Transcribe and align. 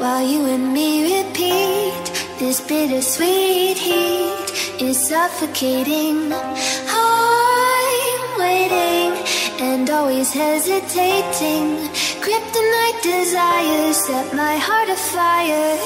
while 0.00 0.26
you 0.26 0.46
and 0.46 0.72
me 0.72 1.18
repeat 1.18 2.04
this 2.38 2.60
bittersweet 2.60 3.76
heat 3.76 4.80
is 4.80 4.96
suffocating. 5.08 6.32
I'm 6.32 8.38
waiting 8.38 9.12
and 9.60 9.90
always 9.90 10.32
hesitating. 10.32 11.88
Kryptonite 12.24 13.02
desires 13.02 13.96
set 14.06 14.32
my 14.34 14.56
heart 14.56 14.88
afire. 14.88 15.78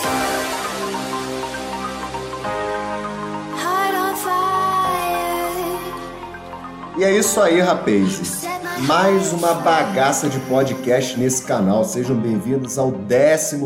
E 6.98 7.04
é 7.04 7.18
isso 7.18 7.40
aí, 7.40 7.58
rapazes. 7.58 8.44
Mais 8.80 9.32
uma 9.32 9.54
bagaça 9.54 10.28
de 10.28 10.40
podcast 10.40 11.18
nesse 11.18 11.44
canal. 11.44 11.84
Sejam 11.84 12.16
bem-vindos 12.16 12.78
ao 12.78 12.90
14 12.90 13.56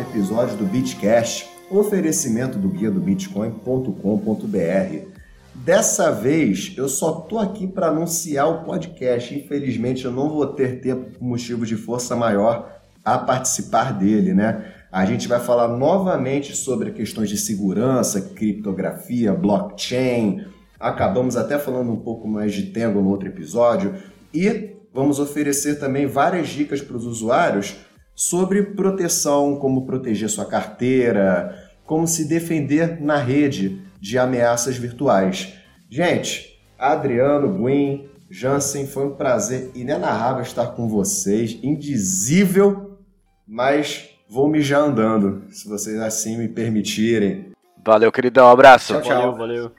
episódio 0.00 0.56
do 0.56 0.64
Bitcast, 0.64 1.48
oferecimento 1.70 2.58
do 2.58 2.68
guia 2.68 2.90
do 2.90 3.00
bitcoin.com.br. 3.00 5.08
Dessa 5.54 6.10
vez, 6.10 6.74
eu 6.76 6.88
só 6.88 7.12
tô 7.12 7.38
aqui 7.38 7.66
para 7.66 7.88
anunciar 7.88 8.48
o 8.48 8.64
podcast. 8.64 9.34
Infelizmente, 9.34 10.04
eu 10.04 10.10
não 10.10 10.28
vou 10.28 10.46
ter 10.46 10.80
tempo 10.80 11.10
por 11.10 11.22
motivo 11.22 11.64
de 11.64 11.76
força 11.76 12.16
maior 12.16 12.80
a 13.04 13.18
participar 13.18 13.92
dele, 13.92 14.34
né? 14.34 14.64
A 14.90 15.04
gente 15.04 15.28
vai 15.28 15.40
falar 15.40 15.68
novamente 15.68 16.56
sobre 16.56 16.90
questões 16.90 17.28
de 17.28 17.36
segurança, 17.36 18.20
criptografia, 18.20 19.32
blockchain. 19.32 20.44
Acabamos 20.78 21.36
até 21.36 21.58
falando 21.58 21.92
um 21.92 21.96
pouco 21.96 22.26
mais 22.26 22.52
de 22.52 22.64
Tango 22.64 23.00
no 23.00 23.10
outro 23.10 23.28
episódio. 23.28 23.94
E 24.34 24.74
vamos 24.92 25.20
oferecer 25.20 25.78
também 25.78 26.06
várias 26.06 26.48
dicas 26.48 26.80
para 26.80 26.96
os 26.96 27.06
usuários 27.06 27.76
sobre 28.14 28.62
proteção, 28.62 29.56
como 29.56 29.86
proteger 29.86 30.28
sua 30.28 30.44
carteira, 30.44 31.70
como 31.84 32.06
se 32.06 32.24
defender 32.26 33.00
na 33.00 33.16
rede 33.16 33.80
de 34.00 34.18
ameaças 34.18 34.76
virtuais. 34.76 35.54
Gente, 35.88 36.60
Adriano, 36.78 37.48
Gwyn, 37.48 38.08
Jansen, 38.28 38.86
foi 38.86 39.06
um 39.06 39.14
prazer 39.14 39.70
inenarrável 39.74 40.42
estar 40.42 40.68
com 40.68 40.88
vocês, 40.88 41.58
indizível, 41.62 42.98
mas 43.46 44.10
vou 44.28 44.48
mijar 44.48 44.80
andando, 44.80 45.44
se 45.50 45.68
vocês 45.68 46.00
assim 46.00 46.36
me 46.36 46.48
permitirem. 46.48 47.52
Valeu, 47.84 48.10
queridão. 48.10 48.46
Um 48.46 48.50
abraço. 48.50 48.94
Tchau, 48.94 49.02
tchau. 49.02 49.32
Valeu, 49.32 49.36
valeu. 49.36 49.72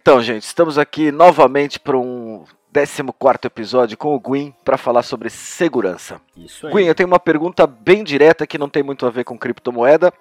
Então, 0.00 0.22
gente, 0.22 0.44
estamos 0.44 0.78
aqui 0.78 1.12
novamente 1.12 1.78
para 1.78 1.98
um 1.98 2.31
14 2.72 3.02
episódio 3.44 3.98
com 3.98 4.14
o 4.14 4.20
Gwyn 4.20 4.54
para 4.64 4.78
falar 4.78 5.02
sobre 5.02 5.28
segurança. 5.28 6.20
Isso 6.36 6.66
aí. 6.66 6.72
Gwyn, 6.72 6.86
eu 6.86 6.94
tenho 6.94 7.06
uma 7.06 7.20
pergunta 7.20 7.66
bem 7.66 8.02
direta 8.02 8.46
que 8.46 8.56
não 8.58 8.68
tem 8.68 8.82
muito 8.82 9.04
a 9.06 9.10
ver 9.10 9.24
com 9.24 9.38
criptomoeda, 9.38 10.12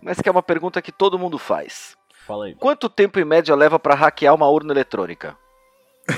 mas 0.00 0.20
que 0.20 0.28
é 0.28 0.32
uma 0.32 0.42
pergunta 0.42 0.82
que 0.82 0.90
todo 0.90 1.18
mundo 1.18 1.38
faz. 1.38 1.96
Fala 2.26 2.46
aí. 2.46 2.54
Quanto 2.56 2.88
tempo 2.88 3.18
em 3.20 3.24
média 3.24 3.54
leva 3.54 3.78
para 3.78 3.94
hackear 3.94 4.34
uma 4.34 4.48
urna 4.48 4.72
eletrônica? 4.72 5.36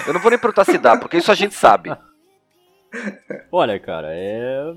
Eu 0.06 0.14
não 0.14 0.20
vou 0.20 0.30
nem 0.30 0.38
perguntar 0.40 0.64
se 0.64 0.78
dá, 0.78 0.96
porque 0.96 1.18
isso 1.18 1.30
a 1.30 1.34
gente 1.34 1.54
sabe. 1.54 1.94
Olha, 3.52 3.78
cara, 3.78 4.08
é. 4.10 4.74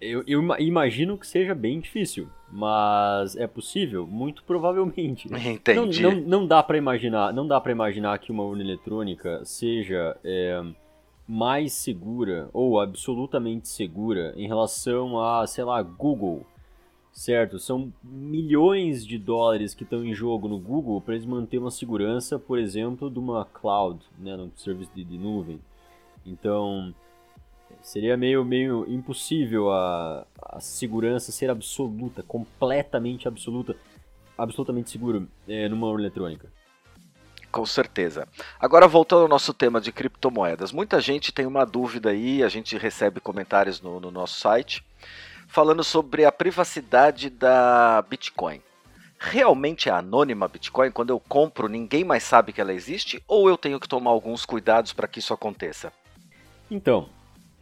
Eu, 0.00 0.22
eu 0.26 0.40
ima- 0.42 0.60
imagino 0.60 1.16
que 1.16 1.26
seja 1.26 1.54
bem 1.54 1.80
difícil, 1.80 2.28
mas 2.56 3.34
é 3.34 3.48
possível? 3.48 4.06
Muito 4.06 4.44
provavelmente. 4.44 5.26
Entendi. 5.44 6.00
Não, 6.00 6.12
não, 6.12 6.20
não 6.20 6.46
dá 6.46 6.62
para 6.62 6.78
imaginar, 6.78 7.32
não 7.32 7.48
dá 7.48 7.60
para 7.60 7.72
imaginar 7.72 8.16
que 8.20 8.30
uma 8.30 8.44
urna 8.44 8.62
eletrônica 8.62 9.44
seja 9.44 10.16
é, 10.22 10.62
mais 11.26 11.72
segura 11.72 12.48
ou 12.52 12.78
absolutamente 12.78 13.68
segura 13.68 14.32
em 14.36 14.46
relação 14.46 15.18
a, 15.20 15.44
sei 15.48 15.64
lá, 15.64 15.82
Google, 15.82 16.46
certo? 17.12 17.58
São 17.58 17.92
milhões 18.04 19.04
de 19.04 19.18
dólares 19.18 19.74
que 19.74 19.82
estão 19.82 20.04
em 20.04 20.14
jogo 20.14 20.46
no 20.46 20.60
Google 20.60 21.00
para 21.00 21.14
eles 21.14 21.26
manter 21.26 21.58
uma 21.58 21.72
segurança, 21.72 22.38
por 22.38 22.60
exemplo, 22.60 23.10
de 23.10 23.18
uma 23.18 23.44
cloud, 23.46 23.98
né, 24.16 24.36
num 24.36 24.52
serviço 24.54 24.92
de, 24.94 25.02
de 25.02 25.18
nuvem. 25.18 25.58
Então 26.24 26.94
seria 27.82 28.16
meio, 28.16 28.44
meio 28.44 28.84
impossível 28.88 29.70
a, 29.70 30.26
a 30.42 30.60
segurança 30.60 31.32
ser 31.32 31.50
absoluta, 31.50 32.22
completamente 32.22 33.28
absoluta 33.28 33.76
absolutamente 34.36 34.90
seguro 34.90 35.28
é, 35.48 35.68
numa 35.68 35.86
urna 35.86 36.02
eletrônica. 36.02 36.48
Com 37.50 37.64
certeza. 37.64 38.26
Agora 38.58 38.88
voltando 38.88 39.22
ao 39.22 39.28
nosso 39.28 39.54
tema 39.54 39.80
de 39.80 39.92
criptomoedas, 39.92 40.72
muita 40.72 41.00
gente 41.00 41.32
tem 41.32 41.46
uma 41.46 41.64
dúvida 41.64 42.10
aí, 42.10 42.42
a 42.42 42.48
gente 42.48 42.76
recebe 42.76 43.20
comentários 43.20 43.80
no, 43.80 44.00
no 44.00 44.10
nosso 44.10 44.40
site 44.40 44.84
falando 45.46 45.84
sobre 45.84 46.24
a 46.24 46.32
privacidade 46.32 47.30
da 47.30 48.02
Bitcoin. 48.08 48.60
Realmente 49.20 49.88
é 49.88 49.92
anônima 49.92 50.46
a 50.46 50.48
Bitcoin? 50.48 50.90
Quando 50.90 51.10
eu 51.10 51.20
compro, 51.20 51.68
ninguém 51.68 52.02
mais 52.02 52.24
sabe 52.24 52.52
que 52.52 52.60
ela 52.60 52.72
existe? 52.72 53.22
Ou 53.28 53.48
eu 53.48 53.56
tenho 53.56 53.78
que 53.78 53.88
tomar 53.88 54.10
alguns 54.10 54.44
cuidados 54.44 54.92
para 54.92 55.06
que 55.06 55.20
isso 55.20 55.32
aconteça? 55.32 55.92
Então, 56.68 57.08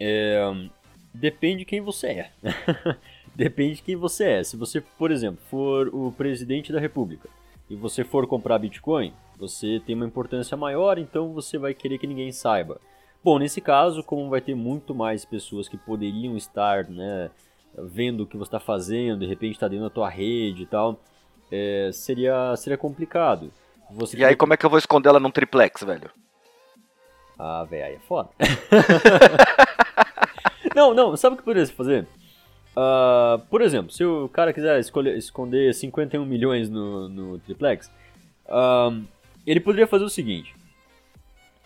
é, 0.05 0.69
depende 1.13 1.63
quem 1.63 1.79
você 1.79 2.07
é. 2.07 2.31
depende 3.33 3.75
de 3.75 3.81
quem 3.83 3.95
você 3.95 4.25
é. 4.25 4.43
Se 4.43 4.57
você, 4.57 4.81
por 4.81 5.11
exemplo, 5.11 5.41
for 5.49 5.87
o 5.93 6.11
presidente 6.11 6.73
da 6.73 6.79
república 6.79 7.29
e 7.69 7.75
você 7.75 8.03
for 8.03 8.27
comprar 8.27 8.59
Bitcoin, 8.59 9.13
você 9.37 9.81
tem 9.85 9.95
uma 9.95 10.05
importância 10.05 10.57
maior, 10.57 10.97
então 10.97 11.33
você 11.33 11.57
vai 11.57 11.73
querer 11.73 11.97
que 11.97 12.07
ninguém 12.07 12.31
saiba. 12.33 12.79
Bom, 13.23 13.39
nesse 13.39 13.61
caso, 13.61 14.03
como 14.03 14.29
vai 14.29 14.41
ter 14.41 14.53
muito 14.53 14.93
mais 14.93 15.23
pessoas 15.23 15.69
que 15.69 15.77
poderiam 15.77 16.35
estar 16.35 16.89
né, 16.89 17.31
vendo 17.77 18.23
o 18.23 18.27
que 18.27 18.35
você 18.35 18.49
está 18.49 18.59
fazendo, 18.59 19.21
de 19.21 19.25
repente 19.25 19.53
está 19.53 19.69
dentro 19.69 19.85
da 19.85 19.89
tua 19.89 20.09
rede 20.09 20.63
e 20.63 20.65
tal, 20.65 20.99
é, 21.49 21.89
seria, 21.93 22.53
seria 22.57 22.77
complicado. 22.77 23.51
Você 23.91 24.17
E 24.17 24.25
aí, 24.25 24.35
como 24.35 24.53
é 24.53 24.57
que 24.57 24.65
eu 24.65 24.69
vou 24.69 24.79
esconder 24.79 25.09
ela 25.09 25.19
num 25.19 25.31
triplex, 25.31 25.83
velho? 25.83 26.11
Ah, 27.39 27.63
velho, 27.63 27.85
aí 27.85 27.95
é 27.95 27.99
foda. 27.99 28.29
não, 30.75 30.93
não, 30.93 31.17
sabe 31.17 31.35
o 31.35 31.37
que 31.37 31.43
poderia 31.43 31.65
se 31.65 31.73
fazer? 31.73 32.07
Ah, 32.75 33.41
por 33.49 33.61
exemplo, 33.61 33.91
se 33.91 34.03
o 34.03 34.27
cara 34.29 34.53
quiser 34.53 34.79
escolher, 34.79 35.17
esconder 35.17 35.73
51 35.73 36.25
milhões 36.25 36.69
no, 36.69 37.07
no 37.07 37.39
triplex, 37.39 37.91
ah, 38.47 38.91
ele 39.45 39.59
poderia 39.59 39.87
fazer 39.87 40.03
o 40.03 40.09
seguinte: 40.09 40.55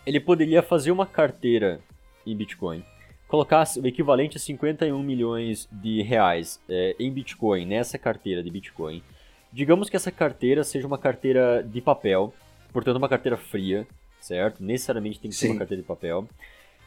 ele 0.06 0.20
poderia 0.20 0.62
fazer 0.62 0.90
uma 0.90 1.06
carteira 1.06 1.80
em 2.26 2.36
Bitcoin, 2.36 2.84
colocar 3.26 3.64
o 3.76 3.86
equivalente 3.86 4.36
a 4.36 4.40
51 4.40 5.02
milhões 5.02 5.68
de 5.70 6.02
reais 6.02 6.60
eh, 6.68 6.94
em 6.98 7.10
Bitcoin 7.10 7.64
nessa 7.64 7.98
carteira 7.98 8.42
de 8.42 8.50
Bitcoin. 8.50 9.02
Digamos 9.50 9.88
que 9.88 9.96
essa 9.96 10.10
carteira 10.12 10.62
seja 10.62 10.86
uma 10.86 10.98
carteira 10.98 11.62
de 11.62 11.80
papel, 11.80 12.34
portanto, 12.70 12.96
uma 12.96 13.08
carteira 13.08 13.38
fria, 13.38 13.86
certo? 14.20 14.62
Necessariamente 14.62 15.18
tem 15.18 15.30
que 15.30 15.36
ser 15.36 15.46
Sim. 15.46 15.52
uma 15.52 15.58
carteira 15.58 15.82
de 15.82 15.88
papel. 15.88 16.28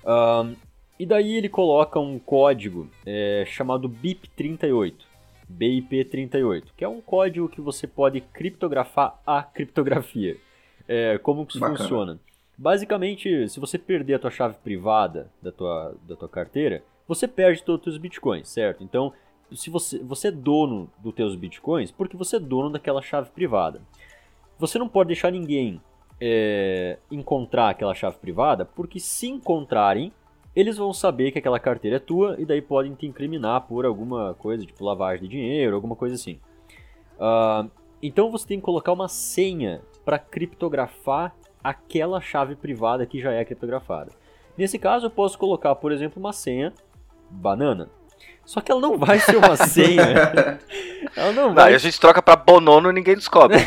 Ahn, 0.05 0.53
e 1.01 1.05
daí 1.07 1.33
ele 1.35 1.49
coloca 1.49 1.99
um 1.99 2.19
código 2.19 2.87
é, 3.03 3.43
chamado 3.47 3.89
BIP38, 3.89 4.93
BIP38, 5.51 6.65
que 6.77 6.85
é 6.85 6.87
um 6.87 7.01
código 7.01 7.49
que 7.49 7.59
você 7.59 7.87
pode 7.87 8.21
criptografar 8.21 9.19
a 9.25 9.41
criptografia. 9.41 10.37
É, 10.87 11.17
como 11.17 11.43
que 11.43 11.53
isso 11.53 11.59
Bacana. 11.59 11.79
funciona? 11.79 12.19
Basicamente, 12.55 13.49
se 13.49 13.59
você 13.59 13.79
perder 13.79 14.13
a 14.13 14.19
tua 14.19 14.29
chave 14.29 14.57
privada 14.63 15.31
da 15.41 15.51
tua, 15.51 15.95
da 16.07 16.15
tua 16.15 16.29
carteira, 16.29 16.83
você 17.07 17.27
perde 17.27 17.63
todos 17.63 17.79
os 17.79 17.83
teus 17.85 17.97
bitcoins, 17.97 18.47
certo? 18.47 18.83
Então, 18.83 19.11
se 19.55 19.71
você, 19.71 19.97
você 19.97 20.27
é 20.27 20.31
dono 20.31 20.87
dos 20.99 21.15
teus 21.15 21.35
bitcoins, 21.35 21.89
porque 21.89 22.15
você 22.15 22.35
é 22.35 22.39
dono 22.39 22.69
daquela 22.69 23.01
chave 23.01 23.31
privada. 23.31 23.81
Você 24.59 24.77
não 24.77 24.87
pode 24.87 25.07
deixar 25.07 25.31
ninguém 25.31 25.81
é, 26.21 26.99
encontrar 27.09 27.69
aquela 27.69 27.95
chave 27.95 28.17
privada, 28.17 28.65
porque 28.65 28.99
se 28.99 29.27
encontrarem, 29.27 30.13
eles 30.55 30.77
vão 30.77 30.93
saber 30.93 31.31
que 31.31 31.39
aquela 31.39 31.59
carteira 31.59 31.97
é 31.97 31.99
tua 31.99 32.35
e 32.39 32.45
daí 32.45 32.61
podem 32.61 32.93
te 32.93 33.05
incriminar 33.05 33.61
por 33.61 33.85
alguma 33.85 34.33
coisa, 34.35 34.65
tipo 34.65 34.83
lavagem 34.83 35.23
de 35.23 35.29
dinheiro, 35.29 35.75
alguma 35.75 35.95
coisa 35.95 36.15
assim. 36.15 36.39
Ah, 37.19 37.67
então 38.01 38.31
você 38.31 38.47
tem 38.47 38.59
que 38.59 38.65
colocar 38.65 38.91
uma 38.91 39.07
senha 39.07 39.81
para 40.03 40.19
criptografar 40.19 41.35
aquela 41.63 42.19
chave 42.19 42.55
privada 42.55 43.05
que 43.05 43.21
já 43.21 43.31
é 43.31 43.45
criptografada. 43.45 44.11
Nesse 44.57 44.77
caso, 44.77 45.05
eu 45.05 45.09
posso 45.11 45.37
colocar, 45.37 45.75
por 45.75 45.91
exemplo, 45.91 46.19
uma 46.19 46.33
senha 46.33 46.73
banana. 47.29 47.89
Só 48.45 48.59
que 48.59 48.71
ela 48.71 48.81
não 48.81 48.97
vai 48.97 49.19
ser 49.19 49.37
uma 49.37 49.55
senha. 49.55 50.59
ela 51.15 51.31
não 51.31 51.47
Não, 51.49 51.53
vai 51.53 51.69
aí 51.69 51.75
a 51.75 51.77
gente 51.77 51.99
troca 51.99 52.21
pra 52.21 52.35
Bonono 52.35 52.89
e 52.89 52.93
ninguém 52.93 53.15
descobre. 53.15 53.57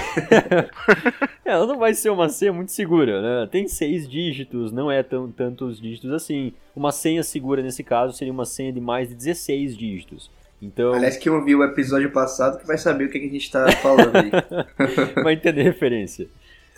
ela 1.44 1.66
não 1.66 1.78
vai 1.78 1.94
ser 1.94 2.10
uma 2.10 2.28
senha 2.28 2.52
muito 2.52 2.72
segura, 2.72 3.22
né? 3.22 3.48
Tem 3.50 3.66
seis 3.66 4.08
dígitos, 4.08 4.72
não 4.72 4.90
é 4.90 5.02
tão, 5.02 5.30
tantos 5.30 5.80
dígitos 5.80 6.12
assim. 6.12 6.52
Uma 6.74 6.92
senha 6.92 7.22
segura 7.22 7.62
nesse 7.62 7.82
caso 7.82 8.16
seria 8.16 8.32
uma 8.32 8.44
senha 8.44 8.72
de 8.72 8.80
mais 8.80 9.08
de 9.08 9.14
16 9.14 9.76
dígitos. 9.76 10.30
Então, 10.60 10.94
Aliás, 10.94 11.16
quem 11.16 11.30
ouviu 11.30 11.58
o 11.58 11.64
episódio 11.64 12.10
passado 12.10 12.58
que 12.58 12.66
vai 12.66 12.78
saber 12.78 13.04
o 13.04 13.10
que, 13.10 13.18
que 13.18 13.26
a 13.26 13.30
gente 13.30 13.50
tá 13.50 13.70
falando 13.72 14.16
aí. 14.16 14.30
vai 15.22 15.34
entender 15.34 15.60
a 15.60 15.64
referência. 15.64 16.26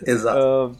Exato. 0.04 0.38
Ah, 0.38 0.70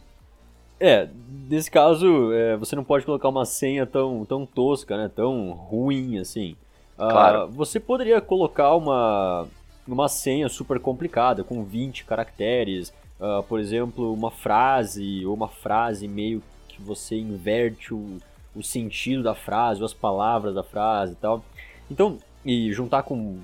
é, 0.79 1.07
nesse 1.49 1.71
caso, 1.71 2.31
é, 2.33 2.55
você 2.57 2.75
não 2.75 2.83
pode 2.83 3.05
colocar 3.05 3.29
uma 3.29 3.45
senha 3.45 3.85
tão, 3.85 4.25
tão 4.25 4.45
tosca, 4.45 4.97
né? 4.97 5.09
Tão 5.13 5.51
ruim 5.51 6.19
assim. 6.19 6.55
Ah, 6.97 7.09
Claro. 7.09 7.47
Você 7.51 7.79
poderia 7.79 8.19
colocar 8.21 8.75
uma, 8.75 9.47
uma 9.87 10.07
senha 10.07 10.49
super 10.49 10.79
complicada, 10.79 11.43
com 11.43 11.63
20 11.63 12.05
caracteres, 12.05 12.93
ah, 13.19 13.43
por 13.47 13.59
exemplo, 13.59 14.13
uma 14.13 14.31
frase, 14.31 15.25
ou 15.25 15.33
uma 15.33 15.47
frase 15.47 16.07
meio 16.07 16.41
que 16.67 16.81
você 16.81 17.15
inverte 17.17 17.93
o, 17.93 18.17
o 18.55 18.63
sentido 18.63 19.23
da 19.23 19.35
frase, 19.35 19.81
ou 19.81 19.85
as 19.85 19.93
palavras 19.93 20.55
da 20.55 20.63
frase 20.63 21.13
e 21.13 21.15
tal. 21.15 21.43
Então, 21.89 22.17
e 22.45 22.71
juntar 22.71 23.03
com, 23.03 23.39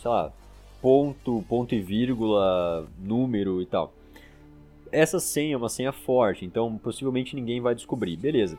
sei 0.00 0.10
lá, 0.10 0.32
ponto, 0.80 1.44
ponto 1.48 1.74
e 1.74 1.80
vírgula, 1.80 2.86
número 2.98 3.60
e 3.60 3.66
tal. 3.66 3.92
Essa 4.90 5.20
senha 5.20 5.54
é 5.54 5.56
uma 5.56 5.68
senha 5.68 5.92
forte, 5.92 6.44
então 6.44 6.78
possivelmente 6.78 7.36
ninguém 7.36 7.60
vai 7.60 7.74
descobrir, 7.74 8.16
beleza. 8.16 8.56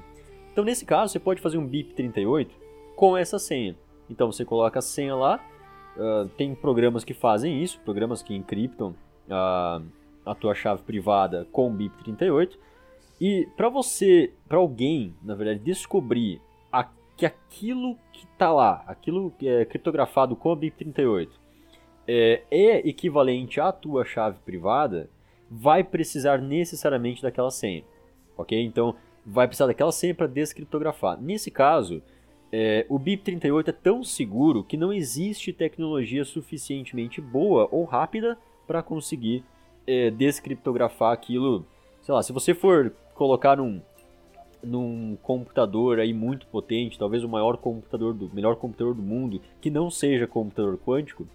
Então 0.52 0.64
nesse 0.64 0.86
caso 0.86 1.12
você 1.12 1.20
pode 1.20 1.42
fazer 1.42 1.58
um 1.58 1.68
BIP38 1.68 2.50
com 2.96 3.18
essa 3.18 3.40
senha. 3.40 3.76
Então 4.10 4.32
você 4.32 4.44
coloca 4.44 4.80
a 4.80 4.82
senha 4.82 5.16
lá, 5.16 5.40
ah, 5.98 6.28
tem 6.38 6.56
programas 6.56 7.04
que 7.04 7.14
fazem 7.14 7.62
isso, 7.62 7.80
programas 7.82 8.22
que 8.22 8.36
encriptam 8.36 8.96
a, 9.30 9.82
a 10.26 10.36
tua 10.36 10.56
chave 10.56 10.82
privada 10.84 11.48
com 11.52 11.76
BIP38. 11.76 12.58
E 13.22 13.48
para 13.58 13.68
você, 13.70 14.34
para 14.48 14.58
alguém, 14.58 15.14
na 15.22 15.36
verdade, 15.36 15.60
descobrir 15.60 16.42
a- 16.72 16.88
que 17.18 17.26
aquilo 17.26 17.98
que 18.14 18.24
está 18.26 18.52
lá, 18.52 18.84
aquilo 18.88 19.32
que 19.38 19.48
é 19.48 19.66
criptografado 19.66 20.36
com 20.36 20.52
a 20.52 20.56
BIP38, 20.58 21.30
é, 22.08 22.44
é 22.50 22.88
equivalente 22.88 23.60
à 23.60 23.72
tua 23.72 24.06
chave 24.06 24.40
privada, 24.40 25.10
vai 25.52 25.84
precisar 25.84 26.40
necessariamente 26.40 27.22
daquela 27.22 27.52
senha, 27.52 27.84
ok? 28.38 28.60
Então 28.64 28.96
vai 29.26 29.48
precisar 29.48 29.68
daquela 29.68 29.92
senha 29.92 30.16
para 30.16 30.26
descriptografar. 30.28 31.20
Nesse 31.22 31.52
caso, 31.52 32.02
é, 32.52 32.86
o 32.90 33.00
BIP38 33.00 33.68
é 33.68 33.72
tão 33.72 34.04
seguro 34.04 34.64
que 34.64 34.76
não 34.76 34.92
existe 34.92 35.54
tecnologia 35.54 36.26
suficientemente 36.26 37.22
boa 37.22 37.68
ou 37.72 37.86
rápida 37.86 38.38
para 38.66 38.82
conseguir 38.82 39.44
é, 39.86 40.10
descriptografar 40.10 41.14
aquilo. 41.14 41.66
Sei 42.02 42.14
lá, 42.14 42.24
se 42.24 42.34
você 42.34 42.54
for 42.54 42.92
colocar 43.14 43.58
num, 43.58 43.82
num 44.64 45.18
computador 45.22 46.00
aí 46.00 46.14
muito 46.14 46.48
potente, 46.48 46.98
talvez 46.98 47.24
o 47.24 47.30
maior 47.30 47.58
computador 47.58 48.14
do 48.14 48.34
melhor 48.34 48.56
computador 48.56 48.96
do 48.96 49.02
mundo, 49.02 49.42
que 49.62 49.70
não 49.70 49.92
seja 49.92 50.26
computador 50.26 50.78
quântico, 50.78 51.28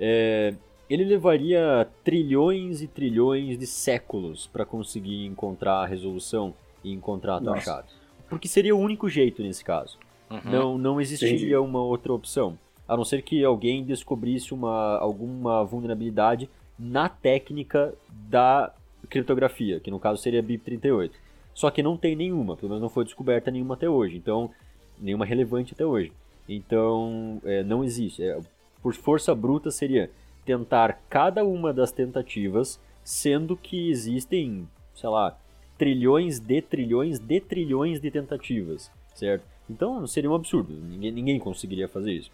é, 0.00 0.54
ele 0.88 1.04
levaria 1.04 1.88
trilhões 2.02 2.80
e 2.80 2.86
trilhões 2.86 3.58
de 3.58 3.66
séculos 3.66 4.46
para 4.46 4.64
conseguir 4.64 5.26
encontrar 5.26 5.82
a 5.82 5.86
resolução 5.86 6.54
e 6.82 6.92
encontrar 6.92 7.36
a 7.36 7.40
tua 7.40 7.60
chave. 7.60 7.88
Porque 8.28 8.48
seria 8.48 8.74
o 8.74 8.78
único 8.78 9.08
jeito 9.08 9.42
nesse 9.42 9.62
caso. 9.62 9.98
Uhum. 10.44 10.50
Não, 10.50 10.78
não 10.78 11.00
existiria 11.00 11.36
Entendi. 11.36 11.56
uma 11.56 11.82
outra 11.82 12.12
opção. 12.12 12.58
A 12.86 12.96
não 12.96 13.04
ser 13.04 13.22
que 13.22 13.42
alguém 13.44 13.84
descobrisse 13.84 14.52
uma, 14.52 14.98
alguma 14.98 15.64
vulnerabilidade 15.64 16.48
na 16.78 17.08
técnica 17.08 17.94
da 18.28 18.72
criptografia, 19.08 19.80
que 19.80 19.90
no 19.90 20.00
caso 20.00 20.20
seria 20.20 20.42
BIP38. 20.42 21.12
Só 21.54 21.70
que 21.70 21.82
não 21.82 21.96
tem 21.96 22.16
nenhuma, 22.16 22.56
pelo 22.56 22.70
menos 22.70 22.82
não 22.82 22.88
foi 22.88 23.04
descoberta 23.04 23.50
nenhuma 23.50 23.74
até 23.74 23.88
hoje. 23.88 24.16
Então, 24.16 24.50
nenhuma 24.98 25.24
relevante 25.24 25.72
até 25.72 25.86
hoje. 25.86 26.12
Então, 26.48 27.40
é, 27.44 27.62
não 27.62 27.84
existe. 27.84 28.22
É, 28.22 28.38
por 28.82 28.92
força 28.94 29.34
bruta 29.34 29.70
seria 29.70 30.10
tentar 30.44 31.00
cada 31.08 31.44
uma 31.44 31.72
das 31.72 31.90
tentativas, 31.90 32.78
sendo 33.02 33.56
que 33.56 33.88
existem, 33.88 34.68
sei 34.94 35.08
lá, 35.08 35.38
trilhões 35.78 36.38
de 36.38 36.60
trilhões 36.60 37.18
de 37.18 37.40
trilhões 37.40 38.00
de 38.00 38.10
tentativas, 38.10 38.90
certo? 39.14 39.44
Então 39.68 40.06
seria 40.06 40.30
um 40.30 40.34
absurdo, 40.34 40.72
ninguém, 40.74 41.10
ninguém 41.12 41.38
conseguiria 41.38 41.88
fazer 41.88 42.12
isso. 42.12 42.30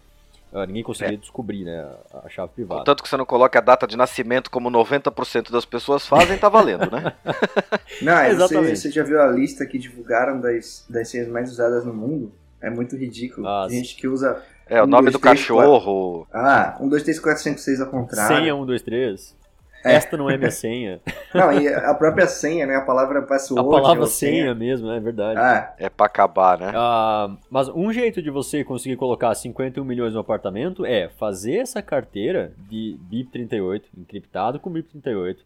Ah, 0.52 0.66
ninguém 0.66 0.82
conseguiria 0.82 1.16
descobrir 1.16 1.64
né, 1.64 1.88
a, 2.12 2.26
a 2.26 2.28
chave 2.28 2.50
privada. 2.52 2.80
Contanto 2.80 3.02
que 3.04 3.08
você 3.08 3.16
não 3.16 3.24
coloque 3.24 3.56
a 3.56 3.60
data 3.60 3.86
de 3.86 3.96
nascimento 3.96 4.50
como 4.50 4.68
90% 4.68 5.48
das 5.52 5.64
pessoas 5.64 6.04
fazem, 6.04 6.36
tá 6.36 6.48
valendo, 6.48 6.90
né? 6.90 7.12
Não, 8.02 8.12
é, 8.14 8.30
você, 8.30 8.34
Exatamente. 8.34 8.78
você 8.80 8.90
já 8.90 9.04
viu 9.04 9.22
a 9.22 9.28
lista 9.28 9.64
que 9.64 9.78
divulgaram 9.78 10.40
das, 10.40 10.84
das 10.90 11.08
senhas 11.08 11.28
mais 11.28 11.52
usadas 11.52 11.84
no 11.84 11.94
mundo? 11.94 12.32
É 12.60 12.68
muito 12.68 12.96
ridículo. 12.96 13.46
Ah, 13.46 13.66
Tem 13.68 13.76
gente 13.78 13.94
que 13.94 14.08
usa. 14.08 14.42
É, 14.66 14.80
o 14.82 14.84
Um, 14.84 14.88
nome 14.88 15.04
dois, 15.04 15.12
do 15.14 15.18
três, 15.20 15.38
cachorro. 15.40 16.26
Ah, 16.32 16.76
1, 16.80 16.88
2, 16.88 17.02
3, 17.04 17.20
4, 17.20 17.42
5, 17.44 17.58
6 17.60 17.80
ao 17.80 17.86
contrário. 17.86 18.36
Senha 18.36 18.54
1, 18.54 18.66
2, 18.66 18.82
3. 18.82 19.36
É. 19.84 19.94
Esta 19.94 20.16
não 20.16 20.28
é 20.28 20.36
minha 20.36 20.50
senha. 20.50 21.00
Não, 21.34 21.52
e 21.52 21.66
a 21.68 21.94
própria 21.94 22.26
senha, 22.26 22.66
né? 22.66 22.74
A 22.76 22.80
palavra 22.82 23.20
A 23.20 23.22
password. 23.22 23.70
palavra 23.70 24.00
ou 24.02 24.06
senha 24.06 24.54
mesmo, 24.54 24.90
é 24.90 24.98
verdade. 25.00 25.38
Ah, 25.40 25.74
É 25.78 25.88
pra 25.88 26.06
acabar, 26.06 26.58
né? 26.58 26.72
Ah, 26.74 27.34
mas 27.48 27.68
um 27.68 27.92
jeito 27.92 28.20
de 28.20 28.30
você 28.30 28.62
conseguir 28.64 28.96
colocar 28.96 29.34
51 29.34 29.84
milhões 29.84 30.12
no 30.12 30.20
apartamento 30.20 30.84
é 30.84 31.08
fazer 31.08 31.58
essa 31.58 31.80
carteira 31.80 32.52
de 32.68 32.98
BIP38, 33.10 33.84
encriptado 33.96 34.58
com 34.58 34.72
BIP38. 34.72 35.36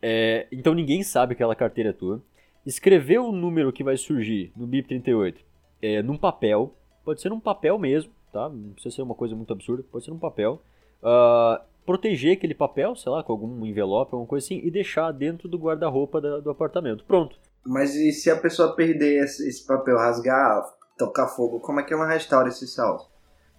É, 0.00 0.46
então 0.52 0.74
ninguém 0.74 1.02
sabe 1.02 1.34
que 1.34 1.42
aquela 1.42 1.54
carteira 1.56 1.90
é 1.90 1.92
tua. 1.92 2.20
Escrever 2.66 3.18
o 3.18 3.32
número 3.32 3.72
que 3.72 3.82
vai 3.82 3.96
surgir 3.96 4.52
no 4.56 4.66
BIP38 4.68 5.36
é, 5.80 6.02
num 6.02 6.16
papel. 6.16 6.74
Pode 7.04 7.20
ser 7.20 7.30
num 7.30 7.40
papel 7.40 7.78
mesmo, 7.78 8.12
tá? 8.32 8.48
Não 8.48 8.74
precisa 8.74 8.94
ser 8.96 9.02
uma 9.02 9.14
coisa 9.14 9.34
muito 9.34 9.52
absurda, 9.52 9.82
pode 9.90 10.04
ser 10.04 10.10
num 10.12 10.18
papel. 10.18 10.62
Ah, 11.02 11.60
proteger 11.84 12.36
aquele 12.36 12.54
papel, 12.54 12.94
sei 12.96 13.10
lá, 13.10 13.22
com 13.22 13.32
algum 13.32 13.64
envelope, 13.66 14.12
alguma 14.12 14.28
coisa 14.28 14.46
assim, 14.46 14.60
e 14.62 14.70
deixar 14.70 15.10
dentro 15.12 15.48
do 15.48 15.58
guarda-roupa 15.58 16.20
da- 16.20 16.38
do 16.40 16.50
apartamento. 16.50 17.04
Pronto. 17.04 17.36
mas 17.64 17.94
e 17.94 18.10
se 18.12 18.30
a 18.30 18.36
pessoa 18.36 18.74
perder 18.74 19.22
esse, 19.24 19.66
papel, 19.66 19.96
rasgar, 19.96 20.62
tocar 20.98 21.28
fogo, 21.28 21.60
como 21.60 21.78
é 21.80 21.82
que 21.84 21.92
ela 21.94 22.06
restaura 22.08 22.48
esse 22.48 22.66
saldo? 22.66 23.04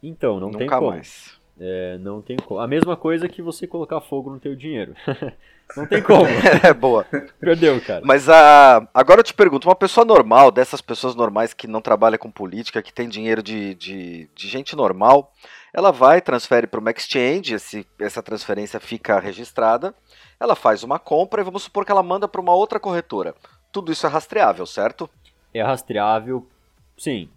Então, 0.01 0.39
não 0.39 0.51
tem 0.51 0.61
Nunca 0.67 0.77
como. 0.77 0.89
mais. 0.91 1.39
É, 1.59 1.97
não 1.99 2.21
tem 2.21 2.35
como. 2.35 2.59
A 2.59 2.67
mesma 2.67 2.97
coisa 2.97 3.29
que 3.29 3.41
você 3.41 3.65
colocar 3.67 4.01
fogo 4.01 4.29
no 4.31 4.39
teu 4.39 4.55
dinheiro. 4.55 4.93
não 5.77 5.85
tem 5.85 6.01
como. 6.01 6.25
É 6.63 6.73
boa. 6.73 7.05
Perdeu, 7.39 7.79
cara. 7.81 8.01
Mas 8.03 8.27
a... 8.27 8.85
agora 8.93 9.19
eu 9.21 9.23
te 9.23 9.33
pergunto, 9.33 9.67
uma 9.69 9.75
pessoa 9.75 10.03
normal, 10.03 10.51
dessas 10.51 10.81
pessoas 10.81 11.15
normais 11.15 11.53
que 11.53 11.67
não 11.67 11.79
trabalha 11.81 12.17
com 12.17 12.29
política, 12.31 12.81
que 12.81 12.91
tem 12.93 13.07
dinheiro 13.07 13.41
de, 13.41 13.75
de, 13.75 14.29
de 14.35 14.47
gente 14.47 14.75
normal, 14.75 15.31
ela 15.73 15.91
vai, 15.91 16.21
transfere 16.21 16.67
para 16.67 16.79
uma 16.79 16.91
exchange, 16.91 17.55
esse, 17.55 17.87
essa 17.99 18.21
transferência 18.21 18.79
fica 18.79 19.19
registrada, 19.19 19.93
ela 20.39 20.55
faz 20.55 20.83
uma 20.83 20.99
compra 20.99 21.41
e 21.41 21.43
vamos 21.43 21.63
supor 21.63 21.83
que 21.83 21.91
ela 21.91 22.03
manda 22.03 22.27
para 22.27 22.39
uma 22.39 22.53
outra 22.53 22.79
corretora. 22.79 23.33
Tudo 23.71 23.91
isso 23.91 24.05
é 24.05 24.09
rastreável, 24.09 24.67
certo? 24.67 25.09
É 25.51 25.63
rastreável. 25.63 26.47
Sim. 26.95 27.27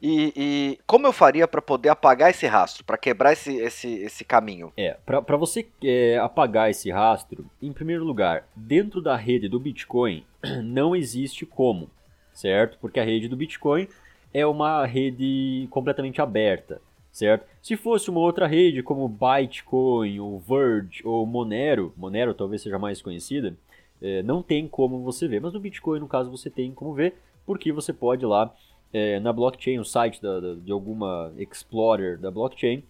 E, 0.00 0.32
e 0.36 0.78
como 0.86 1.06
eu 1.06 1.12
faria 1.12 1.46
para 1.46 1.62
poder 1.62 1.88
apagar 1.88 2.30
esse 2.30 2.46
rastro, 2.46 2.84
para 2.84 2.96
quebrar 2.96 3.32
esse, 3.32 3.56
esse, 3.56 3.88
esse 4.02 4.24
caminho? 4.24 4.72
É, 4.76 4.96
para 5.04 5.36
você 5.36 5.66
é, 5.82 6.18
apagar 6.18 6.70
esse 6.70 6.90
rastro, 6.90 7.44
em 7.60 7.72
primeiro 7.72 8.04
lugar, 8.04 8.46
dentro 8.54 9.00
da 9.00 9.16
rede 9.16 9.48
do 9.48 9.58
Bitcoin 9.58 10.24
não 10.62 10.94
existe 10.94 11.44
como, 11.44 11.90
certo? 12.32 12.78
Porque 12.80 13.00
a 13.00 13.04
rede 13.04 13.28
do 13.28 13.36
Bitcoin 13.36 13.88
é 14.32 14.46
uma 14.46 14.84
rede 14.86 15.66
completamente 15.70 16.20
aberta, 16.20 16.80
certo? 17.18 17.46
Se 17.60 17.76
fosse 17.76 18.08
uma 18.08 18.20
outra 18.20 18.46
rede 18.46 18.82
como 18.82 19.08
Bytecoin, 19.08 20.20
ou 20.20 20.38
Verge, 20.38 21.02
ou 21.04 21.26
Monero, 21.26 21.92
Monero 21.96 22.32
talvez 22.32 22.62
seja 22.62 22.78
mais 22.78 23.02
conhecida, 23.02 23.56
é, 24.00 24.22
não 24.22 24.42
tem 24.42 24.68
como 24.68 25.00
você 25.02 25.26
ver. 25.26 25.40
Mas 25.40 25.52
no 25.52 25.58
Bitcoin, 25.60 25.98
no 25.98 26.06
caso, 26.06 26.30
você 26.30 26.48
tem 26.48 26.70
como 26.72 26.94
ver, 26.94 27.14
porque 27.44 27.72
você 27.72 27.92
pode 27.92 28.24
ir 28.24 28.28
lá 28.28 28.54
é, 28.92 29.20
na 29.20 29.32
blockchain, 29.34 29.78
o 29.78 29.84
site 29.84 30.22
da- 30.22 30.40
da- 30.40 30.54
de 30.54 30.72
alguma 30.72 31.30
explorer 31.36 32.16
da 32.18 32.30
blockchain, 32.30 32.82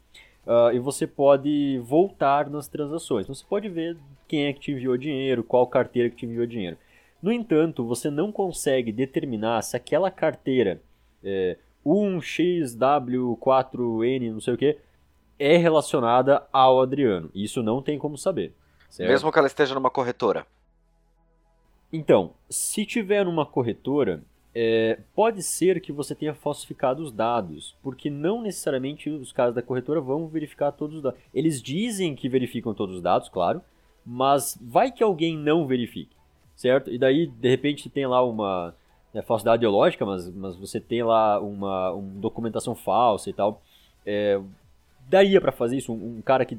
ah, 0.47 0.71
e 0.73 0.79
você 0.79 1.07
pode 1.09 1.79
voltar 1.83 2.49
nas 2.49 2.69
transações. 2.69 3.25
Então, 3.25 3.35
Você 3.35 3.45
pode 3.49 3.69
ver 3.69 3.97
quem 4.29 4.45
é 4.47 4.53
que 4.53 4.61
te 4.61 4.71
enviou 4.73 4.97
dinheiro, 4.97 5.43
qual 5.43 5.67
carteira 5.67 6.09
que 6.11 6.15
te 6.17 6.27
enviou 6.27 6.47
dinheiro. 6.47 6.77
No 7.21 7.33
entanto, 7.33 7.85
você 7.85 8.11
não 8.11 8.31
consegue 8.31 8.93
determinar 8.93 9.61
se 9.63 9.77
aquela 9.77 10.09
carteira 10.11 10.81
é, 11.25 11.57
1xw4n, 11.89 14.33
não 14.33 14.41
sei 14.41 14.55
o 14.55 14.59
que, 14.59 14.79
é 15.39 15.57
relacionada 15.57 16.47
ao 16.53 16.81
Adriano. 16.81 17.31
Isso 17.35 17.63
não 17.63 17.81
tem 17.81 17.99
como 17.99 18.19
saber. 18.19 18.53
certo? 18.91 19.09
Mesmo 19.09 19.33
que 19.33 19.39
ela 19.39 19.47
esteja 19.47 19.75
numa 19.75 19.91
corretora. 19.91 20.47
Então, 21.93 22.33
se 22.51 22.85
tiver 22.85 23.25
numa 23.25 23.47
corretora, 23.47 24.23
é, 24.55 24.99
pode 25.15 25.43
ser 25.43 25.81
que 25.81 25.93
você 25.93 26.15
tenha 26.15 26.35
falsificado 26.35 27.03
os 27.03 27.11
dados, 27.11 27.77
porque 27.83 28.11
não 28.11 28.43
necessariamente 28.43 29.09
os 29.09 29.33
caras 29.33 29.55
da 29.55 29.63
corretora 29.63 30.01
vão 30.01 30.29
verificar 30.29 30.73
todos 30.73 30.97
os 30.97 31.03
dados. 31.03 31.21
Eles 31.33 31.63
dizem 31.63 32.15
que 32.15 32.29
verificam 32.29 32.75
todos 32.75 32.97
os 32.97 33.03
dados, 33.03 33.29
claro, 33.29 33.63
mas 34.05 34.59
vai 34.61 34.91
que 34.91 35.03
alguém 35.03 35.37
não 35.37 35.67
verifique, 35.67 36.17
certo? 36.55 36.91
E 36.91 36.99
daí, 36.99 37.27
de 37.27 37.49
repente, 37.49 37.89
tem 37.89 38.07
lá 38.07 38.23
uma 38.23 38.75
né, 39.13 39.23
falsidade 39.23 39.61
ideológica, 39.61 40.05
mas, 40.05 40.29
mas 40.35 40.57
você 40.57 40.81
tem 40.81 41.03
lá 41.03 41.41
uma, 41.41 41.93
uma 41.93 42.21
documentação 42.21 42.75
falsa 42.75 43.31
e 43.31 43.33
tal. 43.33 43.63
É, 44.05 44.41
daria 45.09 45.41
para 45.41 45.53
fazer 45.53 45.77
isso? 45.77 45.93
Um, 45.93 46.19
um 46.19 46.23
cara 46.23 46.45
que 46.45 46.59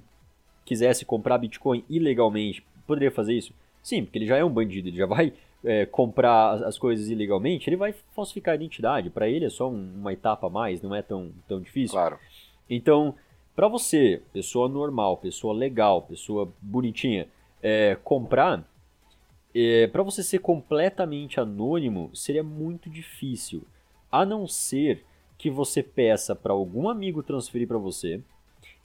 quisesse 0.65 1.06
comprar 1.06 1.38
Bitcoin 1.38 1.84
ilegalmente 1.89 2.63
poderia 2.86 3.12
fazer 3.12 3.34
isso? 3.34 3.53
Sim, 3.84 4.03
porque 4.03 4.18
ele 4.18 4.25
já 4.25 4.38
é 4.38 4.44
um 4.44 4.50
bandido, 4.50 4.88
ele 4.88 4.98
já 4.98 5.06
vai 5.06 5.34
é, 5.63 5.86
comprar 5.86 6.51
as- 6.51 6.62
as 6.62 6.77
coisas 6.77 7.10
ilegalmente, 7.10 7.70
ele 7.70 7.75
vai 7.75 7.94
falsificar 8.15 8.53
a 8.53 8.56
identidade. 8.56 9.10
Para 9.10 9.27
ele 9.27 9.44
é 9.46 9.50
só 9.50 9.70
um- 9.70 9.91
uma 10.00 10.13
etapa 10.13 10.48
a 10.48 10.50
mais, 10.50 10.82
não 10.82 10.96
é 10.96 11.01
tão, 11.01 11.32
tão 11.50 11.60
difícil. 11.60 11.96
Claro. 11.98 12.18
Então, 12.70 13.13
para 13.58 13.68
você, 13.68 14.22
pessoa 14.32 14.70
normal, 14.70 15.18
pessoa 15.18 15.53
legal, 15.53 16.03
pessoa 16.03 16.50
bonitinha, 16.62 17.27
é, 17.62 17.98
comprar, 18.06 18.63
é, 19.53 19.88
para 19.88 20.03
você 20.03 20.24
ser 20.24 20.39
completamente 20.39 21.39
anônimo 21.39 22.12
seria 22.13 22.44
muito 22.44 22.89
difícil, 22.89 23.63
a 24.12 24.25
não 24.25 24.48
ser 24.48 25.03
que 25.38 25.50
você 25.50 25.82
peça 25.82 26.36
para 26.36 26.53
algum 26.53 26.89
amigo 26.89 27.24
transferir 27.24 27.68
para 27.68 27.77
você 27.77 28.22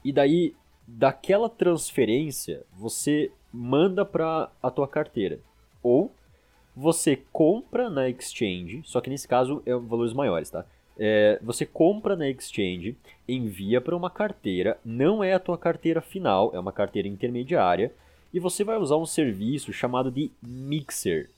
e 0.05 0.13
daí 0.13 0.55
daquela 0.87 1.49
transferência 1.49 2.63
você 2.73 3.31
manda 3.53 4.05
para 4.05 4.51
a 4.63 4.71
tua 4.71 4.87
carteira 4.87 5.41
ou 5.83 6.13
você 6.77 7.17
compra 7.33 7.89
na 7.89 8.09
exchange, 8.09 8.83
só 8.85 9.01
que 9.01 9.09
nesse 9.09 9.29
caso 9.29 9.63
é 9.65 9.75
valores 9.75 10.13
maiores, 10.13 10.51
tá? 10.51 10.67
É, 10.99 11.39
você 11.43 11.67
compra 11.67 12.17
na 12.17 12.29
exchange, 12.29 12.97
envia 13.29 13.81
para 13.81 13.97
uma 13.97 14.11
carteira, 14.11 14.79
não 14.85 15.23
é 15.23 15.35
a 15.35 15.41
tua 15.41 15.59
carteira 15.59 16.01
final, 16.01 16.51
é 16.55 16.59
uma 16.59 16.73
carteira 16.73 17.09
intermediária, 17.09 17.93
e 18.35 18.41
você 18.41 18.65
vai 18.65 18.77
usar 18.77 18.97
um 18.97 19.07
serviço 19.07 19.73
chamado 19.73 20.11
de 20.11 20.29
Mixer. 20.43 21.31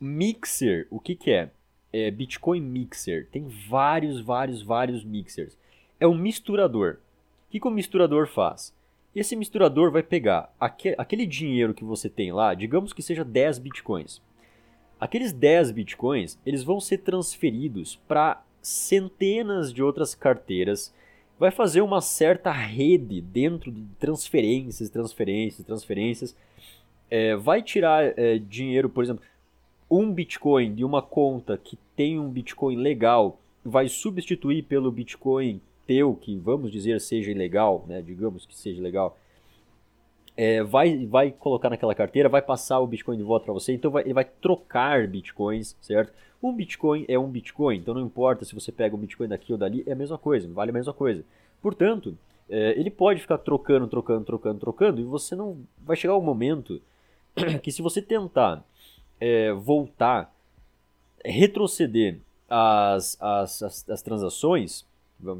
Mixer, 0.00 0.88
o 0.90 0.98
que, 0.98 1.14
que 1.14 1.30
é? 1.30 1.50
É 1.92 2.10
Bitcoin 2.10 2.60
Mixer. 2.60 3.28
Tem 3.30 3.46
vários, 3.46 4.20
vários, 4.20 4.60
vários 4.60 5.04
mixers. 5.04 5.56
É 6.00 6.08
um 6.08 6.14
misturador. 6.16 6.98
O 7.46 7.50
que, 7.52 7.60
que 7.60 7.68
o 7.68 7.70
misturador 7.70 8.26
faz? 8.26 8.74
Esse 9.14 9.36
misturador 9.36 9.92
vai 9.92 10.02
pegar 10.02 10.52
aquele 10.58 11.26
dinheiro 11.26 11.74
que 11.74 11.84
você 11.84 12.08
tem 12.08 12.32
lá, 12.32 12.54
digamos 12.54 12.92
que 12.92 13.02
seja 13.02 13.24
10 13.24 13.60
bitcoins. 13.60 14.20
Aqueles 14.98 15.32
10 15.32 15.70
bitcoins, 15.70 16.38
eles 16.44 16.64
vão 16.64 16.80
ser 16.80 16.98
transferidos 16.98 17.96
para 18.08 18.42
centenas 18.60 19.72
de 19.72 19.80
outras 19.80 20.14
carteiras. 20.14 20.92
Vai 21.40 21.50
fazer 21.50 21.80
uma 21.80 22.02
certa 22.02 22.52
rede 22.52 23.22
dentro 23.22 23.72
de 23.72 23.82
transferências, 23.98 24.90
transferências, 24.90 25.64
transferências. 25.64 26.36
É, 27.10 27.34
vai 27.34 27.62
tirar 27.62 28.12
é, 28.18 28.36
dinheiro, 28.38 28.90
por 28.90 29.02
exemplo, 29.02 29.24
um 29.90 30.12
Bitcoin 30.12 30.74
de 30.74 30.84
uma 30.84 31.00
conta 31.00 31.56
que 31.56 31.78
tem 31.96 32.20
um 32.20 32.28
Bitcoin 32.28 32.76
legal, 32.76 33.40
vai 33.64 33.88
substituir 33.88 34.64
pelo 34.64 34.92
Bitcoin 34.92 35.62
teu, 35.86 36.14
que 36.14 36.36
vamos 36.36 36.70
dizer 36.70 37.00
seja 37.00 37.30
ilegal, 37.30 37.86
né? 37.88 38.02
digamos 38.02 38.44
que 38.44 38.54
seja 38.54 38.82
legal, 38.82 39.18
é, 40.40 40.62
vai, 40.62 41.04
vai 41.04 41.30
colocar 41.30 41.68
naquela 41.68 41.94
carteira, 41.94 42.26
vai 42.26 42.40
passar 42.40 42.80
o 42.80 42.86
Bitcoin 42.86 43.18
de 43.18 43.22
volta 43.22 43.44
para 43.44 43.52
você, 43.52 43.74
então 43.74 43.90
vai, 43.90 44.04
ele 44.04 44.14
vai 44.14 44.24
trocar 44.24 45.06
Bitcoins, 45.06 45.76
certo? 45.82 46.14
Um 46.42 46.50
Bitcoin 46.50 47.04
é 47.08 47.18
um 47.18 47.28
Bitcoin, 47.28 47.76
então 47.76 47.92
não 47.92 48.00
importa 48.00 48.42
se 48.46 48.54
você 48.54 48.72
pega 48.72 48.96
um 48.96 48.98
Bitcoin 48.98 49.28
daqui 49.28 49.52
ou 49.52 49.58
dali, 49.58 49.84
é 49.86 49.92
a 49.92 49.94
mesma 49.94 50.16
coisa, 50.16 50.48
vale 50.48 50.70
a 50.70 50.72
mesma 50.72 50.94
coisa. 50.94 51.22
Portanto, 51.60 52.16
é, 52.48 52.70
ele 52.70 52.90
pode 52.90 53.20
ficar 53.20 53.36
trocando, 53.36 53.86
trocando, 53.86 54.24
trocando, 54.24 54.58
trocando, 54.58 55.00
e 55.02 55.04
você 55.04 55.36
não. 55.36 55.58
Vai 55.84 55.94
chegar 55.94 56.16
um 56.16 56.22
momento 56.22 56.80
que 57.62 57.70
se 57.70 57.82
você 57.82 58.00
tentar 58.00 58.64
é, 59.20 59.52
voltar, 59.52 60.34
retroceder 61.22 62.16
as, 62.48 63.14
as, 63.20 63.62
as, 63.62 63.90
as 63.90 64.00
transações, 64.00 64.86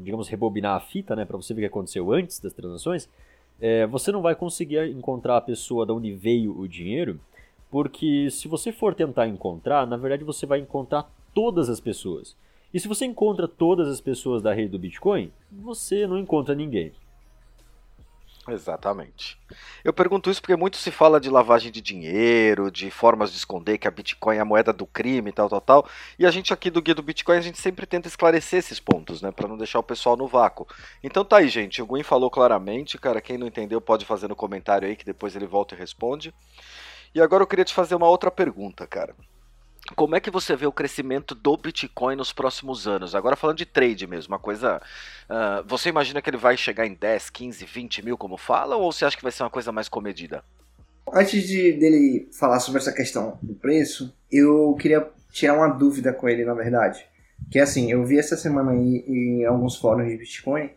digamos, 0.03 0.27
rebobinar 0.27 0.75
a 0.75 0.79
fita, 0.79 1.15
né, 1.15 1.25
para 1.25 1.37
você 1.37 1.55
ver 1.55 1.61
o 1.61 1.63
que 1.63 1.73
aconteceu 1.73 2.13
antes 2.13 2.39
das 2.39 2.53
transações, 2.53 3.09
é, 3.61 3.85
você 3.85 4.11
não 4.11 4.21
vai 4.21 4.33
conseguir 4.35 4.89
encontrar 4.89 5.37
a 5.37 5.41
pessoa 5.41 5.85
de 5.85 5.91
onde 5.91 6.11
veio 6.13 6.57
o 6.57 6.67
dinheiro, 6.67 7.19
porque 7.69 8.29
se 8.31 8.47
você 8.47 8.71
for 8.71 8.95
tentar 8.95 9.27
encontrar, 9.27 9.85
na 9.85 9.95
verdade 9.95 10.23
você 10.23 10.45
vai 10.45 10.59
encontrar 10.59 11.09
todas 11.33 11.69
as 11.69 11.79
pessoas. 11.79 12.35
E 12.73 12.79
se 12.79 12.87
você 12.87 13.05
encontra 13.05 13.47
todas 13.47 13.87
as 13.87 14.01
pessoas 14.01 14.41
da 14.41 14.53
rede 14.53 14.69
do 14.69 14.79
Bitcoin, 14.79 15.31
você 15.51 16.07
não 16.07 16.17
encontra 16.17 16.55
ninguém. 16.55 16.91
Exatamente. 18.51 19.39
Eu 19.81 19.93
pergunto 19.93 20.29
isso 20.29 20.41
porque 20.41 20.57
muito 20.57 20.75
se 20.75 20.91
fala 20.91 21.21
de 21.21 21.29
lavagem 21.29 21.71
de 21.71 21.79
dinheiro, 21.79 22.69
de 22.69 22.91
formas 22.91 23.31
de 23.31 23.37
esconder 23.37 23.77
que 23.77 23.87
a 23.87 23.91
Bitcoin 23.91 24.35
é 24.35 24.39
a 24.41 24.45
moeda 24.45 24.73
do 24.73 24.85
crime 24.85 25.31
tal, 25.31 25.47
tal, 25.47 25.61
tal. 25.61 25.89
E 26.19 26.25
a 26.25 26.31
gente 26.31 26.53
aqui 26.53 26.69
do 26.69 26.81
Guia 26.81 26.93
do 26.93 27.01
Bitcoin, 27.01 27.37
a 27.37 27.41
gente 27.41 27.59
sempre 27.59 27.85
tenta 27.85 28.09
esclarecer 28.09 28.59
esses 28.59 28.79
pontos, 28.79 29.21
né? 29.21 29.31
para 29.31 29.47
não 29.47 29.57
deixar 29.57 29.79
o 29.79 29.83
pessoal 29.83 30.17
no 30.17 30.27
vácuo. 30.27 30.67
Então 31.01 31.23
tá 31.23 31.37
aí, 31.37 31.47
gente. 31.47 31.81
O 31.81 31.85
Gwen 31.85 32.03
falou 32.03 32.29
claramente, 32.29 32.97
cara. 32.97 33.21
Quem 33.21 33.37
não 33.37 33.47
entendeu 33.47 33.79
pode 33.79 34.05
fazer 34.05 34.27
no 34.27 34.35
comentário 34.35 34.87
aí 34.87 34.97
que 34.97 35.05
depois 35.05 35.33
ele 35.33 35.47
volta 35.47 35.73
e 35.73 35.77
responde. 35.77 36.33
E 37.15 37.21
agora 37.21 37.43
eu 37.43 37.47
queria 37.47 37.65
te 37.65 37.73
fazer 37.73 37.95
uma 37.95 38.09
outra 38.09 38.29
pergunta, 38.29 38.85
cara. 38.85 39.15
Como 39.95 40.15
é 40.15 40.19
que 40.19 40.31
você 40.31 40.55
vê 40.55 40.65
o 40.65 40.71
crescimento 40.71 41.35
do 41.35 41.57
Bitcoin 41.57 42.15
nos 42.15 42.31
próximos 42.31 42.87
anos? 42.87 43.15
Agora 43.15 43.35
falando 43.35 43.57
de 43.57 43.65
trade 43.65 44.07
mesmo, 44.07 44.33
uma 44.33 44.39
coisa. 44.39 44.81
Uh, 45.29 45.67
você 45.67 45.89
imagina 45.89 46.21
que 46.21 46.29
ele 46.29 46.37
vai 46.37 46.55
chegar 46.55 46.85
em 46.85 46.93
10, 46.93 47.29
15, 47.29 47.65
20 47.65 48.05
mil, 48.05 48.17
como 48.17 48.37
fala, 48.37 48.75
ou 48.75 48.91
você 48.91 49.05
acha 49.05 49.17
que 49.17 49.23
vai 49.23 49.31
ser 49.31 49.43
uma 49.43 49.49
coisa 49.49 49.71
mais 49.71 49.89
comedida? 49.89 50.43
Antes 51.11 51.47
de 51.47 51.73
dele 51.73 52.29
falar 52.39 52.59
sobre 52.59 52.79
essa 52.79 52.93
questão 52.93 53.37
do 53.41 53.55
preço, 53.55 54.15
eu 54.31 54.75
queria 54.79 55.09
tirar 55.31 55.55
uma 55.55 55.67
dúvida 55.67 56.13
com 56.13 56.29
ele, 56.29 56.45
na 56.45 56.53
verdade. 56.53 57.05
Que 57.49 57.59
é 57.59 57.63
assim, 57.63 57.91
eu 57.91 58.05
vi 58.05 58.19
essa 58.19 58.37
semana 58.37 58.71
aí 58.71 59.03
em 59.07 59.45
alguns 59.45 59.77
fóruns 59.77 60.09
de 60.09 60.17
Bitcoin 60.17 60.69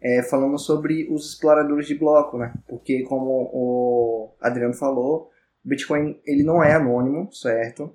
é, 0.00 0.22
falando 0.22 0.58
sobre 0.58 1.08
os 1.10 1.30
exploradores 1.30 1.86
de 1.86 1.94
bloco, 1.94 2.38
né? 2.38 2.52
Porque 2.66 3.02
como 3.02 3.50
o 3.52 4.34
Adriano 4.40 4.74
falou, 4.74 5.30
Bitcoin 5.64 6.20
ele 6.24 6.42
não 6.42 6.62
é 6.62 6.74
anônimo, 6.74 7.32
certo? 7.32 7.94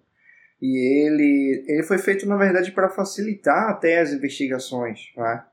E 0.62 1.06
ele, 1.06 1.66
ele 1.68 1.84
foi 1.84 1.98
feito, 1.98 2.28
na 2.28 2.36
verdade, 2.36 2.72
para 2.72 2.90
facilitar 2.90 3.70
até 3.70 4.00
as 4.00 4.12
investigações, 4.12 5.12
né? 5.16 5.44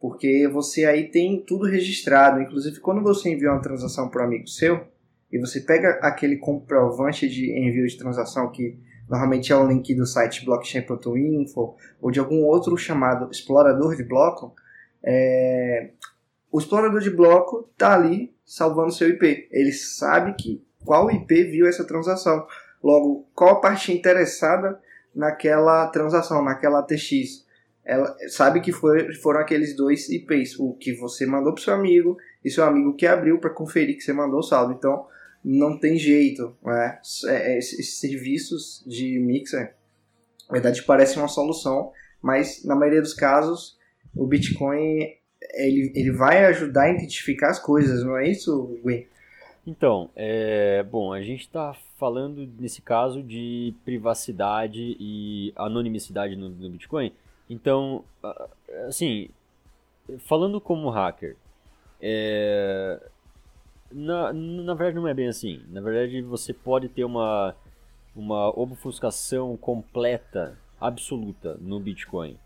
porque 0.00 0.48
você 0.48 0.84
aí 0.84 1.08
tem 1.10 1.42
tudo 1.44 1.66
registrado. 1.66 2.40
Inclusive, 2.40 2.80
quando 2.80 3.02
você 3.02 3.30
envia 3.30 3.50
uma 3.50 3.62
transação 3.62 4.08
para 4.08 4.22
um 4.22 4.26
amigo 4.26 4.48
seu, 4.48 4.86
e 5.30 5.38
você 5.38 5.60
pega 5.60 5.98
aquele 6.02 6.36
comprovante 6.36 7.28
de 7.28 7.50
envio 7.52 7.86
de 7.86 7.98
transação, 7.98 8.50
que 8.50 8.78
normalmente 9.08 9.52
é 9.52 9.56
o 9.56 9.66
link 9.66 9.94
do 9.94 10.06
site 10.06 10.44
blockchain.info, 10.44 11.76
ou 12.00 12.10
de 12.10 12.18
algum 12.18 12.44
outro 12.44 12.76
chamado 12.76 13.30
explorador 13.30 13.94
de 13.94 14.04
bloco, 14.04 14.54
é... 15.02 15.90
o 16.50 16.58
explorador 16.58 17.00
de 17.00 17.10
bloco 17.10 17.68
está 17.72 17.94
ali 17.94 18.34
salvando 18.44 18.92
seu 18.92 19.08
IP. 19.08 19.48
Ele 19.50 19.72
sabe 19.72 20.34
que 20.34 20.64
qual 20.84 21.10
IP 21.10 21.44
viu 21.44 21.66
essa 21.66 21.84
transação. 21.84 22.46
Logo, 22.82 23.26
qual 23.34 23.50
a 23.50 23.60
parte 23.60 23.92
interessada 23.92 24.80
naquela 25.14 25.86
transação, 25.88 26.42
naquela 26.42 26.80
ATX? 26.80 27.46
Ela 27.84 28.14
sabe 28.28 28.60
que 28.60 28.70
foi, 28.70 29.14
foram 29.14 29.40
aqueles 29.40 29.74
dois 29.74 30.08
IPs, 30.08 30.58
o 30.58 30.74
que 30.74 30.92
você 30.92 31.24
mandou 31.24 31.54
para 31.54 31.64
seu 31.64 31.74
amigo 31.74 32.18
e 32.44 32.50
seu 32.50 32.64
amigo 32.64 32.94
que 32.94 33.06
abriu 33.06 33.38
para 33.38 33.50
conferir 33.50 33.96
que 33.96 34.02
você 34.02 34.12
mandou 34.12 34.40
o 34.40 34.42
saldo. 34.42 34.74
Então, 34.74 35.06
não 35.42 35.78
tem 35.78 35.96
jeito. 35.96 36.54
Né? 36.62 36.98
Esses 37.56 37.98
serviços 37.98 38.84
de 38.86 39.18
mixer, 39.18 39.74
na 40.48 40.52
verdade, 40.52 40.82
parecem 40.82 41.18
uma 41.18 41.28
solução, 41.28 41.92
mas 42.20 42.64
na 42.64 42.74
maioria 42.74 43.00
dos 43.00 43.14
casos, 43.14 43.78
o 44.14 44.26
Bitcoin 44.26 45.18
ele, 45.54 45.92
ele 45.94 46.10
vai 46.12 46.44
ajudar 46.46 46.84
a 46.84 46.90
identificar 46.90 47.50
as 47.50 47.58
coisas, 47.58 48.02
não 48.02 48.16
é 48.16 48.28
isso, 48.28 48.78
Gwen? 48.82 49.06
Então, 49.68 50.08
é, 50.16 50.82
bom, 50.82 51.12
a 51.12 51.20
gente 51.20 51.42
está 51.42 51.74
falando 51.98 52.48
nesse 52.58 52.80
caso 52.80 53.22
de 53.22 53.74
privacidade 53.84 54.96
e 54.98 55.52
anonimicidade 55.54 56.34
no, 56.34 56.48
no, 56.48 56.70
Bitcoin. 56.70 57.12
Então, 57.50 58.02
assim, 58.86 59.28
falando 60.20 60.58
como 60.58 60.88
hacker, 60.88 61.36
é, 62.00 62.98
na, 63.92 64.32
na 64.32 64.72
verdade 64.72 64.96
não 64.96 65.06
é 65.06 65.12
bem 65.12 65.28
assim. 65.28 65.60
Na 65.68 65.82
verdade 65.82 66.22
você 66.22 66.54
pode 66.54 66.88
ter 66.88 67.04
uma, 67.04 67.54
uma 68.16 68.48
obfuscação 68.58 69.54
completa, 69.58 70.58
absoluta 70.80 71.58
no 71.60 71.78
Bitcoin. 71.78 72.38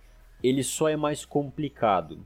Ele 0.42 0.64
só 0.64 0.88
é 0.88 0.96
mais 0.96 1.24
complicado, 1.24 2.18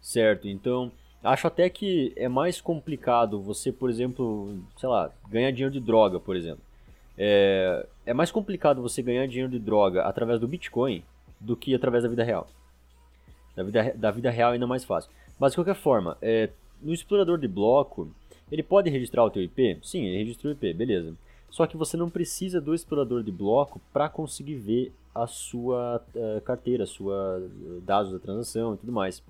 certo? 0.00 0.48
Então, 0.48 0.90
Acho 1.22 1.46
até 1.46 1.68
que 1.68 2.12
é 2.16 2.28
mais 2.28 2.60
complicado 2.60 3.40
você, 3.40 3.70
por 3.70 3.90
exemplo, 3.90 4.58
sei 4.76 4.88
lá, 4.88 5.10
ganhar 5.28 5.50
dinheiro 5.50 5.72
de 5.72 5.80
droga, 5.80 6.18
por 6.18 6.34
exemplo. 6.34 6.62
É, 7.18 7.86
é 8.06 8.14
mais 8.14 8.30
complicado 8.30 8.80
você 8.80 9.02
ganhar 9.02 9.26
dinheiro 9.26 9.50
de 9.50 9.58
droga 9.58 10.02
através 10.04 10.40
do 10.40 10.48
Bitcoin 10.48 11.04
do 11.38 11.54
que 11.54 11.74
através 11.74 12.02
da 12.02 12.08
vida 12.08 12.24
real. 12.24 12.48
Da 13.54 13.62
vida, 13.62 13.92
da 13.94 14.10
vida 14.10 14.30
real 14.30 14.52
ainda 14.52 14.66
mais 14.66 14.84
fácil. 14.84 15.10
Mas 15.38 15.52
de 15.52 15.56
qualquer 15.56 15.74
forma, 15.74 16.16
é, 16.22 16.48
no 16.80 16.92
explorador 16.92 17.38
de 17.38 17.48
bloco, 17.48 18.10
ele 18.50 18.62
pode 18.62 18.88
registrar 18.88 19.24
o 19.24 19.30
teu 19.30 19.42
IP? 19.42 19.78
Sim, 19.82 20.06
ele 20.06 20.18
registrou 20.18 20.52
o 20.52 20.56
IP, 20.56 20.72
beleza. 20.72 21.14
Só 21.50 21.66
que 21.66 21.76
você 21.76 21.96
não 21.96 22.08
precisa 22.08 22.60
do 22.60 22.74
explorador 22.74 23.22
de 23.22 23.30
bloco 23.30 23.80
para 23.92 24.08
conseguir 24.08 24.54
ver 24.54 24.92
a 25.14 25.26
sua 25.26 26.02
uh, 26.14 26.40
carteira, 26.42 26.86
sua 26.86 27.38
uh, 27.38 27.80
dados 27.82 28.12
da 28.12 28.18
transação 28.18 28.74
e 28.74 28.76
tudo 28.78 28.92
mais. 28.92 29.22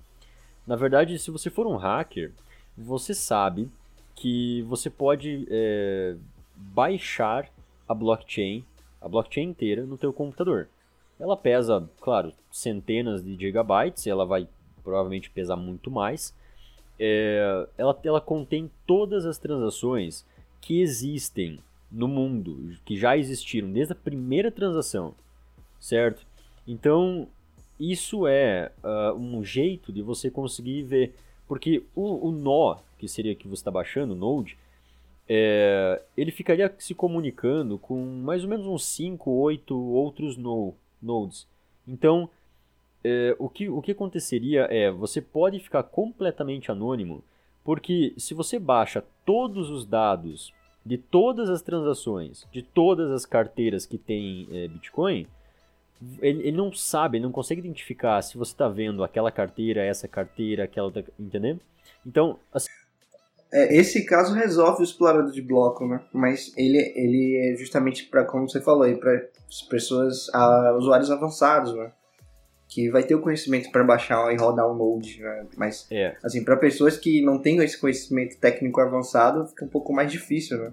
Na 0.70 0.76
verdade, 0.76 1.18
se 1.18 1.32
você 1.32 1.50
for 1.50 1.66
um 1.66 1.74
hacker, 1.74 2.30
você 2.78 3.12
sabe 3.12 3.68
que 4.14 4.62
você 4.68 4.88
pode 4.88 5.44
é, 5.50 6.14
baixar 6.54 7.50
a 7.88 7.92
blockchain, 7.92 8.64
a 9.00 9.08
blockchain 9.08 9.48
inteira 9.48 9.84
no 9.84 9.98
teu 9.98 10.12
computador. 10.12 10.68
Ela 11.18 11.36
pesa, 11.36 11.90
claro, 12.00 12.32
centenas 12.52 13.24
de 13.24 13.36
gigabytes, 13.36 14.06
ela 14.06 14.24
vai 14.24 14.46
provavelmente 14.84 15.28
pesar 15.28 15.56
muito 15.56 15.90
mais. 15.90 16.32
É, 17.00 17.66
ela, 17.76 17.98
ela 18.04 18.20
contém 18.20 18.70
todas 18.86 19.26
as 19.26 19.38
transações 19.38 20.24
que 20.60 20.80
existem 20.80 21.58
no 21.90 22.06
mundo, 22.06 22.76
que 22.84 22.96
já 22.96 23.16
existiram 23.16 23.72
desde 23.72 23.92
a 23.92 23.96
primeira 23.96 24.52
transação, 24.52 25.16
certo? 25.80 26.24
Então, 26.64 27.26
isso 27.80 28.26
é 28.26 28.70
uh, 28.84 29.14
um 29.14 29.42
jeito 29.42 29.90
de 29.90 30.02
você 30.02 30.30
conseguir 30.30 30.82
ver, 30.82 31.14
porque 31.48 31.82
o, 31.94 32.28
o 32.28 32.30
nó, 32.30 32.76
que 32.98 33.08
seria 33.08 33.34
que 33.34 33.48
você 33.48 33.60
está 33.60 33.70
baixando, 33.70 34.12
o 34.12 34.16
Node, 34.16 34.58
é, 35.26 36.02
ele 36.16 36.30
ficaria 36.30 36.74
se 36.78 36.94
comunicando 36.94 37.78
com 37.78 38.04
mais 38.04 38.44
ou 38.44 38.50
menos 38.50 38.66
uns 38.66 38.84
5, 38.84 39.30
8 39.30 39.74
outros 39.74 40.36
no, 40.36 40.74
nodes. 41.00 41.46
Então, 41.86 42.28
é, 43.02 43.34
o, 43.38 43.48
que, 43.48 43.68
o 43.68 43.80
que 43.80 43.92
aconteceria 43.92 44.62
é, 44.70 44.90
você 44.90 45.22
pode 45.22 45.58
ficar 45.60 45.84
completamente 45.84 46.70
anônimo, 46.70 47.24
porque 47.64 48.12
se 48.18 48.34
você 48.34 48.58
baixa 48.58 49.04
todos 49.24 49.70
os 49.70 49.86
dados 49.86 50.52
de 50.84 50.98
todas 50.98 51.48
as 51.48 51.62
transações, 51.62 52.46
de 52.52 52.62
todas 52.62 53.10
as 53.10 53.24
carteiras 53.24 53.86
que 53.86 53.96
tem 53.96 54.48
é, 54.50 54.68
Bitcoin, 54.68 55.26
ele, 56.20 56.48
ele, 56.48 56.56
não 56.56 56.72
sabe, 56.72 57.18
ele 57.18 57.24
não 57.24 57.32
consegue 57.32 57.60
identificar 57.60 58.22
se 58.22 58.38
você 58.38 58.52
está 58.52 58.68
vendo 58.68 59.04
aquela 59.04 59.30
carteira, 59.30 59.84
essa 59.84 60.08
carteira, 60.08 60.64
aquela 60.64 60.86
outra, 60.86 61.04
entendeu? 61.18 61.60
Então, 62.06 62.38
assim... 62.52 62.68
é, 63.52 63.76
esse 63.76 64.06
caso 64.06 64.34
resolve 64.34 64.80
o 64.80 64.84
explorador 64.84 65.30
de 65.30 65.42
bloco, 65.42 65.86
né? 65.86 66.00
Mas 66.12 66.56
ele, 66.56 66.78
ele 66.96 67.52
é 67.52 67.56
justamente 67.56 68.06
para, 68.06 68.24
como 68.24 68.48
você 68.48 68.60
falou, 68.62 68.90
para 68.96 69.28
pessoas, 69.68 70.28
a, 70.32 70.74
usuários 70.78 71.10
avançados, 71.10 71.74
né? 71.74 71.92
Que 72.66 72.88
vai 72.88 73.02
ter 73.02 73.14
o 73.14 73.20
conhecimento 73.20 73.70
para 73.70 73.84
baixar 73.84 74.32
e 74.32 74.36
rodar 74.36 74.70
um 74.70 74.74
node, 74.74 75.20
né? 75.20 75.46
Mas, 75.56 75.86
é. 75.90 76.16
assim, 76.22 76.42
para 76.42 76.56
pessoas 76.56 76.96
que 76.96 77.20
não 77.20 77.38
têm 77.38 77.58
esse 77.58 77.78
conhecimento 77.78 78.38
técnico 78.38 78.80
avançado, 78.80 79.46
fica 79.48 79.66
um 79.66 79.68
pouco 79.68 79.92
mais 79.92 80.10
difícil, 80.10 80.56
né? 80.56 80.72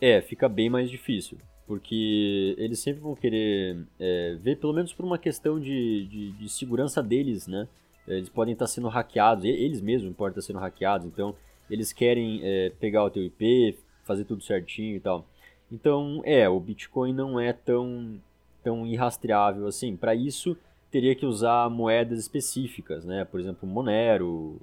É, 0.00 0.22
fica 0.22 0.48
bem 0.48 0.70
mais 0.70 0.88
difícil 0.88 1.38
porque 1.72 2.54
eles 2.58 2.80
sempre 2.80 3.00
vão 3.00 3.14
querer 3.14 3.78
é, 3.98 4.36
ver, 4.38 4.58
pelo 4.58 4.74
menos 4.74 4.92
por 4.92 5.06
uma 5.06 5.16
questão 5.16 5.58
de, 5.58 6.06
de, 6.06 6.32
de, 6.32 6.48
segurança 6.50 7.02
deles, 7.02 7.46
né? 7.46 7.66
Eles 8.06 8.28
podem 8.28 8.52
estar 8.52 8.66
sendo 8.66 8.88
hackeados, 8.88 9.46
eles 9.46 9.80
mesmos 9.80 10.14
podem 10.14 10.32
estar 10.32 10.42
sendo 10.42 10.58
hackeados, 10.58 11.06
então 11.06 11.34
eles 11.70 11.90
querem 11.90 12.40
é, 12.42 12.70
pegar 12.78 13.02
o 13.04 13.08
teu 13.08 13.22
IP, 13.22 13.78
fazer 14.04 14.26
tudo 14.26 14.42
certinho 14.42 14.96
e 14.96 15.00
tal. 15.00 15.24
Então, 15.70 16.20
é, 16.26 16.46
o 16.46 16.60
Bitcoin 16.60 17.14
não 17.14 17.40
é 17.40 17.54
tão, 17.54 18.20
tão 18.62 18.86
irrastreável 18.86 19.66
assim. 19.66 19.96
Para 19.96 20.14
isso, 20.14 20.54
teria 20.90 21.14
que 21.14 21.24
usar 21.24 21.70
moedas 21.70 22.18
específicas, 22.18 23.02
né? 23.02 23.24
Por 23.24 23.40
exemplo, 23.40 23.66
Monero, 23.66 24.60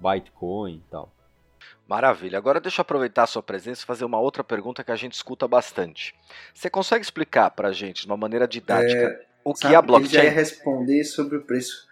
Bitcoin 0.00 0.76
e 0.76 0.82
tal. 0.88 1.12
Maravilha. 1.88 2.38
Agora 2.38 2.60
deixa 2.60 2.80
eu 2.80 2.82
aproveitar 2.82 3.24
a 3.24 3.26
sua 3.26 3.42
presença 3.42 3.82
e 3.82 3.86
fazer 3.86 4.04
uma 4.04 4.18
outra 4.20 4.42
pergunta 4.42 4.82
que 4.82 4.92
a 4.92 4.96
gente 4.96 5.12
escuta 5.12 5.46
bastante. 5.46 6.14
Você 6.54 6.70
consegue 6.70 7.04
explicar 7.04 7.50
para 7.50 7.68
a 7.68 7.72
gente, 7.72 8.02
de 8.02 8.06
uma 8.06 8.16
maneira 8.16 8.46
didática, 8.48 8.98
é, 8.98 9.26
o 9.44 9.52
que 9.52 9.60
sabe, 9.60 9.74
é 9.74 9.76
a 9.76 9.82
blockchain? 9.82 10.14
Eu 10.14 10.22
já 10.22 10.24
ia 10.24 10.30
responder 10.30 11.04
sobre 11.04 11.36
o 11.36 11.42
preço. 11.42 11.86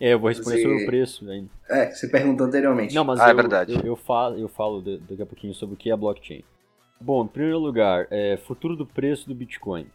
É, 0.00 0.12
eu 0.12 0.18
vou 0.18 0.28
responder 0.28 0.56
você... 0.56 0.62
sobre 0.62 0.82
o 0.82 0.86
preço 0.86 1.30
ainda. 1.30 1.50
É, 1.70 1.90
você 1.90 2.08
perguntou 2.08 2.46
anteriormente. 2.46 2.94
Não, 2.94 3.04
mas 3.04 3.20
ah, 3.20 3.24
é 3.24 3.26
eu, 3.26 3.30
é 3.30 3.34
verdade. 3.34 3.74
Eu, 3.74 3.80
eu, 3.80 3.96
falo, 3.96 4.38
eu 4.38 4.48
falo 4.48 4.82
daqui 4.82 5.22
a 5.22 5.26
pouquinho 5.26 5.54
sobre 5.54 5.74
o 5.74 5.78
que 5.78 5.88
é 5.88 5.92
a 5.92 5.96
blockchain. 5.96 6.44
Bom, 7.00 7.24
em 7.24 7.28
primeiro 7.28 7.58
lugar, 7.58 8.06
é, 8.10 8.36
futuro 8.36 8.76
do 8.76 8.84
preço 8.84 9.28
do 9.28 9.34
Bitcoin. 9.34 9.86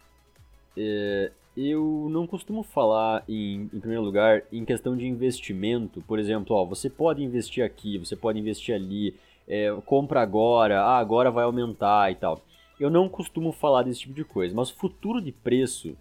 É, 0.77 1.31
eu 1.55 2.07
não 2.09 2.25
costumo 2.27 2.63
falar, 2.63 3.23
em, 3.27 3.69
em, 3.73 3.79
primeiro 3.79 4.03
lugar, 4.03 4.43
em 4.51 4.63
questão 4.63 4.95
de 4.95 5.05
investimento. 5.05 6.01
Por 6.01 6.19
exemplo, 6.19 6.55
ó, 6.55 6.65
você 6.65 6.89
pode 6.89 7.23
investir 7.23 7.63
aqui, 7.63 7.97
você 7.97 8.15
pode 8.15 8.39
investir 8.39 8.73
ali, 8.73 9.15
é, 9.47 9.75
compra 9.85 10.21
agora, 10.21 10.81
ah, 10.81 10.97
agora 10.97 11.31
vai 11.31 11.43
aumentar 11.43 12.11
e 12.11 12.15
tal. 12.15 12.41
Eu 12.79 12.89
não 12.89 13.09
costumo 13.09 13.51
falar 13.51 13.83
desse 13.83 14.01
tipo 14.01 14.13
de 14.13 14.23
coisa, 14.23 14.55
mas 14.55 14.69
futuro 14.69 15.21
de 15.21 15.31
preço, 15.31 15.97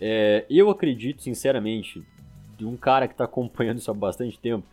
é, 0.00 0.44
eu 0.50 0.70
acredito 0.70 1.22
sinceramente, 1.22 2.02
de 2.56 2.64
um 2.64 2.76
cara 2.76 3.06
que 3.06 3.14
está 3.14 3.24
acompanhando 3.24 3.78
isso 3.78 3.90
há 3.90 3.94
bastante 3.94 4.38
tempo, 4.38 4.66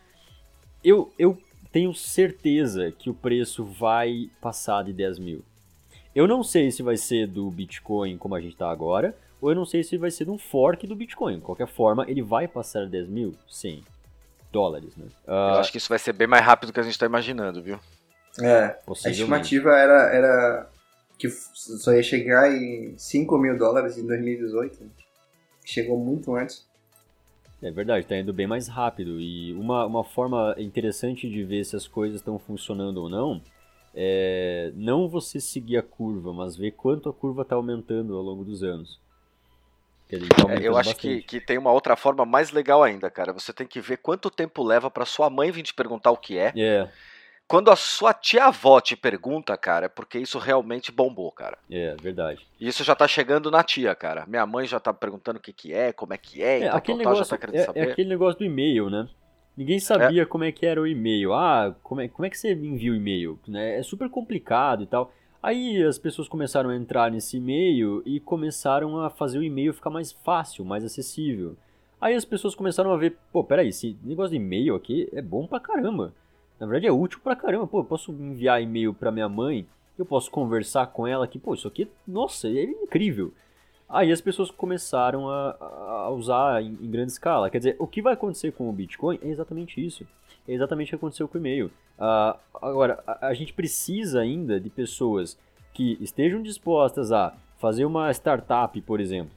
eu, 0.84 1.12
eu 1.20 1.38
tenho 1.72 1.94
certeza 1.94 2.92
que 2.92 3.10
o 3.10 3.14
preço 3.14 3.64
vai 3.64 4.30
passar 4.42 4.84
de 4.84 4.94
10 4.94 5.20
mil. 5.20 5.44
Eu 6.16 6.28
não 6.28 6.44
sei 6.44 6.72
se 6.72 6.84
vai 6.84 6.96
ser 6.96 7.28
do 7.28 7.50
Bitcoin 7.50 8.18
como 8.18 8.36
a 8.36 8.42
gente 8.42 8.54
está 8.54 8.70
agora, 8.70 9.16
ou 9.44 9.52
eu 9.52 9.56
não 9.56 9.66
sei 9.66 9.84
se 9.84 9.98
vai 9.98 10.10
ser 10.10 10.30
um 10.30 10.38
fork 10.38 10.88
do 10.88 10.96
Bitcoin. 10.96 11.36
De 11.36 11.42
qualquer 11.42 11.68
forma, 11.68 12.06
ele 12.08 12.22
vai 12.22 12.48
passar 12.48 12.88
10 12.88 13.10
mil? 13.10 13.36
Sim. 13.50 13.84
Dólares, 14.50 14.96
né? 14.96 15.06
Uh, 15.28 15.32
eu 15.32 15.60
acho 15.60 15.70
que 15.70 15.78
isso 15.78 15.90
vai 15.90 16.00
ser 16.00 16.14
bem 16.14 16.28
mais 16.28 16.46
rápido 16.46 16.70
do 16.70 16.74
que 16.74 16.80
a 16.80 16.84
gente 16.84 16.94
está 16.94 17.06
imaginando, 17.06 17.62
viu? 17.62 17.78
É, 18.42 18.80
a 19.06 19.10
estimativa 19.10 19.78
era, 19.78 20.14
era 20.14 20.70
que 21.18 21.30
só 21.30 21.92
ia 21.94 22.02
chegar 22.02 22.52
em 22.56 22.98
5 22.98 23.38
mil 23.38 23.58
dólares 23.58 23.98
em 23.98 24.08
2018. 24.08 24.80
Chegou 25.66 26.00
muito 26.00 26.34
antes. 26.36 26.66
É 27.62 27.70
verdade, 27.70 28.06
está 28.06 28.16
indo 28.16 28.32
bem 28.32 28.48
mais 28.48 28.70
rápido. 28.70 29.20
E 29.20 29.52
uma, 29.54 29.86
uma 29.86 30.06
forma 30.06 30.56
interessante 30.58 31.30
de 31.30 31.44
ver 31.44 31.66
se 31.66 31.76
as 31.76 31.86
coisas 31.86 32.22
estão 32.22 32.40
funcionando 32.40 32.98
ou 32.98 33.10
não 33.10 33.42
é 33.94 34.72
não 34.76 35.08
você 35.08 35.40
seguir 35.40 35.78
a 35.78 35.84
curva, 35.84 36.34
mas 36.34 36.56
ver 36.56 36.72
quanto 36.72 37.10
a 37.10 37.14
curva 37.14 37.44
está 37.44 37.56
aumentando 37.56 38.16
ao 38.16 38.24
longo 38.24 38.44
dos 38.44 38.64
anos. 38.64 39.00
É, 40.50 40.68
eu 40.68 40.78
acho 40.78 40.96
que, 40.96 41.22
que 41.22 41.40
tem 41.40 41.58
uma 41.58 41.72
outra 41.72 41.96
forma 41.96 42.26
mais 42.26 42.52
legal 42.52 42.84
ainda, 42.84 43.10
cara. 43.10 43.34
Você 43.34 43.54
tem 43.54 43.68
que 43.68 43.80
ver 43.80 43.98
quanto 43.98 44.30
tempo 44.30 44.64
leva 44.64 44.90
para 44.90 45.06
sua 45.06 45.30
mãe 45.30 45.52
vir 45.52 45.64
te 45.64 45.74
perguntar 45.74 46.12
o 46.12 46.18
que 46.18 46.38
é. 46.38 46.54
É. 46.56 46.90
Quando 47.48 47.70
a 47.70 47.76
sua 47.76 48.14
tia-avó 48.14 48.80
te 48.80 48.96
pergunta, 48.96 49.56
cara, 49.58 49.86
é 49.86 49.90
porque 49.90 50.18
isso 50.18 50.40
realmente 50.40 50.92
bombou, 50.92 51.32
cara. 51.32 51.58
É, 51.70 51.96
verdade. 52.02 52.48
E 52.60 52.68
isso 52.68 52.84
já 52.84 52.96
tá 52.96 53.08
chegando 53.08 53.52
na 53.52 53.64
tia, 53.64 53.94
cara. 53.94 54.26
Minha 54.26 54.46
mãe 54.46 54.66
já 54.66 54.80
tá 54.80 54.94
perguntando 54.94 55.38
o 55.38 55.42
que 55.42 55.54
que 55.54 55.74
é, 55.74 55.92
como 55.92 56.14
é 56.14 56.18
que 56.18 56.42
é, 56.42 56.62
é 56.62 56.70
aquele 56.70 57.00
negócio, 57.00 57.24
já 57.24 57.30
tá 57.30 57.38
querendo 57.38 57.58
é, 57.58 57.66
saber. 57.66 57.80
É 57.80 57.92
aquele 57.92 58.10
negócio 58.10 58.40
do 58.40 58.46
e-mail, 58.46 58.90
né? 58.90 59.08
Ninguém 59.56 59.80
sabia 59.80 60.24
é. 60.24 60.26
como 60.26 60.46
é 60.46 60.52
que 60.52 60.66
era 60.66 60.82
o 60.82 60.88
e-mail. 60.88 61.34
Ah, 61.34 61.76
como 61.84 62.02
é, 62.02 62.08
como 62.08 62.26
é 62.26 62.30
que 62.30 62.38
você 62.38 62.54
envia 62.54 62.92
o 62.92 62.96
e-mail? 62.96 63.40
Né? 63.48 63.78
É 63.78 63.84
super 63.84 64.10
complicado 64.10 64.82
e 64.82 64.88
tal. 64.88 65.14
Aí 65.44 65.84
as 65.84 66.00
pessoas 66.00 66.30
começaram 66.30 66.70
a 66.70 66.76
entrar 66.76 67.12
nesse 67.12 67.36
e-mail 67.36 68.02
e 68.06 68.18
começaram 68.22 69.02
a 69.02 69.10
fazer 69.10 69.40
o 69.40 69.44
e-mail 69.44 69.74
ficar 69.74 69.90
mais 69.90 70.14
fácil, 70.14 70.64
mais 70.64 70.86
acessível. 70.86 71.58
Aí 72.00 72.16
as 72.16 72.24
pessoas 72.24 72.56
começaram 72.56 72.94
a 72.94 72.98
ver, 72.98 73.18
pô, 73.30 73.44
peraí, 73.44 73.68
esse 73.68 73.98
negócio 74.02 74.32
de 74.32 74.38
e-mail 74.38 74.74
aqui 74.74 75.10
é 75.12 75.22
bom 75.22 75.46
pra 75.46 75.60
caramba. 75.60 76.14
Na 76.58 76.66
verdade 76.66 76.88
é 76.88 76.94
útil 76.94 77.20
pra 77.22 77.36
caramba. 77.36 77.68
Pô, 77.68 77.82
eu 77.82 77.84
posso 77.84 78.14
enviar 78.14 78.64
e-mail 78.64 78.94
pra 78.94 79.12
minha 79.12 79.28
mãe, 79.28 79.68
eu 80.00 80.06
posso 80.06 80.32
conversar 80.32 80.88
com 80.88 81.06
ela 81.06 81.26
aqui, 81.26 81.38
pô, 81.38 81.54
isso 81.54 81.68
aqui, 81.68 81.90
nossa, 82.08 82.48
é 82.48 82.64
incrível. 82.64 83.34
Aí 83.90 84.14
as 84.14 84.22
pessoas 84.22 84.50
começaram 84.50 85.30
a, 85.30 85.58
a 86.06 86.10
usar 86.12 86.64
em, 86.64 86.78
em, 86.82 86.90
grande 86.90 87.12
escala. 87.12 87.50
Quer 87.50 87.58
dizer, 87.58 87.76
o 87.78 87.86
que 87.86 88.02
vai 88.02 88.14
acontecer 88.14 88.54
com 88.54 88.70
o 88.70 88.74
Bitcoin 88.74 89.20
é 89.22 89.28
exatamente 89.28 89.86
isso. 89.86 90.08
É 90.48 90.54
exatamente 90.54 90.88
o 90.88 90.90
que 90.90 90.96
aconteceu 90.96 91.28
com 91.28 91.38
o 91.38 91.42
e-mail. 91.42 91.68
Uh, 91.98 92.38
agora, 92.62 93.04
a, 93.06 93.28
a, 93.28 93.34
gente 93.34 93.54
precisa 93.54 94.22
ainda 94.22 94.60
de 94.60 94.70
pessoas 94.70 95.38
que 95.74 95.98
estejam 96.02 96.42
dispostas 96.42 97.12
a 97.12 97.34
fazer 97.58 97.86
uma 97.86 98.12
startup, 98.12 98.80
por 98.82 99.00
exemplo, 99.00 99.32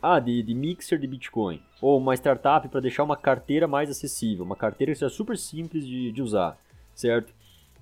ah, 0.00 0.20
de, 0.20 0.42
de 0.42 0.54
mixer 0.54 0.98
de 0.98 1.06
Bitcoin, 1.06 1.60
ou 1.80 1.98
uma 1.98 2.14
startup 2.14 2.68
para 2.68 2.80
deixar 2.80 3.02
uma 3.02 3.16
carteira 3.16 3.66
mais 3.66 3.90
acessível, 3.90 4.44
uma 4.44 4.56
carteira 4.56 4.92
que 4.92 4.98
seja 4.98 5.10
super 5.10 5.36
simples 5.36 5.86
de, 5.86 6.12
de 6.12 6.22
usar, 6.22 6.58
certo? 6.94 7.32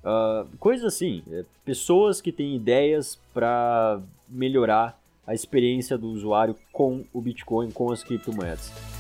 Uh, 0.03 0.49
coisas 0.59 0.87
assim, 0.87 1.23
é, 1.31 1.45
pessoas 1.65 2.21
que 2.21 2.33
têm 2.33 2.57
ideias 2.57 3.21
para 3.35 4.01
melhorar 4.29 4.99
a 5.27 5.35
experiência 5.35 5.99
do 5.99 6.09
usuário 6.09 6.57
com 6.73 7.05
o 7.13 7.21
Bitcoin, 7.21 7.71
com 7.71 7.93
as 7.93 8.03
criptomoedas. 8.03 9.00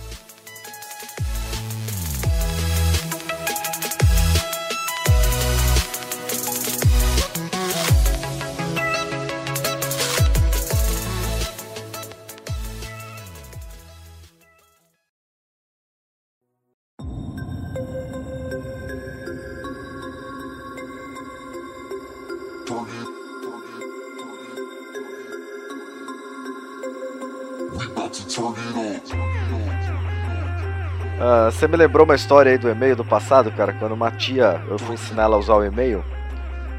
Você 31.60 31.68
me 31.68 31.76
lembrou 31.76 32.06
uma 32.06 32.14
história 32.14 32.52
aí 32.52 32.56
do 32.56 32.70
e-mail 32.70 32.96
do 32.96 33.04
passado, 33.04 33.52
cara, 33.52 33.74
quando 33.74 33.92
uma 33.92 34.10
tia, 34.10 34.62
eu 34.66 34.78
fui 34.78 34.94
ensinar 34.94 35.24
ela 35.24 35.36
a 35.36 35.38
usar 35.38 35.56
o 35.56 35.62
e-mail. 35.62 36.02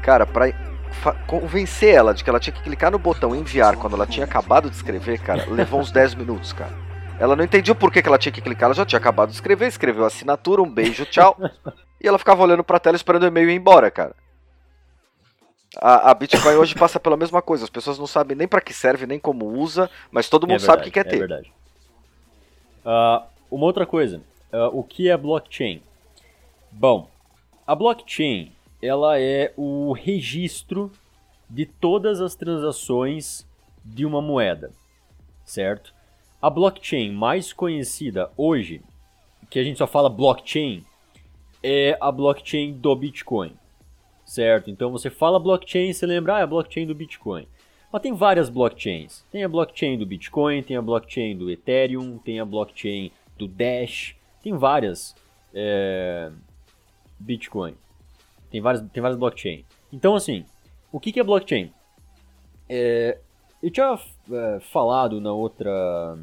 Cara, 0.02 0.26
pra 0.26 0.52
convencer 1.24 1.94
ela 1.94 2.12
de 2.12 2.24
que 2.24 2.28
ela 2.28 2.40
tinha 2.40 2.52
que 2.52 2.64
clicar 2.64 2.90
no 2.90 2.98
botão 2.98 3.32
enviar 3.32 3.76
quando 3.76 3.94
ela 3.94 4.08
tinha 4.08 4.26
acabado 4.26 4.68
de 4.68 4.74
escrever, 4.74 5.20
cara, 5.20 5.46
levou 5.48 5.78
uns 5.78 5.92
10 5.92 6.16
minutos, 6.16 6.52
cara. 6.52 6.72
Ela 7.20 7.36
não 7.36 7.44
entendia 7.44 7.72
o 7.72 7.76
porquê 7.76 8.02
que 8.02 8.08
ela 8.08 8.18
tinha 8.18 8.32
que 8.32 8.40
clicar, 8.40 8.66
ela 8.66 8.74
já 8.74 8.84
tinha 8.84 8.98
acabado 8.98 9.28
de 9.28 9.36
escrever, 9.36 9.68
escreveu 9.68 10.02
a 10.02 10.08
assinatura, 10.08 10.60
um 10.60 10.68
beijo, 10.68 11.06
tchau. 11.06 11.38
e 12.02 12.08
ela 12.08 12.18
ficava 12.18 12.42
olhando 12.42 12.64
pra 12.64 12.80
tela 12.80 12.96
esperando 12.96 13.22
o 13.22 13.26
e-mail 13.26 13.50
ir 13.50 13.54
embora, 13.54 13.88
cara. 13.88 14.16
A, 15.80 16.10
a, 16.10 16.14
Bitcoin 16.14 16.56
hoje 16.56 16.74
passa 16.74 16.98
pela 16.98 17.16
mesma 17.16 17.40
coisa. 17.40 17.62
As 17.62 17.70
pessoas 17.70 18.00
não 18.00 18.06
sabem 18.08 18.36
nem 18.36 18.48
para 18.48 18.60
que 18.60 18.74
serve, 18.74 19.06
nem 19.06 19.20
como 19.20 19.46
usa, 19.46 19.88
mas 20.10 20.28
todo 20.28 20.42
mundo 20.42 20.56
é 20.56 20.58
verdade, 20.58 20.66
sabe 20.66 20.82
o 20.82 20.84
que 20.84 20.90
quer 20.90 21.06
é 21.06 21.08
ter. 21.08 21.16
É 21.16 21.18
verdade. 21.20 21.52
Uh, 22.84 23.22
uma 23.48 23.66
outra 23.66 23.86
coisa. 23.86 24.20
Uh, 24.52 24.78
o 24.78 24.84
que 24.84 25.08
é 25.08 25.16
blockchain? 25.16 25.82
Bom, 26.70 27.08
a 27.66 27.74
blockchain 27.74 28.52
ela 28.82 29.18
é 29.18 29.52
o 29.56 29.92
registro 29.92 30.90
de 31.48 31.64
todas 31.64 32.20
as 32.20 32.34
transações 32.34 33.46
de 33.84 34.04
uma 34.04 34.20
moeda, 34.20 34.72
certo? 35.44 35.94
A 36.40 36.50
blockchain 36.50 37.12
mais 37.12 37.52
conhecida 37.52 38.30
hoje, 38.36 38.82
que 39.48 39.58
a 39.58 39.64
gente 39.64 39.78
só 39.78 39.86
fala 39.86 40.10
blockchain, 40.10 40.84
é 41.62 41.96
a 42.00 42.10
blockchain 42.10 42.72
do 42.72 42.94
Bitcoin, 42.96 43.54
certo? 44.24 44.70
Então 44.70 44.90
você 44.90 45.08
fala 45.08 45.38
blockchain, 45.38 45.92
você 45.92 46.04
lembra, 46.04 46.36
ah, 46.36 46.40
é 46.40 46.42
a 46.42 46.46
blockchain 46.46 46.86
do 46.86 46.94
Bitcoin. 46.94 47.46
Mas 47.92 48.02
tem 48.02 48.14
várias 48.14 48.48
blockchains. 48.48 49.22
Tem 49.30 49.44
a 49.44 49.48
blockchain 49.48 49.98
do 49.98 50.06
Bitcoin, 50.06 50.62
tem 50.62 50.76
a 50.76 50.82
blockchain 50.82 51.36
do 51.36 51.50
Ethereum, 51.50 52.18
tem 52.18 52.40
a 52.40 52.44
blockchain 52.44 53.12
do 53.36 53.46
Dash, 53.46 54.16
tem 54.42 54.56
várias 54.56 55.14
é, 55.54 56.30
Bitcoin. 57.18 57.74
Tem 58.50 58.60
várias, 58.60 58.84
tem 58.90 59.00
várias 59.00 59.18
blockchain. 59.18 59.64
Então, 59.92 60.14
assim, 60.14 60.44
o 60.90 60.98
que, 60.98 61.12
que 61.12 61.20
é 61.20 61.24
blockchain? 61.24 61.72
É, 62.68 63.18
eu 63.62 63.70
tinha 63.70 63.98
é, 64.30 64.60
falado 64.60 65.20
na 65.20 65.32
outra 65.32 66.18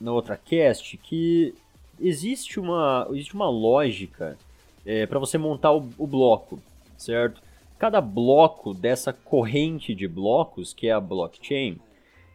na 0.00 0.12
outra 0.12 0.36
cast 0.36 0.96
que 0.96 1.54
existe 2.00 2.58
uma, 2.58 3.06
existe 3.10 3.34
uma 3.34 3.50
lógica 3.50 4.36
é, 4.84 5.06
para 5.06 5.18
você 5.18 5.36
montar 5.36 5.72
o, 5.72 5.88
o, 5.98 6.06
bloco, 6.06 6.58
certo? 6.96 7.42
Cada 7.78 8.00
bloco 8.00 8.72
dessa 8.72 9.12
corrente 9.12 9.94
de 9.94 10.08
blocos, 10.08 10.72
que 10.72 10.88
é 10.88 10.92
a 10.92 11.00
blockchain, 11.00 11.78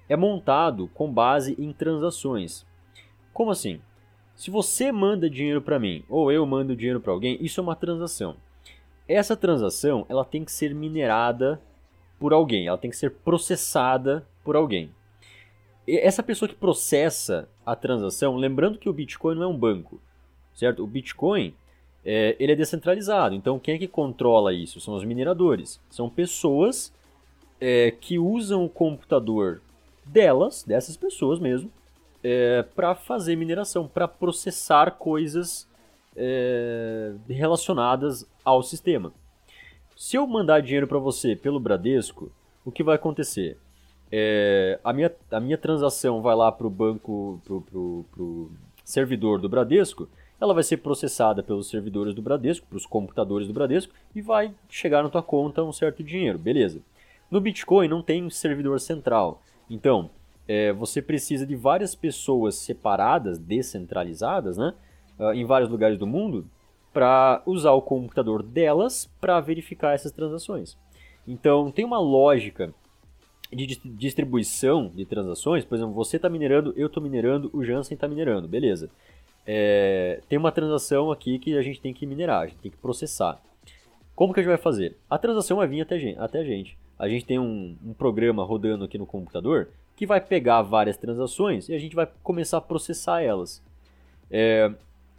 é 0.07 0.15
montado 0.15 0.87
com 0.93 1.11
base 1.11 1.55
em 1.59 1.73
transações. 1.73 2.65
Como 3.33 3.49
assim? 3.49 3.81
Se 4.35 4.51
você 4.51 4.91
manda 4.91 5.29
dinheiro 5.29 5.61
para 5.61 5.79
mim 5.79 6.03
ou 6.09 6.31
eu 6.31 6.45
mando 6.45 6.75
dinheiro 6.75 6.99
para 6.99 7.13
alguém, 7.13 7.37
isso 7.39 7.59
é 7.59 7.63
uma 7.63 7.75
transação. 7.75 8.35
Essa 9.07 9.35
transação 9.35 10.05
ela 10.09 10.25
tem 10.25 10.43
que 10.43 10.51
ser 10.51 10.73
minerada 10.73 11.61
por 12.19 12.33
alguém, 12.33 12.67
ela 12.67 12.77
tem 12.77 12.89
que 12.89 12.97
ser 12.97 13.11
processada 13.11 14.27
por 14.43 14.55
alguém. 14.55 14.91
E 15.87 15.97
essa 15.97 16.23
pessoa 16.23 16.49
que 16.49 16.55
processa 16.55 17.47
a 17.65 17.75
transação, 17.75 18.35
lembrando 18.35 18.79
que 18.79 18.89
o 18.89 18.93
Bitcoin 18.93 19.35
não 19.35 19.43
é 19.43 19.47
um 19.47 19.57
banco, 19.57 20.01
certo? 20.53 20.83
O 20.83 20.87
Bitcoin 20.87 21.53
é, 22.03 22.35
ele 22.39 22.51
é 22.51 22.55
descentralizado, 22.55 23.35
então 23.35 23.59
quem 23.59 23.75
é 23.75 23.77
que 23.77 23.87
controla 23.87 24.53
isso? 24.53 24.81
São 24.81 24.95
os 24.95 25.05
mineradores. 25.05 25.79
São 25.89 26.09
pessoas 26.09 26.91
é, 27.59 27.91
que 27.91 28.17
usam 28.17 28.65
o 28.65 28.69
computador 28.69 29.61
delas, 30.03 30.63
dessas 30.63 30.97
pessoas 30.97 31.39
mesmo, 31.39 31.71
é, 32.27 32.63
para 32.63 32.95
fazer 32.95 33.35
mineração, 33.35 33.87
para 33.87 34.07
processar 34.07 34.89
coisas 34.93 35.69
é, 36.15 37.13
relacionadas 37.29 38.27
ao 38.43 38.63
sistema. 38.63 39.13
Se 39.95 40.17
eu 40.17 40.25
mandar 40.25 40.59
dinheiro 40.59 40.87
para 40.87 40.97
você 40.97 41.35
pelo 41.35 41.59
Bradesco, 41.59 42.31
o 42.65 42.71
que 42.71 42.81
vai 42.81 42.95
acontecer? 42.95 43.59
É, 44.11 44.79
a, 44.83 44.91
minha, 44.91 45.13
a 45.29 45.39
minha 45.39 45.57
transação 45.57 46.19
vai 46.19 46.35
lá 46.35 46.51
para 46.51 46.65
o 46.65 46.69
banco, 46.69 47.39
para 47.45 48.23
o 48.23 48.49
servidor 48.83 49.39
do 49.39 49.47
Bradesco, 49.47 50.09
ela 50.41 50.53
vai 50.53 50.63
ser 50.63 50.77
processada 50.77 51.43
pelos 51.43 51.69
servidores 51.69 52.15
do 52.15 52.23
Bradesco, 52.23 52.65
para 52.65 52.77
os 52.77 52.87
computadores 52.87 53.47
do 53.47 53.53
Bradesco, 53.53 53.93
e 54.15 54.21
vai 54.21 54.51
chegar 54.67 55.03
na 55.03 55.09
tua 55.09 55.21
conta 55.21 55.63
um 55.63 55.71
certo 55.71 56.03
dinheiro, 56.03 56.39
beleza. 56.39 56.81
No 57.29 57.39
Bitcoin 57.39 57.87
não 57.87 58.01
tem 58.01 58.27
servidor 58.31 58.79
central, 58.79 59.43
então 59.69 60.09
é, 60.47 60.71
você 60.73 61.01
precisa 61.01 61.45
de 61.45 61.55
várias 61.55 61.95
pessoas 61.95 62.55
separadas, 62.55 63.37
descentralizadas, 63.37 64.57
né, 64.57 64.73
uh, 65.19 65.33
em 65.33 65.45
vários 65.45 65.69
lugares 65.69 65.97
do 65.97 66.05
mundo, 66.05 66.45
para 66.93 67.41
usar 67.45 67.71
o 67.71 67.81
computador 67.81 68.41
delas 68.41 69.09
para 69.19 69.39
verificar 69.39 69.93
essas 69.93 70.11
transações. 70.11 70.77
Então 71.27 71.71
tem 71.71 71.83
uma 71.83 71.99
lógica 71.99 72.73
de 73.51 73.65
distribuição 73.83 74.87
de 74.93 75.05
transações, 75.05 75.65
por 75.65 75.75
exemplo, 75.75 75.93
você 75.93 76.17
está 76.17 76.29
minerando, 76.29 76.73
eu 76.75 76.87
estou 76.87 77.01
minerando, 77.01 77.49
o 77.53 77.63
Jansen 77.63 77.95
está 77.95 78.07
minerando, 78.07 78.47
beleza. 78.47 78.89
É, 79.45 80.21
tem 80.27 80.39
uma 80.39 80.51
transação 80.51 81.11
aqui 81.11 81.37
que 81.37 81.55
a 81.57 81.61
gente 81.61 81.79
tem 81.79 81.93
que 81.93 82.05
minerar, 82.05 82.41
a 82.41 82.47
gente 82.47 82.57
tem 82.59 82.71
que 82.71 82.77
processar. 82.77 83.39
Como 84.15 84.33
que 84.33 84.39
a 84.39 84.43
gente 84.43 84.49
vai 84.49 84.57
fazer? 84.57 84.95
A 85.09 85.17
transação 85.17 85.57
vai 85.57 85.67
vir 85.67 85.81
até 85.81 85.95
a 85.95 85.99
gente. 85.99 86.19
Até 86.19 86.39
a, 86.39 86.43
gente. 86.43 86.77
a 86.97 87.07
gente 87.07 87.25
tem 87.25 87.37
um, 87.37 87.75
um 87.85 87.93
programa 87.93 88.43
rodando 88.43 88.85
aqui 88.85 88.97
no 88.97 89.05
computador 89.05 89.69
que 89.95 90.05
vai 90.05 90.19
pegar 90.19 90.61
várias 90.61 90.97
transações 90.97 91.69
e 91.69 91.73
a 91.73 91.79
gente 91.79 91.95
vai 91.95 92.07
começar 92.21 92.57
a 92.57 92.61
processar 92.61 93.21
elas. 93.21 93.63
É, 94.29 94.71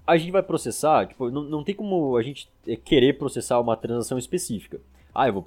a 0.06 0.16
gente 0.16 0.30
vai 0.30 0.42
processar, 0.42 1.06
tipo, 1.06 1.30
não, 1.30 1.42
não 1.42 1.64
tem 1.64 1.74
como 1.74 2.16
a 2.16 2.22
gente 2.22 2.48
é, 2.66 2.76
querer 2.76 3.18
processar 3.18 3.58
uma 3.58 3.76
transação 3.76 4.18
específica. 4.18 4.80
Ah, 5.14 5.28
eu 5.28 5.32
vou 5.32 5.46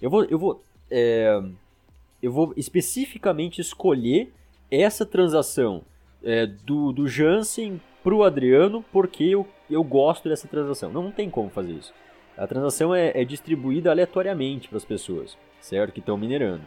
eu 0.00 0.10
vou 0.10 0.24
eu 0.24 0.38
vou 0.38 0.62
é, 0.90 1.42
eu 2.22 2.30
vou 2.30 2.52
especificamente 2.56 3.60
escolher 3.60 4.32
essa 4.70 5.04
transação 5.04 5.82
é, 6.22 6.46
do, 6.46 6.92
do 6.92 7.08
Jansen 7.08 7.80
pro 8.02 8.22
Adriano 8.22 8.84
porque 8.92 9.24
eu, 9.24 9.46
eu 9.70 9.82
gosto 9.82 10.28
dessa 10.28 10.46
transação. 10.46 10.92
Não, 10.92 11.02
não 11.02 11.12
tem 11.12 11.30
como 11.30 11.48
fazer 11.48 11.72
isso. 11.72 11.92
A 12.36 12.46
transação 12.46 12.94
é, 12.94 13.12
é 13.14 13.24
distribuída 13.24 13.90
aleatoriamente 13.90 14.68
para 14.68 14.78
as 14.78 14.84
pessoas, 14.84 15.36
certo? 15.60 15.92
Que 15.92 16.00
estão 16.00 16.16
minerando. 16.16 16.64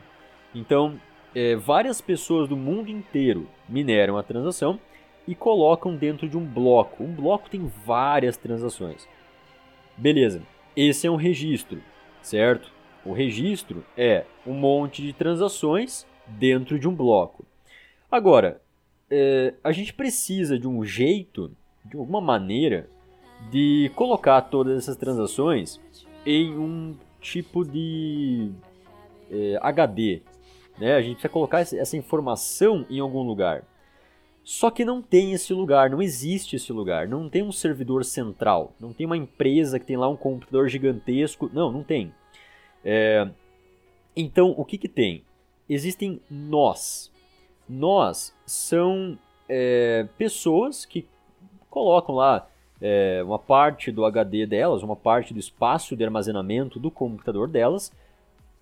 Então, 0.53 0.99
é, 1.35 1.55
várias 1.55 1.99
pessoas 1.99 2.47
do 2.47 2.55
mundo 2.55 2.89
inteiro 2.89 3.47
mineram 3.67 4.17
a 4.17 4.23
transação 4.23 4.79
e 5.27 5.35
colocam 5.35 5.95
dentro 5.95 6.29
de 6.29 6.37
um 6.37 6.45
bloco. 6.45 7.03
Um 7.03 7.13
bloco 7.13 7.49
tem 7.49 7.69
várias 7.85 8.37
transações. 8.37 9.07
Beleza, 9.97 10.41
esse 10.75 11.05
é 11.05 11.11
um 11.11 11.17
registro, 11.17 11.81
certo? 12.21 12.71
O 13.05 13.11
registro 13.11 13.85
é 13.97 14.25
um 14.47 14.53
monte 14.53 15.01
de 15.01 15.11
transações 15.11 16.07
dentro 16.27 16.79
de 16.79 16.87
um 16.87 16.95
bloco. 16.95 17.45
Agora, 18.09 18.61
é, 19.09 19.53
a 19.63 19.71
gente 19.71 19.93
precisa 19.93 20.57
de 20.57 20.67
um 20.67 20.83
jeito, 20.85 21.51
de 21.83 21.97
alguma 21.97 22.21
maneira, 22.21 22.89
de 23.51 23.91
colocar 23.95 24.41
todas 24.41 24.77
essas 24.77 24.95
transações 24.95 25.79
em 26.25 26.57
um 26.57 26.95
tipo 27.19 27.65
de 27.65 28.51
é, 29.29 29.59
HD. 29.61 30.21
Né? 30.77 30.95
A 30.95 31.01
gente 31.01 31.13
precisa 31.13 31.29
colocar 31.29 31.59
essa 31.59 31.97
informação 31.97 32.85
em 32.89 32.99
algum 32.99 33.21
lugar. 33.21 33.63
Só 34.43 34.69
que 34.69 34.85
não 34.85 35.01
tem 35.01 35.33
esse 35.33 35.53
lugar, 35.53 35.89
não 35.89 36.01
existe 36.01 36.55
esse 36.55 36.71
lugar, 36.71 37.07
não 37.07 37.27
tem 37.27 37.41
um 37.41 37.51
servidor 37.51 38.05
central, 38.05 38.73
não 38.79 38.93
tem 38.93 39.05
uma 39.05 39.17
empresa 39.17 39.79
que 39.79 39.85
tem 39.87 39.97
lá 39.97 40.07
um 40.07 40.15
computador 40.15 40.69
gigantesco, 40.69 41.49
não, 41.51 41.71
não 41.71 41.83
tem. 41.83 42.13
É, 42.83 43.27
então, 44.15 44.53
o 44.55 44.63
que, 44.63 44.77
que 44.77 44.87
tem? 44.87 45.23
Existem 45.67 46.21
nós. 46.29 47.11
Nós 47.67 48.35
são 48.45 49.17
é, 49.49 50.07
pessoas 50.15 50.85
que 50.85 51.07
colocam 51.67 52.13
lá 52.13 52.47
é, 52.79 53.23
uma 53.23 53.39
parte 53.39 53.91
do 53.91 54.05
HD 54.05 54.45
delas, 54.45 54.83
uma 54.83 54.95
parte 54.95 55.33
do 55.33 55.39
espaço 55.39 55.95
de 55.95 56.03
armazenamento 56.03 56.79
do 56.79 56.91
computador 56.91 57.47
delas 57.47 57.91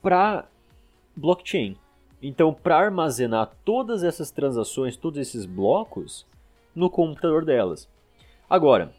para 0.01 0.45
blockchain. 1.15 1.75
Então, 2.25 2.53
para 2.53 2.77
armazenar 2.77 3.51
todas 3.65 4.01
essas 4.01 4.31
transações, 4.31 4.95
todos 4.95 5.19
esses 5.19 5.45
blocos 5.45 6.25
no 6.73 6.89
computador 6.89 7.43
delas. 7.43 7.89
Agora, 8.49 8.93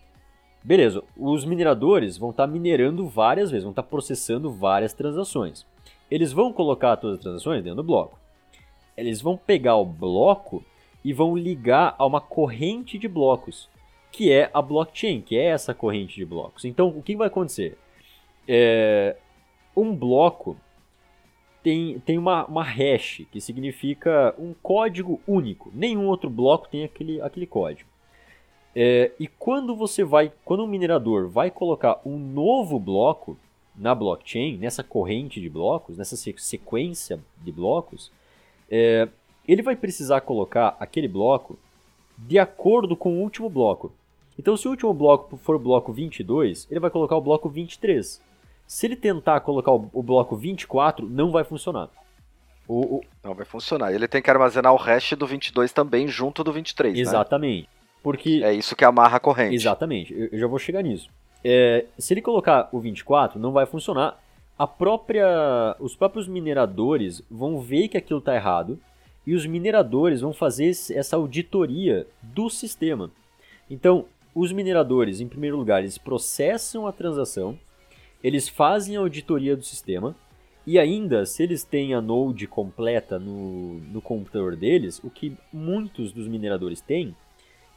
beleza, 0.63 1.03
os 1.17 1.43
mineradores 1.47 2.19
vão 2.19 2.31
estar 2.31 2.47
tá 2.47 2.53
minerando 2.53 3.07
várias 3.07 3.51
vezes, 3.51 3.65
vão 3.65 3.73
estar 3.73 3.83
tá 3.83 3.89
processando 3.89 4.53
várias 4.53 4.93
transações. 4.93 5.67
Eles 6.11 6.33
vão 6.33 6.53
colocar 6.53 6.99
todas 6.99 7.17
as 7.17 7.23
transações 7.23 7.65
dentro 7.65 7.77
do 7.77 7.83
bloco. 7.83 8.19
Eles 8.95 9.23
vão 9.23 9.39
pegar 9.39 9.77
o 9.77 9.87
bloco 9.87 10.63
e 11.03 11.15
vão 11.15 11.35
ligar 11.35 11.95
a 11.99 12.05
uma 12.05 12.21
corrente 12.21 12.99
de 12.99 13.09
blocos, 13.09 13.71
que 14.13 14.31
é 14.31 14.51
a 14.53 14.61
blockchain, 14.61 15.23
que 15.23 15.35
é 15.35 15.47
essa 15.47 15.73
corrente 15.73 16.15
de 16.15 16.27
blocos. 16.27 16.67
Então, 16.67 16.89
o 16.89 17.03
que 17.03 17.17
vai 17.17 17.29
acontecer? 17.29 17.79
É, 18.47 19.17
um 19.75 19.97
bloco 19.97 20.59
tem, 21.65 21.99
tem 22.01 22.19
uma, 22.19 22.45
uma 22.45 22.63
hash, 22.63 23.23
que 23.33 23.41
significa 23.41 24.35
um 24.39 24.55
código 24.63 25.19
único. 25.27 25.73
Nenhum 25.75 26.07
outro 26.07 26.29
bloco 26.29 26.69
tem 26.69 26.85
aquele, 26.85 27.23
aquele 27.23 27.47
código. 27.47 27.89
É, 28.77 29.13
e 29.19 29.27
quando 29.27 29.75
você 29.75 30.05
vai, 30.05 30.31
quando 30.45 30.63
um 30.63 30.67
minerador 30.67 31.27
vai 31.27 31.51
colocar 31.51 32.01
um 32.05 32.19
novo 32.19 32.79
bloco 32.79 33.39
na 33.75 33.95
blockchain, 33.95 34.59
nessa 34.59 34.85
corrente 34.85 35.41
de 35.41 35.49
blocos, 35.49 35.97
nessa 35.97 36.17
sequência 36.17 37.19
de 37.43 37.51
blocos, 37.51 38.13
é, 38.71 39.09
ele 39.49 39.63
vai 39.63 39.75
precisar 39.75 40.21
colocar 40.21 40.77
aquele 40.79 41.09
bloco 41.09 41.59
de 42.19 42.39
acordo 42.39 42.95
com 42.95 43.15
o 43.15 43.23
último 43.23 43.49
bloco. 43.49 43.91
Então, 44.39 44.55
se 44.55 44.69
o 44.69 44.71
último 44.71 44.93
bloco 44.93 45.37
for 45.39 45.59
bloco 45.59 45.93
22, 45.95 46.67
ele 46.71 46.81
vai 46.81 46.91
colocar 46.91 47.17
o 47.17 47.23
bloco 47.23 47.49
23. 47.49 48.21
Se 48.67 48.87
ele 48.87 48.97
tentar 48.97 49.41
colocar 49.41 49.73
o 49.73 50.03
bloco 50.03 50.37
24, 50.37 51.09
não 51.09 51.31
vai 51.31 51.45
funcionar. 51.45 51.89
O, 52.67 52.97
o... 52.97 53.01
Não 53.23 53.35
vai 53.35 53.45
funcionar. 53.45 53.93
Ele 53.93 54.09
tem 54.09 54.23
que 54.23 54.31
armazenar 54.31 54.73
o 54.73 54.77
hash 54.77 55.13
do 55.13 55.27
22 55.27 55.73
também 55.73 56.09
junto 56.09 56.43
do 56.43 56.53
23, 56.53 56.99
Exatamente. 56.99 57.63
Né? 57.63 57.69
Porque... 58.03 58.43
É 58.43 58.53
isso 58.53 58.75
que 58.75 58.85
amarra 58.85 59.17
a 59.17 59.21
corrente. 59.21 59.55
Exatamente. 59.55 60.13
Eu, 60.13 60.29
eu 60.33 60.39
já 60.39 60.47
vou 60.47 60.59
chegar 60.59 60.83
nisso. 60.83 61.09
É, 61.43 61.85
se 61.99 62.15
ele 62.15 62.23
colocar 62.23 62.69
o 62.73 62.81
24, 62.81 63.39
não 63.39 63.53
vai 63.53 63.67
funcionar. 63.67 64.19
A 64.59 64.67
própria, 64.67 65.77
os 65.79 65.95
próprios 65.95 66.27
mineradores 66.27 67.23
vão 67.31 67.61
ver 67.61 67.89
que 67.89 67.99
aquilo 67.99 68.21
está 68.21 68.35
errado 68.35 68.79
e 69.27 69.35
os 69.35 69.47
mineradores 69.47 70.21
vão 70.21 70.33
fazer 70.33 70.69
essa 70.69 71.17
auditoria 71.17 72.07
do 72.23 72.49
sistema. 72.49 73.11
Então, 73.69 74.07
os 74.35 74.53
mineradores, 74.53 75.21
em 75.21 75.29
primeiro 75.29 75.57
lugar, 75.57 75.81
eles 75.81 75.99
processam 75.99 76.87
a 76.87 76.93
transação, 76.93 77.59
eles 78.25 78.49
fazem 78.49 78.97
a 78.97 79.01
auditoria 79.01 79.57
do 79.57 79.63
sistema 79.63 80.17
e 80.67 80.79
ainda, 80.79 81.27
se 81.27 81.43
eles 81.43 81.63
têm 81.63 81.93
a 81.93 82.01
node 82.01 82.47
completa 82.47 83.19
no, 83.19 83.75
no 83.81 84.01
computador 84.01 84.57
deles, 84.57 84.99
o 85.05 85.11
que 85.11 85.37
muitos 85.53 86.11
dos 86.11 86.27
mineradores 86.27 86.81
têm, 86.81 87.15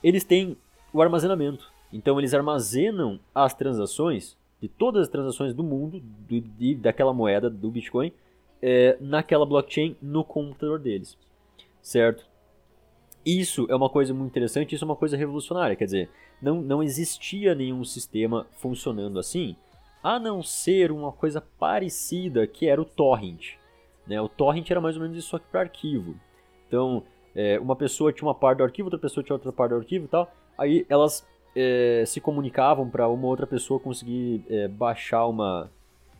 eles 0.01 0.23
têm 0.23 0.55
o 0.93 1.01
armazenamento. 1.01 1.69
Então, 1.91 2.17
eles 2.17 2.33
armazenam 2.33 3.19
as 3.35 3.53
transações 3.53 4.37
de 4.61 4.69
todas 4.69 5.03
as 5.03 5.09
transações 5.09 5.53
do 5.53 5.63
mundo, 5.63 6.01
do, 6.01 6.39
de, 6.39 6.75
daquela 6.75 7.13
moeda, 7.13 7.49
do 7.49 7.69
Bitcoin, 7.69 8.11
é, 8.61 8.97
naquela 9.01 9.45
blockchain 9.45 9.95
no 10.01 10.23
computador 10.23 10.79
deles 10.79 11.17
certo? 11.87 12.25
Isso 13.25 13.65
é 13.69 13.75
uma 13.75 13.89
coisa 13.89 14.13
muito 14.13 14.31
interessante, 14.31 14.75
isso 14.75 14.83
é 14.83 14.87
uma 14.87 14.95
coisa 14.95 15.17
revolucionária, 15.17 15.75
quer 15.75 15.85
dizer, 15.85 16.09
não, 16.41 16.61
não 16.61 16.83
existia 16.83 17.55
nenhum 17.55 17.83
sistema 17.83 18.45
funcionando 18.57 19.19
assim, 19.19 19.55
a 20.07 20.17
não 20.17 20.41
ser 20.41 20.89
uma 20.89 21.11
coisa 21.11 21.41
parecida 21.41 22.47
que 22.47 22.65
era 22.65 22.81
o 22.81 22.85
torrent. 22.85 23.55
Né? 24.07 24.21
O 24.21 24.29
torrent 24.29 24.71
era 24.71 24.79
mais 24.79 24.95
ou 24.95 25.01
menos 25.01 25.17
isso 25.17 25.35
aqui 25.35 25.45
para 25.51 25.59
arquivo. 25.59 26.15
Então, 26.65 27.03
é, 27.35 27.59
uma 27.59 27.75
pessoa 27.75 28.13
tinha 28.13 28.25
uma 28.25 28.33
parte 28.33 28.59
do 28.59 28.63
arquivo, 28.63 28.85
outra 28.85 28.97
pessoa 28.97 29.21
tinha 29.21 29.35
outra 29.35 29.51
parte 29.51 29.71
do 29.71 29.75
arquivo 29.75 30.05
e 30.05 30.07
tal, 30.07 30.31
aí 30.57 30.85
elas 30.87 31.27
é, 31.53 32.05
se 32.07 32.21
comunicavam 32.21 32.89
para 32.89 33.05
uma 33.09 33.27
outra 33.27 33.45
pessoa 33.45 33.81
conseguir 33.81 34.45
é, 34.49 34.69
baixar 34.69 35.27
uma, 35.27 35.69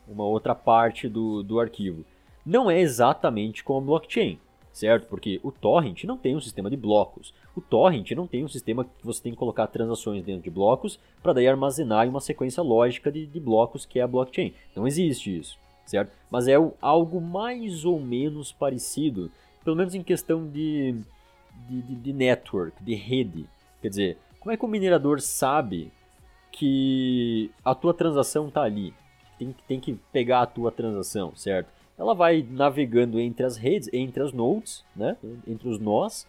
uma 0.06 0.26
outra 0.26 0.54
parte 0.54 1.08
do, 1.08 1.42
do 1.42 1.58
arquivo. 1.58 2.04
Não 2.46 2.70
é 2.70 2.82
exatamente 2.82 3.64
como 3.64 3.80
a 3.80 3.86
blockchain 3.86 4.38
certo? 4.78 5.08
Porque 5.08 5.40
o 5.44 5.52
torrent 5.52 6.04
não 6.04 6.18
tem 6.18 6.36
um 6.36 6.40
sistema 6.40 6.70
de 6.70 6.78
blocos. 6.78 7.34
O 7.56 7.62
torrent 7.62 8.12
não 8.12 8.28
tem 8.28 8.46
um 8.46 8.48
sistema 8.48 8.86
que 8.86 9.04
você 9.04 9.24
tem 9.24 9.32
que 9.32 9.38
colocar 9.38 9.66
transações 9.66 10.24
dentro 10.24 10.44
de 10.44 10.52
blocos 10.52 11.00
para 11.22 11.34
daí 11.34 11.48
armazenar 11.48 12.06
em 12.06 12.10
uma 12.10 12.22
sequência 12.22 12.62
lógica 12.62 13.12
de, 13.12 13.26
de, 13.26 13.40
blocos 13.40 13.88
que 13.88 14.00
é 14.00 14.04
a 14.04 14.08
blockchain. 14.08 14.54
Não 14.76 14.88
existe 14.88 15.36
isso, 15.36 15.58
certo? 15.84 16.12
Mas 16.30 16.48
é 16.48 16.54
algo 16.80 17.20
mais 17.20 17.86
ou 17.86 18.00
menos 18.00 18.52
parecido, 18.52 19.32
pelo 19.64 19.76
menos 19.76 19.96
em 19.96 20.04
questão 20.04 20.48
de, 20.48 20.96
de, 21.68 21.82
de, 21.82 22.14
network, 22.14 22.84
de 22.84 22.94
rede. 22.94 23.50
Quer 23.82 23.90
dizer, 23.90 24.18
como 24.40 24.52
é 24.52 24.58
que 24.58 24.66
o 24.66 24.68
minerador 24.68 25.20
sabe 25.20 25.92
que 26.52 27.50
a 27.66 27.74
tua 27.74 27.96
transação 27.96 28.48
está 28.48 28.62
ali? 28.62 28.94
Tem, 29.40 29.56
tem 29.68 29.80
que 29.80 29.94
pegar 30.12 30.44
a 30.44 30.46
tua 30.48 30.72
transação, 30.72 31.36
certo? 31.36 31.77
Ela 31.98 32.14
vai 32.14 32.46
navegando 32.50 33.20
entre 33.20 33.46
as 33.46 33.58
redes, 33.58 33.90
entre 33.92 34.22
as 34.22 34.32
nodes, 34.32 34.86
né, 34.96 35.18
entre 35.48 35.68
os 35.68 35.80
nós, 35.80 36.28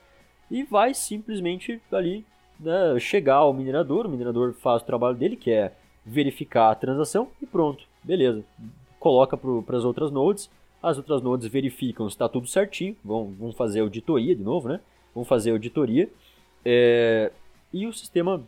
e 0.50 0.62
vai 0.62 0.94
simplesmente 0.94 1.80
ali 1.92 2.24
né, 2.58 2.98
chegar 2.98 3.36
ao 3.36 3.52
minerador. 3.52 4.06
O 4.06 4.08
minerador 4.08 4.54
faz 4.54 4.82
o 4.82 4.86
trabalho 4.86 5.16
dele, 5.16 5.36
que 5.36 5.50
é 5.50 5.72
verificar 6.04 6.70
a 6.70 6.74
transação, 6.74 7.28
e 7.40 7.46
pronto, 7.46 7.84
beleza. 8.02 8.42
Coloca 8.98 9.36
para 9.36 9.76
as 9.76 9.84
outras 9.84 10.10
nodes, 10.10 10.50
as 10.82 10.96
outras 10.96 11.20
nodes 11.22 11.46
verificam 11.46 12.08
se 12.08 12.14
está 12.14 12.28
tudo 12.28 12.46
certinho, 12.46 12.96
vão, 13.04 13.26
vão 13.38 13.52
fazer 13.52 13.80
auditoria 13.80 14.34
de 14.34 14.42
novo, 14.42 14.68
né? 14.68 14.80
Vão 15.14 15.24
fazer 15.24 15.50
auditoria, 15.50 16.08
é, 16.64 17.30
e 17.72 17.86
o 17.86 17.92
sistema 17.92 18.42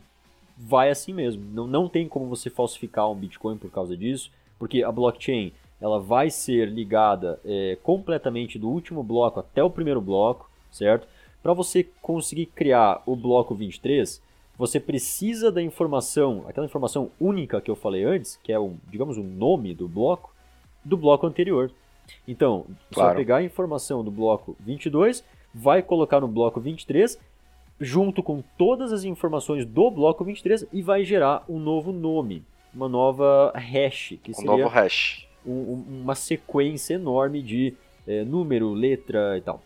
vai 0.57 0.89
assim 0.89 1.13
mesmo. 1.13 1.43
Não, 1.53 1.67
não 1.67 1.87
tem 1.87 2.07
como 2.07 2.27
você 2.27 2.49
falsificar 2.49 3.09
um 3.09 3.15
Bitcoin 3.15 3.57
por 3.57 3.69
causa 3.69 3.95
disso, 3.95 4.31
porque 4.57 4.83
a 4.83 4.91
blockchain 4.91 5.53
ela 5.81 5.99
vai 5.99 6.29
ser 6.29 6.69
ligada 6.69 7.39
é, 7.43 7.77
completamente 7.81 8.59
do 8.59 8.69
último 8.69 9.01
bloco 9.01 9.39
até 9.39 9.63
o 9.63 9.69
primeiro 9.69 9.99
bloco, 9.99 10.49
certo? 10.71 11.07
Para 11.41 11.53
você 11.53 11.87
conseguir 12.01 12.45
criar 12.45 13.01
o 13.07 13.15
bloco 13.15 13.55
23, 13.55 14.21
você 14.55 14.79
precisa 14.79 15.51
da 15.51 15.61
informação, 15.61 16.45
aquela 16.47 16.67
informação 16.67 17.09
única 17.19 17.59
que 17.59 17.71
eu 17.71 17.75
falei 17.75 18.03
antes, 18.03 18.39
que 18.43 18.53
é 18.53 18.59
o, 18.59 18.75
digamos, 18.89 19.17
o 19.17 19.23
nome 19.23 19.73
do 19.73 19.87
bloco, 19.87 20.31
do 20.85 20.95
bloco 20.95 21.25
anterior. 21.25 21.71
Então, 22.27 22.65
você 22.91 23.01
vai 23.01 23.15
pegar 23.15 23.37
a 23.37 23.43
informação 23.43 24.03
do 24.03 24.11
bloco 24.11 24.55
22, 24.59 25.23
vai 25.53 25.81
colocar 25.81 26.19
no 26.19 26.27
bloco 26.27 26.59
23, 26.59 27.19
junto 27.79 28.21
com 28.21 28.43
todas 28.55 28.93
as 28.93 29.03
informações 29.03 29.65
do 29.65 29.89
bloco 29.89 30.23
23 30.23 30.67
e 30.71 30.83
vai 30.83 31.03
gerar 31.03 31.43
um 31.49 31.57
novo 31.57 31.91
nome, 31.91 32.43
uma 32.71 32.87
nova 32.87 33.51
hash, 33.55 34.19
que 34.21 34.29
um 34.29 34.35
seria 34.35 34.51
novo 34.51 34.67
hash 34.67 35.30
um, 35.45 36.01
uma 36.03 36.15
sequência 36.15 36.95
enorme 36.95 37.41
de 37.41 37.73
é, 38.07 38.23
número, 38.23 38.73
letra 38.73 39.37
e 39.37 39.41
tal. 39.41 39.61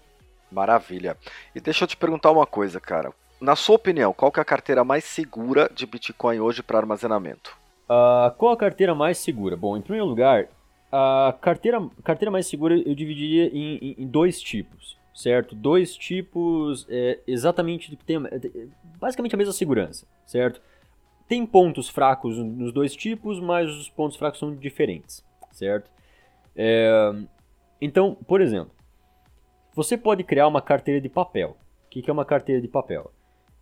Maravilha. 0.51 1.17
E 1.53 1.59
deixa 1.59 1.83
eu 1.83 1.87
te 1.87 1.97
perguntar 1.97 2.31
uma 2.31 2.45
coisa, 2.45 2.79
cara. 2.79 3.11
Na 3.41 3.55
sua 3.55 3.75
opinião, 3.75 4.13
qual 4.13 4.31
que 4.31 4.39
é 4.39 4.41
a 4.41 4.45
carteira 4.45 4.83
mais 4.83 5.03
segura 5.03 5.69
de 5.73 5.85
Bitcoin 5.85 6.39
hoje 6.39 6.63
para 6.63 6.77
armazenamento? 6.77 7.57
Uh, 7.85 8.31
qual 8.37 8.53
a 8.53 8.57
carteira 8.57 8.95
mais 8.95 9.17
segura? 9.17 9.57
Bom, 9.57 9.75
em 9.75 9.81
primeiro 9.81 10.05
lugar, 10.05 10.47
a 10.91 11.35
carteira, 11.41 11.85
carteira 12.03 12.31
mais 12.31 12.47
segura 12.47 12.77
eu 12.77 12.95
dividiria 12.95 13.47
em, 13.47 13.77
em, 13.77 13.95
em 13.99 14.07
dois 14.07 14.39
tipos, 14.39 14.97
certo? 15.13 15.53
Dois 15.53 15.95
tipos 15.95 16.87
é, 16.89 17.19
exatamente 17.27 17.89
que 17.89 17.97
tem 17.97 18.17
é, 18.17 18.67
basicamente 18.99 19.35
a 19.35 19.37
mesma 19.37 19.53
segurança, 19.53 20.07
certo? 20.25 20.61
Tem 21.27 21.45
pontos 21.45 21.89
fracos 21.89 22.37
nos 22.37 22.71
dois 22.71 22.95
tipos, 22.95 23.39
mas 23.39 23.69
os 23.69 23.89
pontos 23.89 24.15
fracos 24.15 24.39
são 24.39 24.55
diferentes 24.55 25.24
certo? 25.55 25.89
É, 26.55 27.11
então, 27.81 28.15
por 28.27 28.41
exemplo, 28.41 28.71
você 29.73 29.97
pode 29.97 30.23
criar 30.23 30.47
uma 30.47 30.61
carteira 30.61 31.01
de 31.01 31.09
papel. 31.09 31.57
O 31.85 31.89
que 31.89 32.09
é 32.09 32.13
uma 32.13 32.25
carteira 32.25 32.61
de 32.61 32.67
papel? 32.67 33.11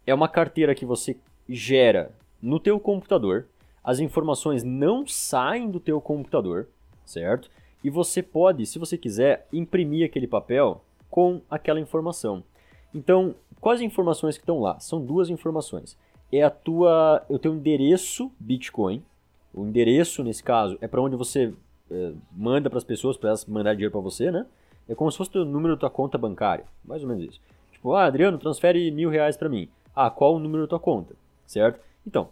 É 0.06 0.14
uma 0.14 0.28
carteira 0.28 0.76
que 0.76 0.86
você 0.86 1.18
gera 1.48 2.12
no 2.42 2.60
teu 2.60 2.80
computador, 2.80 3.48
as 3.84 4.00
informações 4.00 4.64
não 4.64 5.06
saem 5.06 5.70
do 5.70 5.80
teu 5.80 6.02
computador, 6.02 6.68
certo? 7.06 7.50
E 7.84 7.90
você 7.90 8.24
pode, 8.24 8.66
se 8.66 8.80
você 8.80 8.98
quiser, 8.98 9.48
imprimir 9.52 10.06
aquele 10.06 10.28
papel 10.28 10.84
com 11.10 11.42
aquela 11.50 11.80
informação. 11.80 12.44
Então, 12.94 13.36
quais 13.60 13.82
informações 13.82 14.38
que 14.38 14.44
estão 14.44 14.60
lá? 14.60 14.80
São 14.80 15.04
duas 15.04 15.30
informações. 15.30 15.98
É 16.32 16.42
a 16.42 16.50
tua, 16.50 17.24
o 17.30 17.38
teu 17.38 17.54
endereço 17.54 18.32
Bitcoin. 18.40 19.04
O 19.54 19.66
endereço 19.66 20.24
nesse 20.24 20.44
caso 20.44 20.78
é 20.82 20.88
para 20.88 21.02
onde 21.02 21.16
você 21.16 21.54
é, 21.94 22.14
manda 22.32 22.70
para 22.70 22.78
as 22.78 22.84
pessoas 22.84 23.16
para 23.16 23.30
elas 23.30 23.46
mandar 23.46 23.74
dinheiro 23.74 23.92
para 23.92 24.02
você, 24.02 24.32
né? 24.32 24.46
É 24.90 24.96
como 24.96 25.12
se 25.12 25.18
fosse 25.18 25.38
o 25.38 25.46
número 25.46 25.76
da 25.76 25.82
tua 25.82 25.90
conta 25.90 26.18
bancária, 26.18 26.66
mais 26.84 27.04
ou 27.04 27.08
menos 27.08 27.24
isso. 27.24 27.42
Tipo, 27.72 27.94
ah, 27.94 28.06
Adriano, 28.06 28.38
transfere 28.38 28.90
mil 28.92 29.10
reais 29.10 29.38
para 29.38 29.48
mim. 29.48 29.70
Ah, 29.96 30.10
qual 30.10 30.36
o 30.36 30.40
número 30.40 30.64
da 30.64 30.68
tua 30.68 30.80
conta, 30.80 31.16
certo? 31.46 31.80
Então, 32.06 32.30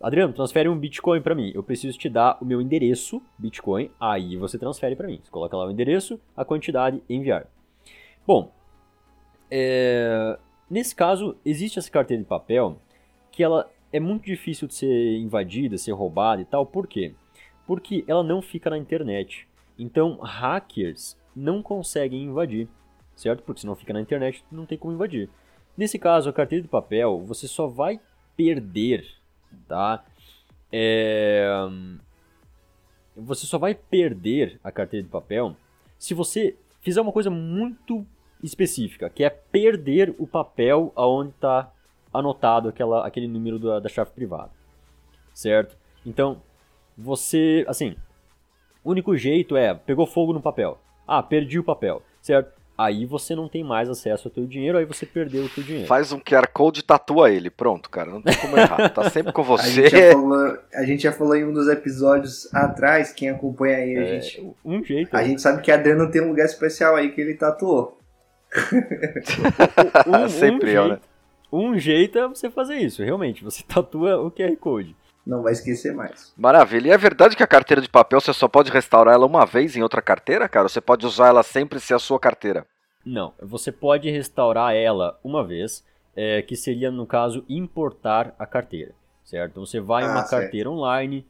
Adriano, 0.00 0.32
transfere 0.32 0.68
um 0.68 0.78
Bitcoin 0.78 1.22
para 1.22 1.34
mim. 1.34 1.52
Eu 1.54 1.62
preciso 1.62 1.96
te 1.96 2.08
dar 2.08 2.36
o 2.40 2.44
meu 2.44 2.60
endereço 2.60 3.22
Bitcoin, 3.38 3.90
aí 3.98 4.36
você 4.36 4.58
transfere 4.58 4.96
para 4.96 5.06
mim. 5.06 5.20
Você 5.22 5.30
coloca 5.30 5.56
lá 5.56 5.66
o 5.66 5.70
endereço, 5.70 6.20
a 6.36 6.44
quantidade, 6.44 7.02
enviar. 7.08 7.46
Bom, 8.26 8.52
é... 9.50 10.38
nesse 10.68 10.94
caso 10.94 11.36
existe 11.44 11.78
essa 11.78 11.90
carteira 11.90 12.22
de 12.22 12.28
papel 12.28 12.78
que 13.30 13.42
ela 13.42 13.70
é 13.92 14.00
muito 14.00 14.24
difícil 14.24 14.66
de 14.66 14.74
ser 14.74 15.18
invadida, 15.18 15.78
ser 15.78 15.92
roubada 15.92 16.42
e 16.42 16.44
tal. 16.44 16.66
Por 16.66 16.86
quê? 16.86 17.14
Porque 17.66 18.04
ela 18.06 18.22
não 18.22 18.42
fica 18.42 18.70
na 18.70 18.78
internet. 18.78 19.48
Então, 19.78 20.18
hackers 20.18 21.16
não 21.34 21.62
conseguem 21.62 22.24
invadir, 22.24 22.68
certo? 23.16 23.42
Porque 23.42 23.60
se 23.60 23.66
não 23.66 23.74
fica 23.74 23.92
na 23.92 24.00
internet, 24.00 24.44
não 24.50 24.66
tem 24.66 24.78
como 24.78 24.94
invadir. 24.94 25.28
Nesse 25.76 25.98
caso, 25.98 26.28
a 26.28 26.32
carteira 26.32 26.62
de 26.62 26.68
papel, 26.68 27.20
você 27.24 27.48
só 27.48 27.66
vai 27.66 28.00
perder, 28.36 29.06
tá? 29.66 30.04
É... 30.70 31.48
Você 33.16 33.46
só 33.46 33.58
vai 33.58 33.74
perder 33.74 34.58
a 34.62 34.72
carteira 34.72 35.04
de 35.04 35.10
papel 35.10 35.56
se 35.98 36.14
você 36.14 36.56
fizer 36.80 37.00
uma 37.00 37.12
coisa 37.12 37.30
muito 37.30 38.04
específica, 38.42 39.08
que 39.08 39.24
é 39.24 39.30
perder 39.30 40.14
o 40.18 40.26
papel 40.26 40.92
aonde 40.94 41.30
está 41.30 41.72
anotado 42.12 42.68
aquela, 42.68 43.06
aquele 43.06 43.26
número 43.26 43.58
da, 43.58 43.80
da 43.80 43.88
chave 43.88 44.10
privada, 44.10 44.50
certo? 45.32 45.76
Então, 46.04 46.42
você, 46.96 47.64
assim, 47.68 47.96
o 48.82 48.90
único 48.90 49.16
jeito 49.16 49.56
é, 49.56 49.74
pegou 49.74 50.06
fogo 50.06 50.32
no 50.32 50.40
papel. 50.42 50.78
Ah, 51.06 51.22
perdi 51.22 51.58
o 51.58 51.64
papel, 51.64 52.02
certo? 52.22 52.52
aí 52.76 53.06
você 53.06 53.36
não 53.36 53.48
tem 53.48 53.62
mais 53.62 53.88
acesso 53.88 54.26
ao 54.26 54.34
teu 54.34 54.46
dinheiro, 54.48 54.76
aí 54.76 54.84
você 54.84 55.06
perdeu 55.06 55.44
o 55.44 55.48
teu 55.48 55.62
dinheiro. 55.62 55.86
Faz 55.86 56.10
um 56.10 56.18
QR 56.18 56.48
Code 56.52 56.80
e 56.80 56.82
tatua 56.82 57.30
ele. 57.30 57.48
Pronto, 57.48 57.88
cara. 57.88 58.10
Não 58.10 58.20
tem 58.20 58.34
como 58.36 58.58
errar. 58.58 58.88
Tá 58.88 59.08
sempre 59.10 59.32
com 59.32 59.42
A 59.42 59.44
você. 59.44 59.70
gente, 59.88 59.90
já 59.96 60.10
falou, 60.12 60.58
a 60.74 60.82
gente 60.84 61.02
já 61.04 61.12
falou 61.12 61.36
em 61.36 61.44
um 61.44 61.52
dos 61.52 61.68
episódios 61.68 62.52
atrás, 62.52 63.12
quem 63.12 63.30
acompanha 63.30 63.76
aí, 63.76 63.96
a 63.96 64.00
É, 64.02 64.20
gente. 64.20 64.52
um 64.64 64.82
jeito. 64.82 65.16
A 65.16 65.22
gente 65.22 65.40
sabe 65.40 65.62
que 65.62 65.70
Adriano 65.70 66.10
tem 66.10 66.20
um 66.20 66.30
lugar 66.30 66.46
especial 66.46 66.96
aí 66.96 67.12
que 67.12 67.20
ele 67.20 67.34
tatuou. 67.34 67.96
um, 70.06 70.28
Sempre 70.28 70.70
um 70.70 70.74
eu, 70.82 70.88
jeito, 70.88 71.02
Um 71.52 71.78
jeito 71.78 72.18
é 72.18 72.26
você 72.28 72.50
fazer 72.50 72.76
isso, 72.76 73.04
realmente. 73.04 73.44
Você 73.44 73.62
tatua 73.62 74.20
o 74.20 74.30
QR 74.32 74.56
Code. 74.56 74.96
Não 75.26 75.42
vai 75.42 75.52
esquecer 75.52 75.94
mais. 75.94 76.34
Maravilha. 76.36 76.88
E 76.88 76.90
é 76.90 76.98
verdade 76.98 77.34
que 77.36 77.42
a 77.42 77.46
carteira 77.46 77.80
de 77.80 77.88
papel 77.88 78.20
você 78.20 78.32
só 78.32 78.46
pode 78.46 78.70
restaurar 78.70 79.14
ela 79.14 79.24
uma 79.26 79.46
vez 79.46 79.74
em 79.76 79.82
outra 79.82 80.02
carteira, 80.02 80.48
cara? 80.48 80.66
Ou 80.66 80.68
você 80.68 80.80
pode 80.80 81.06
usar 81.06 81.28
ela 81.28 81.42
sempre 81.42 81.80
se 81.80 81.92
é 81.92 81.96
a 81.96 81.98
sua 81.98 82.20
carteira? 82.20 82.66
Não, 83.04 83.32
você 83.40 83.72
pode 83.72 84.10
restaurar 84.10 84.74
ela 84.74 85.18
uma 85.24 85.42
vez, 85.44 85.84
é, 86.16 86.42
que 86.42 86.56
seria, 86.56 86.90
no 86.90 87.06
caso, 87.06 87.44
importar 87.48 88.34
a 88.38 88.46
carteira, 88.46 88.92
certo? 89.24 89.52
Então 89.52 89.66
você 89.66 89.80
vai 89.80 90.04
em 90.04 90.06
Ah, 90.06 90.10
uma 90.10 90.24
certo. 90.24 90.42
carteira 90.42 90.70
online, 90.70 91.26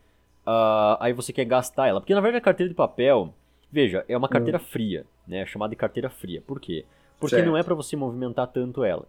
ah, 0.47 0.97
aí 1.01 1.13
você 1.13 1.33
quer 1.33 1.45
gastar 1.45 1.87
ela. 1.89 2.01
Porque, 2.01 2.15
na 2.15 2.21
verdade, 2.21 2.41
a 2.43 2.45
carteira 2.45 2.69
de 2.69 2.75
papel, 2.77 3.33
veja, 3.71 4.05
é 4.09 4.17
uma 4.17 4.29
carteira 4.29 4.59
fria, 4.59 5.05
né? 5.27 5.47
Chamada 5.47 5.71
de 5.71 5.77
carteira 5.77 6.11
fria. 6.11 6.43
Por 6.47 6.61
quê? 6.61 6.85
Porque 7.19 7.37
Certo. 7.37 7.47
não 7.47 7.57
é 7.57 7.63
para 7.63 7.75
você 7.75 7.97
movimentar 7.97 8.47
tanto 8.49 8.85
ela, 8.85 9.07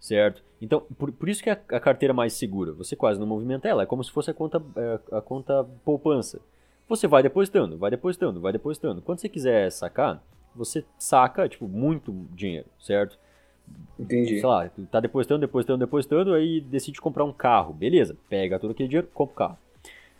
certo? 0.00 0.42
Então, 0.60 0.82
por, 0.98 1.12
por 1.12 1.28
isso 1.28 1.42
que 1.42 1.50
é 1.50 1.52
a, 1.52 1.80
carteira 1.80 2.12
mais 2.12 2.32
segura. 2.32 2.72
Você 2.72 2.96
quase 2.96 3.18
não 3.20 3.26
movimenta 3.26 3.68
ela, 3.68 3.82
é 3.82 3.86
como 3.86 4.02
se 4.02 4.10
fosse 4.10 4.30
a 4.30 4.34
conta, 4.34 4.62
é, 4.76 5.16
a 5.16 5.20
conta 5.20 5.64
poupança. 5.84 6.40
Você 6.88 7.06
vai 7.06 7.22
depositando, 7.22 7.76
vai 7.76 7.90
depositando, 7.90 8.40
vai 8.40 8.52
depositando. 8.52 9.02
Quando 9.02 9.18
você 9.20 9.28
quiser 9.28 9.70
sacar, 9.70 10.22
você 10.54 10.84
saca, 10.98 11.48
tipo, 11.48 11.68
muito 11.68 12.12
dinheiro, 12.32 12.66
certo? 12.80 13.18
Entendi. 13.98 14.40
Sei 14.40 14.48
lá, 14.48 14.68
tá 14.90 14.98
depositando, 14.98 15.40
depositando, 15.40 15.78
depositando, 15.78 16.34
aí 16.34 16.60
decide 16.60 17.00
comprar 17.00 17.24
um 17.24 17.32
carro. 17.32 17.74
Beleza, 17.74 18.16
pega 18.28 18.58
todo 18.58 18.70
aquele 18.70 18.88
dinheiro, 18.88 19.08
compra 19.12 19.32
o 19.32 19.36
carro. 19.36 19.58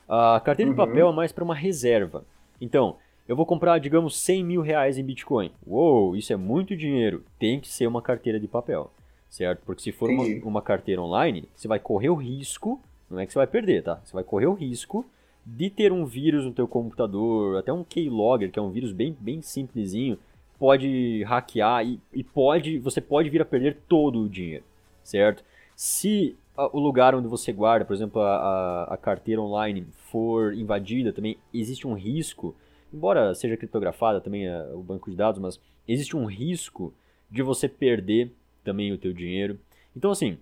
A 0.09 0.41
carteira 0.41 0.71
de 0.73 0.79
Uhum. 0.79 0.87
papel 0.87 1.09
é 1.09 1.13
mais 1.13 1.33
para 1.33 1.45
uma 1.45 1.55
reserva. 1.55 2.25
Então, 2.61 2.97
eu 3.27 3.37
vou 3.37 3.47
comprar, 3.47 3.79
digamos, 3.79 4.17
100 4.19 4.45
mil 4.45 4.61
reais 4.61 4.99
em 4.99 5.05
Bitcoin. 5.05 5.51
Uou, 5.67 6.17
isso 6.17 6.33
é 6.33 6.37
muito 6.37 6.77
dinheiro. 6.77 7.25
Tem 7.39 7.61
que 7.61 7.69
ser 7.69 7.87
uma 7.87 8.03
carteira 8.03 8.39
de 8.41 8.49
papel, 8.49 8.91
certo? 9.29 9.61
Porque 9.65 9.83
se 9.83 9.93
for 9.93 10.09
uma, 10.11 10.25
uma 10.45 10.63
carteira 10.63 11.03
online, 11.03 11.49
você 11.55 11.69
vai 11.69 11.79
correr 11.79 12.09
o 12.11 12.15
risco, 12.15 12.81
não 13.11 13.19
é 13.21 13.27
que 13.27 13.33
você 13.33 13.39
vai 13.39 13.47
perder, 13.47 13.83
tá? 13.83 14.01
Você 14.05 14.13
vai 14.13 14.25
correr 14.25 14.47
o 14.47 14.55
risco 14.55 15.05
de 15.45 15.71
ter 15.71 15.93
um 15.93 16.05
vírus 16.05 16.45
no 16.45 16.53
teu 16.53 16.69
computador, 16.69 17.57
até 17.59 17.73
um 17.73 17.83
keylogger, 17.85 18.51
que 18.51 18.59
é 18.59 18.63
um 18.63 18.71
vírus 18.71 18.93
bem, 18.93 19.17
bem 19.19 19.41
simplesinho, 19.41 20.19
pode 20.59 21.23
hackear 21.25 21.87
e, 21.87 22.01
e 22.13 22.23
pode, 22.25 22.79
você 22.79 23.01
pode 23.01 23.31
vir 23.31 23.41
a 23.41 23.45
perder 23.47 23.79
todo 23.89 24.21
o 24.21 24.29
dinheiro, 24.29 24.65
certo? 25.03 25.43
Se 25.77 26.37
o 26.57 26.81
lugar 26.81 27.15
onde 27.15 27.29
você 27.29 27.53
guarda, 27.53 27.85
por 27.85 27.95
exemplo, 27.95 28.21
a, 28.21 28.37
a, 28.37 28.95
a 28.95 28.97
carteira 28.97 29.41
online 29.41 29.87
for 30.11 30.53
invadida, 30.55 31.13
também 31.13 31.39
existe 31.55 31.87
um 31.87 31.95
risco, 31.95 32.55
embora 32.93 33.33
seja 33.35 33.57
criptografada 33.57 34.21
também 34.21 34.49
a- 34.49 34.65
o 34.75 34.83
banco 34.83 35.09
de 35.09 35.17
dados, 35.17 35.41
mas 35.41 35.61
existe 35.87 36.17
um 36.17 36.25
risco 36.27 36.93
de 37.31 37.43
você 37.43 37.69
perder 37.69 38.33
também 38.69 38.93
o 38.93 38.99
teu 38.99 39.13
dinheiro. 39.15 39.59
Então 39.97 40.11
assim, 40.11 40.39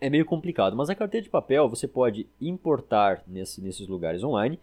é 0.00 0.08
meio 0.08 0.24
complicado, 0.24 0.76
mas 0.76 0.88
a 0.88 0.94
carteira 0.94 1.24
de 1.24 1.30
papel 1.30 1.68
você 1.68 1.88
pode 1.88 2.26
importar 2.40 3.22
nesse, 3.26 3.60
nesses 3.60 3.88
lugares 3.88 4.22
online 4.22 4.58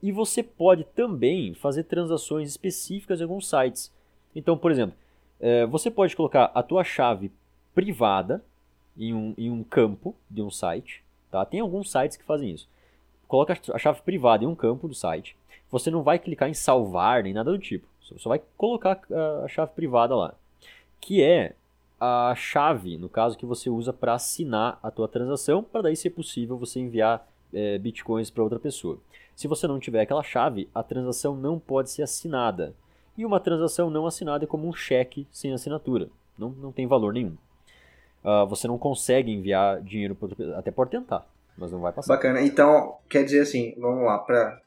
e 0.00 0.12
você 0.12 0.42
pode 0.42 0.84
também 0.84 1.52
fazer 1.54 1.84
transações 1.84 2.48
específicas 2.48 3.20
em 3.20 3.24
alguns 3.24 3.48
sites. 3.48 3.92
Então, 4.34 4.56
por 4.56 4.70
exemplo, 4.70 4.94
eh, 5.40 5.66
você 5.66 5.90
pode 5.90 6.16
colocar 6.16 6.50
a 6.54 6.62
tua 6.62 6.84
chave 6.84 7.30
privada 7.74 8.42
em 8.96 9.12
um, 9.12 9.34
em 9.36 9.50
um 9.50 9.62
campo 9.62 10.14
de 10.30 10.40
um 10.40 10.50
site. 10.50 11.02
Tá? 11.30 11.44
Tem 11.44 11.60
alguns 11.60 11.90
sites 11.90 12.16
que 12.16 12.24
fazem 12.24 12.50
isso. 12.50 12.68
Coloca 13.28 13.58
a 13.74 13.78
chave 13.78 14.00
privada 14.02 14.44
em 14.44 14.46
um 14.46 14.54
campo 14.54 14.88
do 14.88 14.94
site. 14.94 15.36
Você 15.70 15.90
não 15.90 16.02
vai 16.02 16.18
clicar 16.18 16.48
em 16.48 16.54
salvar 16.54 17.22
nem 17.22 17.34
nada 17.34 17.50
do 17.50 17.58
tipo. 17.58 17.86
Você 18.02 18.18
só 18.18 18.30
vai 18.30 18.40
colocar 18.56 19.00
a 19.44 19.48
chave 19.48 19.72
privada 19.72 20.16
lá. 20.16 20.34
Que 21.00 21.22
é 21.22 21.54
a 22.00 22.34
chave, 22.34 22.96
no 22.96 23.08
caso, 23.08 23.36
que 23.36 23.44
você 23.44 23.68
usa 23.68 23.92
para 23.92 24.14
assinar 24.14 24.78
a 24.82 24.90
tua 24.90 25.06
transação, 25.06 25.62
para 25.62 25.82
daí 25.82 25.96
ser 25.96 26.10
possível 26.10 26.56
você 26.56 26.80
enviar 26.80 27.28
eh, 27.52 27.78
bitcoins 27.78 28.30
para 28.30 28.42
outra 28.42 28.58
pessoa. 28.58 28.98
Se 29.36 29.46
você 29.46 29.66
não 29.66 29.78
tiver 29.78 30.00
aquela 30.00 30.22
chave, 30.22 30.68
a 30.74 30.82
transação 30.82 31.36
não 31.36 31.58
pode 31.58 31.90
ser 31.90 32.02
assinada. 32.02 32.74
E 33.16 33.26
uma 33.26 33.38
transação 33.38 33.90
não 33.90 34.06
assinada 34.06 34.44
é 34.44 34.46
como 34.46 34.66
um 34.66 34.72
cheque 34.72 35.26
sem 35.30 35.52
assinatura. 35.52 36.08
Não, 36.38 36.50
não 36.50 36.72
tem 36.72 36.86
valor 36.86 37.12
nenhum. 37.12 37.36
Ah, 38.24 38.44
você 38.44 38.68
não 38.68 38.78
consegue 38.78 39.32
enviar 39.32 39.82
dinheiro 39.82 40.14
pessoa. 40.14 40.58
Até 40.58 40.70
pode 40.70 40.90
tentar, 40.90 41.26
mas 41.56 41.72
não 41.72 41.80
vai 41.80 41.92
passar. 41.92 42.14
Bacana. 42.14 42.42
Então, 42.42 42.96
quer 43.08 43.24
dizer 43.24 43.40
assim, 43.40 43.74
vamos 43.78 44.04
lá, 44.04 44.18
para 44.18 44.60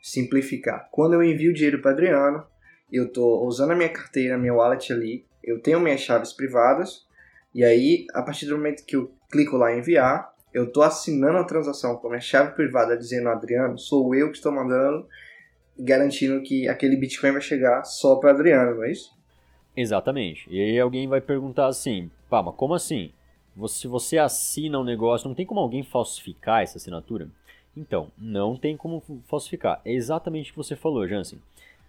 simplificar. 0.00 0.88
Quando 0.90 1.14
eu 1.14 1.22
envio 1.22 1.52
dinheiro 1.52 1.80
para 1.80 1.92
Adriano, 1.92 2.44
eu 2.90 3.12
tô 3.12 3.44
usando 3.44 3.72
a 3.72 3.76
minha 3.76 3.88
carteira, 3.88 4.38
minha 4.38 4.54
wallet 4.54 4.92
ali, 4.92 5.24
eu 5.42 5.60
tenho 5.60 5.80
minhas 5.80 6.00
chaves 6.00 6.32
privadas, 6.32 7.06
e 7.54 7.64
aí, 7.64 8.06
a 8.14 8.22
partir 8.22 8.46
do 8.46 8.56
momento 8.56 8.84
que 8.84 8.96
eu 8.96 9.12
clico 9.30 9.56
lá 9.56 9.72
em 9.72 9.78
enviar, 9.78 10.32
eu 10.52 10.70
tô 10.70 10.82
assinando 10.82 11.38
a 11.38 11.44
transação 11.44 11.96
com 11.96 12.06
a 12.06 12.10
minha 12.10 12.20
chave 12.20 12.54
privada 12.54 12.96
dizendo 12.96 13.28
Adriano, 13.28 13.78
sou 13.78 14.14
eu 14.14 14.30
que 14.30 14.36
estou 14.36 14.52
mandando, 14.52 15.06
garantindo 15.78 16.42
que 16.42 16.68
aquele 16.68 16.96
Bitcoin 16.96 17.32
vai 17.32 17.40
chegar 17.40 17.84
só 17.84 18.16
para 18.16 18.30
Adriano, 18.30 18.76
não 18.76 18.84
é 18.84 18.92
isso? 18.92 19.10
Exatamente. 19.76 20.46
E 20.50 20.60
aí 20.60 20.78
alguém 20.78 21.08
vai 21.08 21.20
perguntar 21.20 21.66
assim, 21.66 22.10
pá, 22.28 22.42
mas 22.42 22.54
como 22.54 22.74
assim? 22.74 23.12
Se 23.68 23.86
você 23.86 24.18
assina 24.18 24.78
um 24.78 24.84
negócio, 24.84 25.28
não 25.28 25.34
tem 25.34 25.46
como 25.46 25.60
alguém 25.60 25.82
falsificar 25.82 26.62
essa 26.62 26.78
assinatura? 26.78 27.28
Então, 27.76 28.08
não 28.18 28.56
tem 28.56 28.76
como 28.76 29.02
falsificar. 29.26 29.80
É 29.84 29.92
exatamente 29.92 30.50
o 30.50 30.52
que 30.52 30.58
você 30.58 30.76
falou, 30.76 31.08
Jansen. 31.08 31.38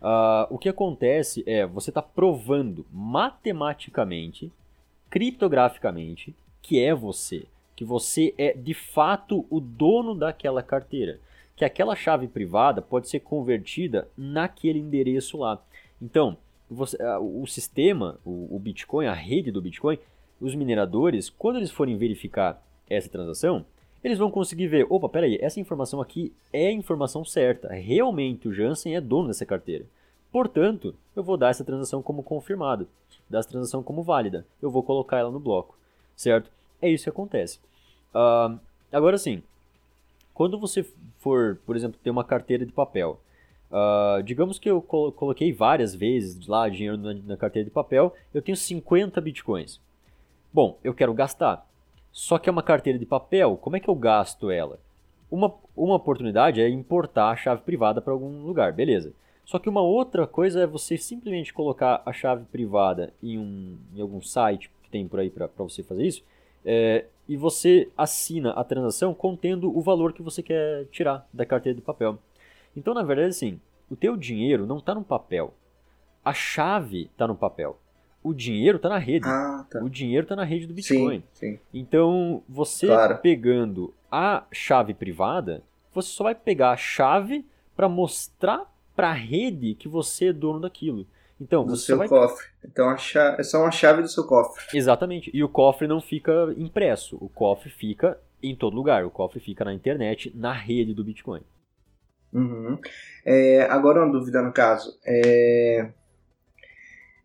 Ah, 0.03 0.47
o 0.49 0.57
que 0.57 0.67
acontece 0.67 1.43
é, 1.47 1.65
você 1.65 1.89
está 1.89 2.01
provando 2.01 2.85
matematicamente, 2.91 4.51
criptograficamente, 5.09 6.35
que 6.61 6.83
é 6.83 6.93
você. 6.93 7.45
Que 7.75 7.85
você 7.85 8.33
é 8.37 8.53
de 8.53 8.73
fato 8.73 9.45
o 9.49 9.59
dono 9.59 10.13
daquela 10.13 10.61
carteira. 10.61 11.19
Que 11.55 11.63
aquela 11.63 11.95
chave 11.95 12.27
privada 12.27 12.81
pode 12.81 13.09
ser 13.09 13.21
convertida 13.21 14.07
naquele 14.17 14.79
endereço 14.79 15.37
lá. 15.37 15.61
Então, 16.01 16.35
você- 16.69 17.01
ah, 17.01 17.19
o 17.19 17.45
sistema, 17.47 18.19
o, 18.25 18.55
o 18.55 18.59
Bitcoin, 18.59 19.05
a 19.05 19.13
rede 19.13 19.51
do 19.51 19.61
Bitcoin, 19.61 19.97
os 20.41 20.53
mineradores, 20.55 21.29
quando 21.29 21.57
eles 21.57 21.71
forem 21.71 21.95
verificar 21.95 22.61
essa 22.89 23.07
transação, 23.09 23.65
eles 24.03 24.17
vão 24.17 24.29
conseguir 24.29 24.67
ver, 24.67 24.85
opa, 24.89 25.07
peraí, 25.07 25.37
essa 25.41 25.59
informação 25.59 26.01
aqui 26.01 26.33
é 26.51 26.67
a 26.67 26.71
informação 26.71 27.23
certa. 27.23 27.69
Realmente 27.73 28.47
o 28.47 28.53
Jansen 28.53 28.95
é 28.95 29.01
dono 29.01 29.27
dessa 29.29 29.45
carteira. 29.45 29.85
Portanto, 30.31 30.95
eu 31.15 31.23
vou 31.23 31.37
dar 31.37 31.49
essa 31.49 31.63
transação 31.63 32.01
como 32.01 32.23
confirmada, 32.23 32.87
dar 33.29 33.39
essa 33.39 33.49
transação 33.49 33.83
como 33.83 34.03
válida. 34.03 34.45
Eu 34.61 34.71
vou 34.71 34.83
colocar 34.83 35.19
ela 35.19 35.31
no 35.31 35.39
bloco, 35.39 35.77
certo? 36.15 36.51
É 36.81 36.89
isso 36.89 37.03
que 37.03 37.09
acontece. 37.09 37.59
Ah, 38.13 38.57
agora 38.91 39.17
sim, 39.17 39.41
quando 40.33 40.59
você 40.59 40.85
for, 41.19 41.59
por 41.65 41.75
exemplo, 41.75 41.99
ter 42.03 42.09
uma 42.09 42.23
carteira 42.23 42.65
de 42.65 42.71
papel, 42.71 43.19
ah, 43.71 44.21
digamos 44.23 44.59
que 44.59 44.69
eu 44.69 44.81
colo- 44.81 45.11
coloquei 45.11 45.53
várias 45.53 45.93
vezes 45.95 46.47
lá 46.47 46.67
dinheiro 46.67 46.97
na, 46.97 47.13
na 47.13 47.37
carteira 47.37 47.65
de 47.65 47.71
papel, 47.71 48.13
eu 48.33 48.41
tenho 48.41 48.57
50 48.57 49.21
bitcoins. 49.21 49.79
Bom, 50.51 50.77
eu 50.83 50.93
quero 50.93 51.13
gastar. 51.13 51.67
Só 52.13 52.37
que 52.37 52.47
é 52.47 52.51
uma 52.51 52.61
carteira 52.61 52.99
de 52.99 53.07
papel, 53.07 53.57
como 53.57 53.75
é 53.75 53.79
que 53.79 53.89
eu 53.89 53.95
gasto 53.95 54.51
ela? 54.51 54.79
Uma, 55.31 55.51
uma 55.75 55.95
oportunidade 55.95 56.61
é 56.61 56.69
importar 56.69 57.31
a 57.31 57.35
chave 57.35 57.63
privada 57.63 57.99
para 57.99 58.13
algum 58.13 58.43
lugar, 58.43 58.71
beleza. 58.71 59.11
Só 59.43 59.57
que 59.57 59.67
uma 59.67 59.81
outra 59.81 60.27
coisa 60.27 60.61
é 60.61 60.67
você 60.67 60.95
simplesmente 60.95 61.51
colocar 61.51 62.03
a 62.05 62.13
chave 62.13 62.45
privada 62.45 63.11
em, 63.21 63.39
um, 63.39 63.77
em 63.95 63.99
algum 63.99 64.21
site 64.21 64.69
que 64.83 64.89
tem 64.91 65.07
por 65.07 65.19
aí 65.19 65.31
para 65.31 65.49
você 65.57 65.81
fazer 65.81 66.05
isso, 66.05 66.23
é, 66.63 67.05
e 67.27 67.35
você 67.35 67.89
assina 67.97 68.51
a 68.51 68.63
transação 68.63 69.11
contendo 69.13 69.75
o 69.75 69.81
valor 69.81 70.13
que 70.13 70.21
você 70.21 70.43
quer 70.43 70.85
tirar 70.91 71.27
da 71.33 71.47
carteira 71.47 71.75
de 71.75 71.81
papel. 71.81 72.19
Então, 72.77 72.93
na 72.93 73.01
verdade, 73.01 73.29
assim, 73.29 73.59
o 73.89 73.95
teu 73.95 74.15
dinheiro 74.15 74.67
não 74.67 74.77
está 74.77 74.93
no 74.93 75.03
papel. 75.03 75.53
A 76.23 76.33
chave 76.33 77.09
está 77.11 77.27
no 77.27 77.35
papel. 77.35 77.77
O 78.23 78.33
dinheiro 78.33 78.77
está 78.77 78.87
na 78.89 78.97
rede. 78.97 79.27
Ah, 79.27 79.65
tá. 79.69 79.79
O 79.83 79.89
dinheiro 79.89 80.23
está 80.23 80.35
na 80.35 80.43
rede 80.45 80.65
do 80.65 80.73
Bitcoin. 80.73 81.23
Sim, 81.33 81.57
sim. 81.57 81.59
Então, 81.73 82.41
você 82.47 82.87
Claro. 82.87 83.17
pegando 83.17 83.93
a 84.11 84.45
chave 84.51 84.93
privada, 84.93 85.61
você 85.93 86.09
só 86.09 86.23
vai 86.23 86.33
pegar 86.35 86.71
a 86.71 86.77
chave 86.77 87.45
para 87.75 87.89
mostrar 87.89 88.71
para 88.95 89.09
a 89.09 89.13
rede 89.13 89.73
que 89.75 89.87
você 89.87 90.27
é 90.27 90.33
dono 90.33 90.59
daquilo. 90.61 91.05
Então, 91.41 91.65
Do 91.65 91.75
você 91.75 91.87
seu 91.87 91.97
vai 91.97 92.07
cofre. 92.07 92.45
Então 92.63 92.87
a 92.89 92.95
chave, 92.95 93.41
é 93.41 93.43
só 93.43 93.59
uma 93.59 93.71
chave 93.71 94.01
do 94.01 94.07
seu 94.07 94.23
cofre. 94.25 94.63
Exatamente. 94.77 95.29
E 95.33 95.43
o 95.43 95.49
cofre 95.49 95.87
não 95.87 95.99
fica 95.99 96.53
impresso. 96.57 97.17
O 97.19 97.27
cofre 97.27 97.69
fica 97.69 98.17
em 98.41 98.55
todo 98.55 98.75
lugar. 98.75 99.03
O 99.03 99.09
cofre 99.09 99.39
fica 99.39 99.65
na 99.65 99.73
internet, 99.73 100.31
na 100.35 100.53
rede 100.53 100.93
do 100.93 101.03
Bitcoin. 101.03 101.41
Uhum. 102.31 102.77
É, 103.25 103.63
agora 103.69 104.03
uma 104.03 104.11
dúvida 104.11 104.41
no 104.41 104.53
caso. 104.53 104.97
É, 105.05 105.89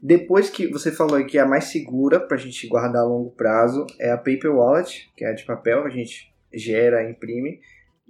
Depois 0.00 0.48
que 0.48 0.68
você 0.68 0.92
falou 0.92 1.24
que 1.26 1.38
é 1.38 1.40
a 1.40 1.46
mais 1.46 1.64
segura 1.64 2.20
para 2.20 2.36
a 2.36 2.40
gente 2.40 2.68
guardar 2.68 3.02
a 3.02 3.06
longo 3.06 3.30
prazo 3.30 3.84
é 3.98 4.10
a 4.10 4.16
Paper 4.16 4.54
Wallet, 4.54 5.10
que 5.16 5.24
é 5.24 5.30
a 5.30 5.34
de 5.34 5.44
papel, 5.44 5.84
a 5.84 5.90
gente 5.90 6.32
gera, 6.54 7.08
imprime. 7.08 7.60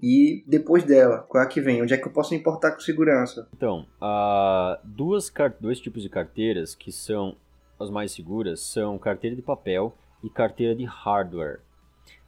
E 0.01 0.45
depois 0.47 0.85
dela, 0.85 1.27
qual 1.29 1.43
é 1.43 1.47
a 1.47 1.49
que 1.49 1.61
vem? 1.61 1.83
Onde 1.83 1.95
é 1.95 1.97
que 1.97 2.07
eu 2.07 2.13
posso 2.13 2.35
importar 2.35 2.73
com 2.73 2.81
segurança? 2.81 3.49
Então, 3.57 3.87
uh, 4.01 4.79
duas 4.85 5.33
dois 5.59 5.81
tipos 5.81 6.03
de 6.03 6.09
carteiras 6.09 6.75
que 6.75 6.93
são 6.93 7.37
as 7.81 7.91
mais 7.91 8.13
seguras 8.13 8.61
são 8.61 8.99
carteira 8.99 9.35
de 9.35 9.43
papel 9.43 9.97
e 10.23 10.29
carteira 10.29 10.75
de 10.75 10.85
hardware. 10.85 11.61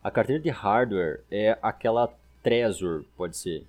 A 0.02 0.10
carteira 0.10 0.42
de 0.42 0.48
hardware 0.48 1.20
é 1.30 1.58
aquela 1.60 2.12
Trezor, 2.42 3.04
pode 3.16 3.36
ser. 3.36 3.66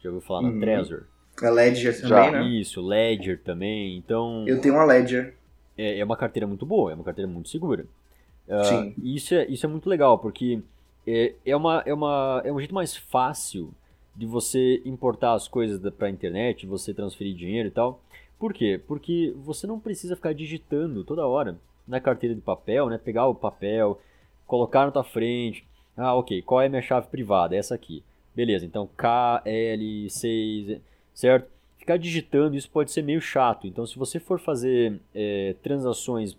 Já 0.00 0.10
ouviu 0.10 0.20
falar 0.20 0.40
uhum. 0.40 0.54
na 0.54 0.60
Trezor? 0.60 1.04
A 1.46 1.50
Ledger 1.50 1.94
também, 2.00 2.08
Já. 2.08 2.30
né? 2.30 2.48
Isso, 2.48 2.80
Ledger 2.80 3.40
também. 3.42 3.96
Então. 3.96 4.44
Eu 4.46 4.60
tenho 4.60 4.74
uma 4.74 4.84
Ledger. 4.84 5.34
É, 5.76 5.98
é 5.98 6.04
uma 6.04 6.16
carteira 6.16 6.46
muito 6.46 6.66
boa, 6.66 6.90
é 6.90 6.94
uma 6.94 7.04
carteira 7.04 7.30
muito 7.30 7.48
segura. 7.48 7.86
Uh, 8.48 8.64
Sim. 8.64 8.94
Isso 9.02 9.34
é, 9.34 9.46
isso 9.46 9.66
é 9.66 9.68
muito 9.68 9.88
legal, 9.88 10.18
porque 10.18 10.60
é, 11.06 11.34
é, 11.44 11.56
uma, 11.56 11.82
é, 11.86 11.94
uma, 11.94 12.42
é 12.44 12.52
um 12.52 12.58
jeito 12.58 12.74
mais 12.74 12.96
fácil 12.96 13.72
de 14.16 14.26
você 14.26 14.82
importar 14.84 15.34
as 15.34 15.46
coisas 15.46 15.80
para 15.94 16.08
a 16.08 16.10
internet, 16.10 16.66
você 16.66 16.92
transferir 16.92 17.34
dinheiro 17.34 17.68
e 17.68 17.70
tal. 17.70 18.02
Por 18.38 18.52
quê? 18.52 18.80
Porque 18.86 19.34
você 19.36 19.66
não 19.66 19.78
precisa 19.78 20.16
ficar 20.16 20.32
digitando 20.32 21.04
toda 21.04 21.26
hora 21.26 21.56
na 21.86 22.00
carteira 22.00 22.34
de 22.34 22.40
papel, 22.40 22.88
né? 22.88 22.98
Pegar 22.98 23.26
o 23.26 23.34
papel, 23.34 24.00
colocar 24.46 24.86
na 24.86 24.90
tua 24.90 25.04
frente. 25.04 25.64
Ah, 25.96 26.14
ok, 26.14 26.42
qual 26.42 26.60
é 26.60 26.66
a 26.66 26.68
minha 26.68 26.82
chave 26.82 27.06
privada? 27.08 27.56
Essa 27.56 27.74
aqui. 27.74 28.02
Beleza, 28.34 28.64
então 28.64 28.88
KL6, 28.96 30.80
certo? 31.18 31.50
Ficar 31.76 31.96
digitando 31.96 32.54
isso 32.54 32.70
pode 32.70 32.92
ser 32.92 33.02
meio 33.02 33.20
chato. 33.20 33.66
Então, 33.66 33.84
se 33.84 33.98
você 33.98 34.20
for 34.20 34.38
fazer 34.38 35.00
é, 35.12 35.56
transações 35.64 36.36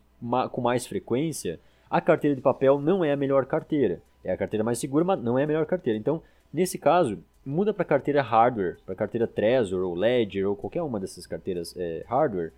com 0.52 0.62
mais 0.62 0.88
frequência, 0.88 1.60
a 1.90 2.00
carteira 2.00 2.34
de 2.34 2.42
papel 2.42 2.80
não 2.80 3.04
é 3.04 3.12
a 3.12 3.18
melhor 3.18 3.46
carteira. 3.46 4.02
É 4.24 4.32
a 4.32 4.38
carteira 4.38 4.64
mais 4.64 4.80
segura, 4.80 5.04
mas 5.04 5.22
não 5.22 5.38
é 5.38 5.44
a 5.44 5.48
melhor 5.48 5.66
carteira. 5.66 6.00
Então, 6.00 6.22
nesse 6.54 6.78
caso, 6.78 7.22
muda 7.46 7.74
para 7.74 7.84
carteira 7.84 8.22
hardware, 8.22 8.78
para 8.86 8.96
carteira 8.96 9.28
Trezor 9.28 9.84
ou 9.84 9.96
Ledger 9.96 10.48
ou 10.48 10.56
qualquer 10.56 10.82
uma 10.82 11.00
dessas 11.00 11.28
carteiras 11.28 11.76
é, 11.78 12.06
hardware, 12.08 12.54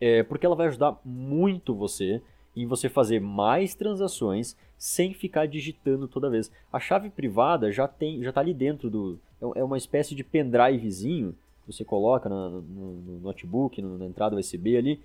é, 0.00 0.22
porque 0.22 0.46
ela 0.46 0.54
vai 0.54 0.68
ajudar 0.68 0.96
muito 1.04 1.74
você 1.74 2.22
em 2.54 2.66
você 2.66 2.88
fazer 2.88 3.20
mais 3.20 3.74
transações 3.74 4.56
sem 4.76 5.12
ficar 5.12 5.46
digitando 5.46 6.06
toda 6.06 6.30
vez. 6.30 6.52
A 6.72 6.78
chave 6.78 7.10
privada 7.10 7.72
já 7.72 7.88
tem, 7.88 8.22
já 8.22 8.28
está 8.28 8.40
ali 8.40 8.54
dentro 8.54 8.88
do, 8.88 9.18
é, 9.42 9.60
é 9.60 9.64
uma 9.64 9.76
espécie 9.76 10.14
de 10.14 10.22
pendrivezinho 10.22 11.34
você 11.72 11.84
coloca 11.84 12.28
no, 12.28 12.62
no, 12.62 12.92
no 12.94 13.20
notebook, 13.20 13.80
no, 13.80 13.98
na 13.98 14.06
entrada 14.06 14.36
USB 14.36 14.76
ali, 14.76 15.00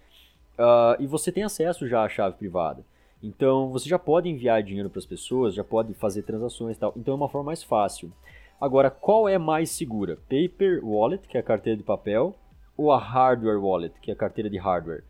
uh, 0.58 1.00
e 1.00 1.06
você 1.06 1.32
tem 1.32 1.44
acesso 1.44 1.88
já 1.88 2.04
à 2.04 2.10
chave 2.10 2.38
privada. 2.38 2.84
Então 3.22 3.70
você 3.70 3.88
já 3.88 3.98
pode 3.98 4.30
enviar 4.30 4.62
dinheiro 4.64 4.90
para 4.90 5.00
as 5.00 5.06
pessoas, 5.06 5.54
já 5.54 5.64
pode 5.64 5.94
fazer 5.94 6.24
transações 6.24 6.76
e 6.76 6.80
tal. 6.80 6.94
Então 6.98 7.14
é 7.14 7.18
uma 7.18 7.30
forma 7.30 7.48
mais 7.48 7.64
fácil. 7.64 8.12
Agora, 8.60 8.90
qual 8.90 9.28
é 9.28 9.38
mais 9.38 9.72
segura? 9.72 10.18
Paper 10.30 10.84
Wallet, 10.84 11.28
que 11.28 11.38
é 11.38 11.40
a 11.40 11.44
carteira 11.44 11.78
de 11.78 11.84
papel, 11.84 12.36
ou 12.78 12.92
a 12.92 12.98
Hardware 12.98 13.62
Wallet, 13.62 13.94
que 14.02 14.12
é 14.12 14.14
a 14.14 14.18
carteira 14.18 14.50
de 14.50 14.58
hardware? 14.58 15.04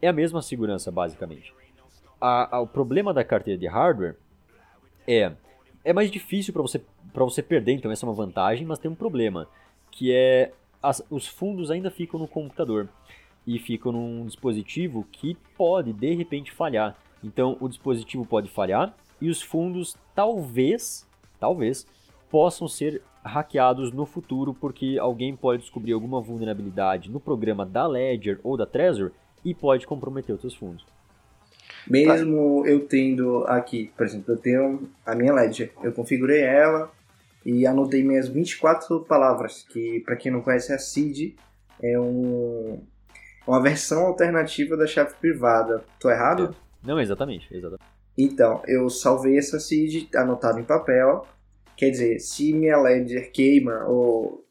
É 0.00 0.08
a 0.08 0.12
mesma 0.12 0.42
segurança, 0.42 0.90
basicamente. 0.90 1.52
A, 2.20 2.56
a, 2.56 2.60
o 2.60 2.66
problema 2.66 3.12
da 3.12 3.24
carteira 3.24 3.58
de 3.58 3.66
hardware 3.66 4.16
é 5.06 5.32
é 5.84 5.92
mais 5.92 6.10
difícil 6.10 6.52
para 6.52 6.62
você 6.62 6.80
para 7.12 7.24
você 7.24 7.42
perder, 7.42 7.72
então 7.72 7.90
essa 7.90 8.06
é 8.06 8.08
uma 8.08 8.14
vantagem, 8.14 8.66
mas 8.66 8.78
tem 8.78 8.90
um 8.90 8.94
problema, 8.94 9.46
que 9.90 10.10
é 10.14 10.52
as, 10.82 11.02
os 11.10 11.26
fundos 11.26 11.70
ainda 11.70 11.90
ficam 11.90 12.18
no 12.18 12.26
computador 12.26 12.88
e 13.46 13.58
ficam 13.58 13.92
num 13.92 14.26
dispositivo 14.26 15.06
que 15.10 15.36
pode 15.56 15.92
de 15.92 16.14
repente 16.14 16.52
falhar. 16.52 16.96
Então 17.22 17.56
o 17.60 17.68
dispositivo 17.68 18.26
pode 18.26 18.50
falhar 18.50 18.94
e 19.20 19.30
os 19.30 19.40
fundos 19.40 19.96
talvez, 20.14 21.06
talvez, 21.38 21.86
possam 22.30 22.66
ser 22.66 23.02
hackeados 23.24 23.92
no 23.92 24.04
futuro 24.04 24.52
porque 24.52 24.96
alguém 25.00 25.36
pode 25.36 25.62
descobrir 25.62 25.92
alguma 25.92 26.20
vulnerabilidade 26.20 27.10
no 27.10 27.20
programa 27.20 27.64
da 27.64 27.86
Ledger 27.86 28.40
ou 28.42 28.56
da 28.56 28.66
Trezor 28.66 29.12
e 29.44 29.54
pode 29.54 29.86
comprometer 29.86 30.34
os 30.34 30.40
seus 30.40 30.54
fundos. 30.54 30.84
Mesmo 31.88 32.64
eu 32.66 32.86
tendo 32.86 33.44
aqui, 33.46 33.92
por 33.96 34.06
exemplo, 34.06 34.34
eu 34.34 34.38
tenho 34.38 34.88
a 35.04 35.14
minha 35.14 35.32
Ledger, 35.32 35.72
eu 35.82 35.92
configurei 35.92 36.42
ela 36.42 36.90
e 37.44 37.66
anotei 37.66 38.04
minhas 38.04 38.28
24 38.28 39.00
palavras, 39.04 39.64
que 39.68 40.00
para 40.00 40.16
quem 40.16 40.30
não 40.30 40.40
conhece 40.40 40.72
a 40.72 40.78
CID 40.78 41.36
é 41.82 41.98
um, 41.98 42.82
uma 43.46 43.60
versão 43.60 44.06
alternativa 44.06 44.76
da 44.76 44.86
chave 44.86 45.14
privada. 45.20 45.84
Tô 45.98 46.10
errado? 46.10 46.54
É. 46.84 46.86
Não, 46.86 47.00
exatamente, 47.00 47.48
exatamente. 47.54 47.84
Então, 48.16 48.62
eu 48.66 48.88
salvei 48.90 49.38
essa 49.38 49.58
seed 49.58 50.08
anotada 50.14 50.60
em 50.60 50.64
papel. 50.64 51.26
Quer 51.76 51.90
dizer, 51.90 52.18
se 52.18 52.52
minha 52.52 52.78
ledger 52.78 53.32
queima 53.32 53.84
ou 53.86 54.44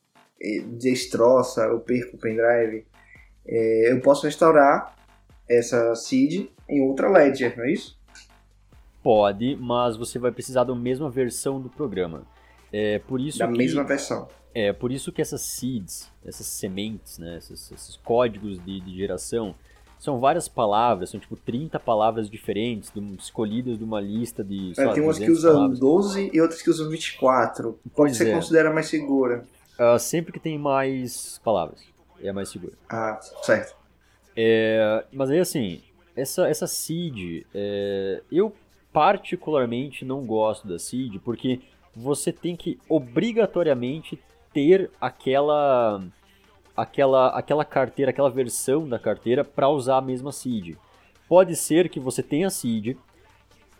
destroça, 0.77 1.61
eu 1.65 1.79
perco 1.79 2.15
o 2.15 2.19
pendrive, 2.19 2.85
é, 3.47 3.91
eu 3.91 4.01
posso 4.01 4.25
restaurar 4.25 4.95
essa 5.47 5.93
seed 5.95 6.49
em 6.67 6.81
outra 6.81 7.09
ledger, 7.09 7.55
não 7.57 7.65
é 7.65 7.71
isso? 7.71 7.99
Pode, 9.03 9.55
mas 9.55 9.97
você 9.97 10.17
vai 10.19 10.31
precisar 10.31 10.63
da 10.63 10.75
mesma 10.75 11.09
versão 11.09 11.59
do 11.59 11.69
programa. 11.69 12.25
É 12.71 12.99
por 12.99 13.19
isso 13.19 13.39
da 13.39 13.47
que, 13.47 13.57
mesma 13.57 13.83
versão. 13.83 14.27
É 14.53 14.73
por 14.73 14.91
isso 14.91 15.11
que 15.11 15.21
essas 15.21 15.41
seeds, 15.41 16.11
essas 16.25 16.45
sementes, 16.45 17.17
né, 17.17 17.37
esses, 17.37 17.71
esses 17.71 17.95
códigos 17.97 18.63
de, 18.63 18.79
de 18.81 18.95
geração, 18.97 19.55
são 20.01 20.19
várias 20.19 20.47
palavras, 20.47 21.11
são 21.11 21.19
tipo 21.19 21.35
30 21.35 21.79
palavras 21.79 22.29
diferentes, 22.29 22.91
escolhidas 23.19 23.77
de 23.77 23.83
uma 23.83 24.01
lista 24.01 24.43
de. 24.43 24.73
É, 24.77 24.87
tem 24.93 25.03
umas 25.03 25.19
que 25.19 25.29
usam 25.29 25.53
palavras. 25.53 25.79
12 25.79 26.31
e 26.33 26.41
outras 26.41 26.61
que 26.61 26.69
usam 26.69 26.89
24. 26.89 27.63
Qual 27.71 27.79
pois 27.93 28.17
você 28.17 28.29
é. 28.29 28.33
considera 28.33 28.73
mais 28.73 28.87
segura? 28.87 29.45
Uh, 29.79 29.99
sempre 29.99 30.31
que 30.31 30.39
tem 30.39 30.57
mais 30.57 31.39
palavras, 31.43 31.81
é 32.21 32.31
mais 32.31 32.49
segura. 32.49 32.73
Ah, 32.89 33.19
certo. 33.43 33.75
É, 34.35 35.05
mas 35.11 35.29
aí 35.29 35.39
assim, 35.39 35.81
essa, 36.15 36.47
essa 36.47 36.65
seed, 36.65 37.45
é, 37.53 38.21
eu 38.31 38.53
particularmente 38.91 40.03
não 40.03 40.25
gosto 40.25 40.67
da 40.67 40.79
seed 40.79 41.19
porque 41.23 41.61
você 41.95 42.31
tem 42.31 42.55
que 42.55 42.79
obrigatoriamente 42.87 44.19
ter 44.53 44.89
aquela 44.99 46.01
aquela, 46.75 47.27
aquela 47.29 47.65
carteira, 47.65 48.11
aquela 48.11 48.29
versão 48.29 48.87
da 48.87 48.97
carteira 48.97 49.43
para 49.43 49.69
usar 49.69 49.97
a 49.97 50.01
mesma 50.01 50.31
seed. 50.31 50.75
Pode 51.27 51.55
ser 51.55 51.89
que 51.89 51.99
você 51.99 52.23
tenha 52.23 52.49
seed, 52.49 52.97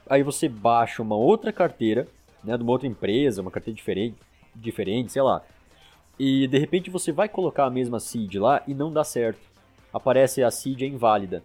aí 0.10 0.24
você 0.24 0.48
baixa 0.48 1.02
uma 1.02 1.16
outra 1.16 1.52
carteira, 1.52 2.08
né, 2.44 2.56
de 2.58 2.64
uma 2.64 2.72
outra 2.72 2.88
empresa, 2.88 3.42
uma 3.42 3.52
carteira 3.52 3.76
diferente, 3.76 4.18
diferente, 4.56 5.12
sei 5.12 5.22
lá. 5.22 5.42
E 6.20 6.48
de 6.48 6.58
repente 6.58 6.90
você 6.90 7.12
vai 7.12 7.28
colocar 7.28 7.66
a 7.66 7.70
mesma 7.70 8.00
seed 8.00 8.36
lá 8.36 8.62
e 8.68 8.74
não 8.74 8.92
dá 8.92 9.04
certo. 9.04 9.40
Aparece 9.94 10.44
a 10.44 10.52
seed 10.52 10.84
é 10.84 10.86
inválida. 10.86 11.44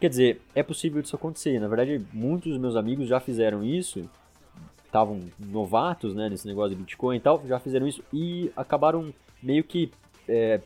Quer 0.00 0.08
dizer, 0.08 0.40
é 0.54 0.62
possível 0.62 1.00
isso 1.00 1.16
acontecer. 1.16 1.58
Na 1.58 1.68
verdade, 1.68 2.04
muitos 2.12 2.52
dos 2.52 2.60
meus 2.60 2.76
amigos 2.76 3.08
já 3.08 3.20
fizeram 3.20 3.64
isso, 3.64 4.08
estavam 4.94 5.20
novatos 5.40 6.14
né, 6.14 6.28
nesse 6.28 6.46
negócio 6.46 6.70
de 6.70 6.80
Bitcoin 6.80 7.16
e 7.16 7.20
tal, 7.20 7.42
já 7.44 7.58
fizeram 7.58 7.88
isso 7.88 8.00
e 8.12 8.52
acabaram 8.56 9.12
meio 9.42 9.64
que 9.64 9.90
é, 10.28 10.60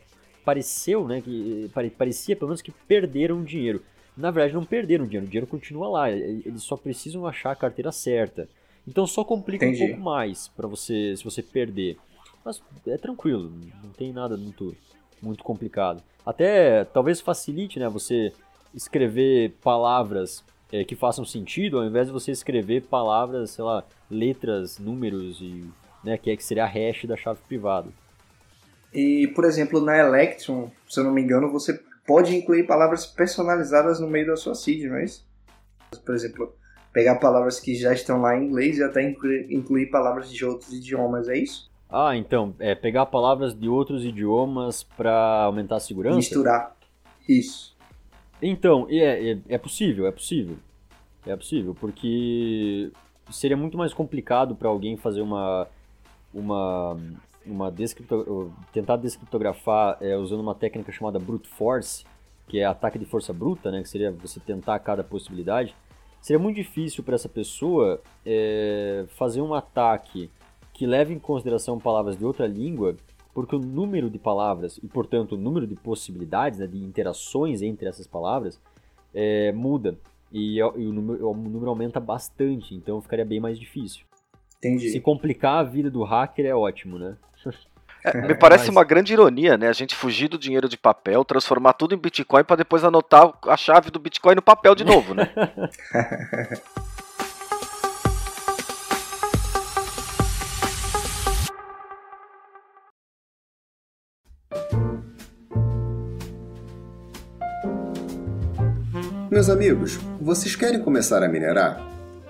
pareceu, 0.45 1.09
né, 1.09 1.23
que 1.23 1.71
parecia 1.97 2.37
pelo 2.37 2.51
menos 2.51 2.61
que 2.61 2.71
perderam 2.71 3.43
dinheiro. 3.43 3.83
Na 4.15 4.31
verdade, 4.31 4.53
não 4.53 4.65
perderam 4.65 5.07
dinheiro, 5.07 5.25
o 5.25 5.29
dinheiro 5.29 5.47
continua 5.47 5.89
lá, 5.89 6.11
eles 6.11 6.63
só 6.63 6.77
precisam 6.77 7.27
achar 7.27 7.53
a 7.53 7.57
carteira 7.57 7.91
certa. 7.91 8.47
Então 8.87 9.07
só 9.07 9.25
complica 9.25 9.65
Entendi. 9.65 9.85
um 9.85 9.87
pouco 9.89 10.03
mais 10.03 10.49
para 10.49 10.69
você, 10.69 11.17
se 11.17 11.25
você 11.25 11.43
perder. 11.43 11.97
Mas 12.45 12.63
é 12.87 12.99
tranquilo, 12.99 13.51
não 13.83 13.91
tem 13.91 14.13
nada 14.13 14.37
muito, 14.37 14.77
muito 15.23 15.43
complicado. 15.43 16.03
Até 16.25 16.85
talvez 16.85 17.21
facilite, 17.21 17.79
né, 17.79 17.89
você 17.89 18.33
escrever 18.75 19.55
palavras 19.63 20.45
é, 20.73 20.85
que 20.85 20.95
façam 20.95 21.25
sentido, 21.25 21.79
ao 21.79 21.85
invés 21.85 22.07
de 22.07 22.13
você 22.13 22.31
escrever 22.31 22.83
palavras, 22.83 23.51
sei 23.51 23.65
lá, 23.65 23.85
letras, 24.11 24.79
números 24.79 25.41
e, 25.41 25.65
né, 26.05 26.19
que 26.19 26.31
é 26.31 26.37
que 26.37 26.45
seria 26.45 26.65
a 26.65 26.67
hash 26.67 27.05
da 27.07 27.17
chave 27.17 27.41
privada. 27.47 27.89
E, 28.93 29.29
por 29.35 29.45
exemplo, 29.45 29.81
na 29.81 29.97
Electron, 29.99 30.71
se 30.89 31.01
eu 31.01 31.05
não 31.05 31.13
me 31.13 31.23
engano, 31.23 31.51
você 31.51 31.79
pode 32.07 32.35
incluir 32.35 32.67
palavras 32.67 33.07
personalizadas 33.07 34.01
no 34.01 34.09
meio 34.09 34.27
da 34.27 34.37
sua 34.37 34.55
seed, 34.55 34.85
não 34.85 34.97
é 34.97 35.05
isso? 35.05 35.27
Por 36.05 36.15
exemplo, 36.15 36.55
pegar 36.93 37.17
palavras 37.17 37.61
que 37.61 37.75
já 37.75 37.93
estão 37.93 38.21
lá 38.21 38.37
em 38.37 38.47
inglês 38.47 38.79
e 38.79 38.83
até 38.83 39.03
incluir, 39.03 39.47
incluir 39.51 39.87
palavras 39.87 40.31
de 40.31 40.45
outros 40.45 40.73
idiomas, 40.73 41.29
é 41.29 41.37
isso? 41.37 41.71
Ah, 41.91 42.17
então, 42.17 42.55
é 42.59 42.75
pegar 42.75 43.07
palavras 43.07 43.59
de 43.59 43.69
outros 43.69 44.05
idiomas 44.05 44.83
para 44.83 45.45
aumentar 45.45 45.77
a 45.77 45.81
segurança? 45.81 46.17
Misturar. 46.17 46.77
Isso. 47.27 47.78
Então, 48.41 48.87
é, 48.89 49.33
é, 49.33 49.39
é 49.49 49.59
possível, 49.59 50.07
é 50.07 50.13
possível. 50.13 50.57
É 51.27 51.37
possível, 51.37 51.75
porque 51.75 52.91
seria 53.31 53.57
muito 53.57 53.77
mais 53.77 53.93
complicado 53.93 54.55
para 54.55 54.69
alguém 54.69 54.97
fazer 54.97 55.21
uma, 55.21 55.67
uma 56.33 56.97
uma 57.49 57.71
descripto... 57.71 58.53
tentar 58.73 58.97
descriptografar 58.97 59.97
é, 60.01 60.17
usando 60.17 60.41
uma 60.41 60.55
técnica 60.55 60.93
chamada 60.93 61.19
brute 61.19 61.49
force, 61.49 62.05
que 62.47 62.59
é 62.59 62.65
ataque 62.65 62.99
de 62.99 63.05
força 63.05 63.33
bruta, 63.33 63.71
né, 63.71 63.83
que 63.83 63.89
seria 63.89 64.13
você 64.13 64.39
tentar 64.41 64.79
cada 64.81 65.03
possibilidade, 65.03 65.75
seria 66.21 66.39
muito 66.39 66.57
difícil 66.57 67.03
para 67.03 67.15
essa 67.15 67.29
pessoa 67.29 68.01
é, 68.25 69.05
fazer 69.17 69.41
um 69.41 69.55
ataque 69.55 70.31
que 70.73 70.87
leve 70.87 71.13
em 71.13 71.19
consideração 71.19 71.79
palavras 71.79 72.17
de 72.17 72.25
outra 72.25 72.47
língua, 72.47 72.97
porque 73.35 73.55
o 73.55 73.59
número 73.59 74.11
de 74.11 74.19
palavras 74.19 74.79
e, 74.83 74.87
portanto, 74.87 75.33
o 75.33 75.39
número 75.39 75.67
de 75.67 75.75
possibilidades, 75.75 76.59
né, 76.59 76.67
de 76.67 76.79
interações 76.79 77.63
entre 77.63 77.89
essas 77.89 78.07
palavras, 78.07 78.61
é, 79.15 79.53
muda. 79.53 79.97
E, 80.33 80.59
e 80.59 80.63
o, 80.63 80.93
número, 80.93 81.31
o 81.31 81.35
número 81.35 81.71
aumenta 81.71 82.01
bastante, 82.01 82.75
então 82.75 83.01
ficaria 83.01 83.25
bem 83.25 83.41
mais 83.41 83.59
difícil. 83.59 84.05
Entendi. 84.59 84.91
Se 84.91 85.01
complicar 85.01 85.61
a 85.61 85.63
vida 85.63 85.91
do 85.91 86.03
hacker 86.03 86.47
é 86.47 86.55
ótimo, 86.55 86.99
né? 86.99 87.17
É, 88.05 88.29
me 88.29 88.35
parece 88.37 88.67
Mas... 88.67 88.77
uma 88.77 88.85
grande 88.85 89.13
ironia, 89.13 89.59
né? 89.59 89.69
A 89.69 89.73
gente 89.73 89.95
fugir 89.95 90.29
do 90.29 90.39
dinheiro 90.39 90.69
de 90.69 90.77
papel, 90.77 91.25
transformar 91.25 91.73
tudo 91.73 91.97
em 91.97 91.99
Bitcoin 91.99 92.45
para 92.45 92.55
depois 92.55 92.85
anotar 92.85 93.33
a 93.45 93.57
chave 93.57 93.91
do 93.91 93.99
Bitcoin 93.99 94.37
no 94.37 94.43
papel 94.43 94.77
de 94.77 94.85
novo, 94.85 95.15
né? 95.15 95.29
Meus 109.39 109.49
amigos, 109.49 110.01
vocês 110.21 110.57
querem 110.57 110.81
começar 110.81 111.23
a 111.23 111.29
minerar? 111.29 111.81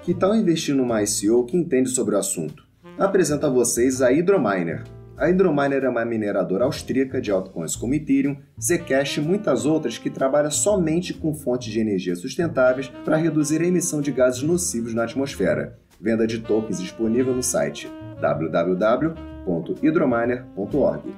Que 0.02 0.12
tal 0.12 0.36
investir 0.36 0.74
numa 0.74 1.02
ICO 1.02 1.46
que 1.46 1.56
entende 1.56 1.88
sobre 1.88 2.14
o 2.14 2.18
assunto? 2.18 2.64
Apresento 2.98 3.46
a 3.46 3.48
vocês 3.48 4.02
a 4.02 4.10
Hydrominer. 4.10 4.84
A 5.16 5.24
Hydrominer 5.24 5.84
é 5.84 5.88
uma 5.88 6.04
mineradora 6.04 6.66
austríaca 6.66 7.18
de 7.18 7.30
altcoins 7.30 7.74
como 7.74 7.94
Ethereum, 7.94 8.36
Zcash 8.60 9.16
e 9.16 9.22
muitas 9.22 9.64
outras 9.64 9.96
que 9.96 10.10
trabalha 10.10 10.50
somente 10.50 11.14
com 11.14 11.32
fontes 11.32 11.72
de 11.72 11.80
energia 11.80 12.14
sustentáveis 12.14 12.88
para 13.06 13.16
reduzir 13.16 13.62
a 13.62 13.66
emissão 13.66 14.02
de 14.02 14.12
gases 14.12 14.42
nocivos 14.42 14.92
na 14.92 15.04
atmosfera. 15.04 15.78
Venda 15.98 16.26
de 16.26 16.40
tokens 16.40 16.78
disponível 16.78 17.34
no 17.34 17.42
site 17.42 17.90
www.hydrominer.org. 18.20 21.14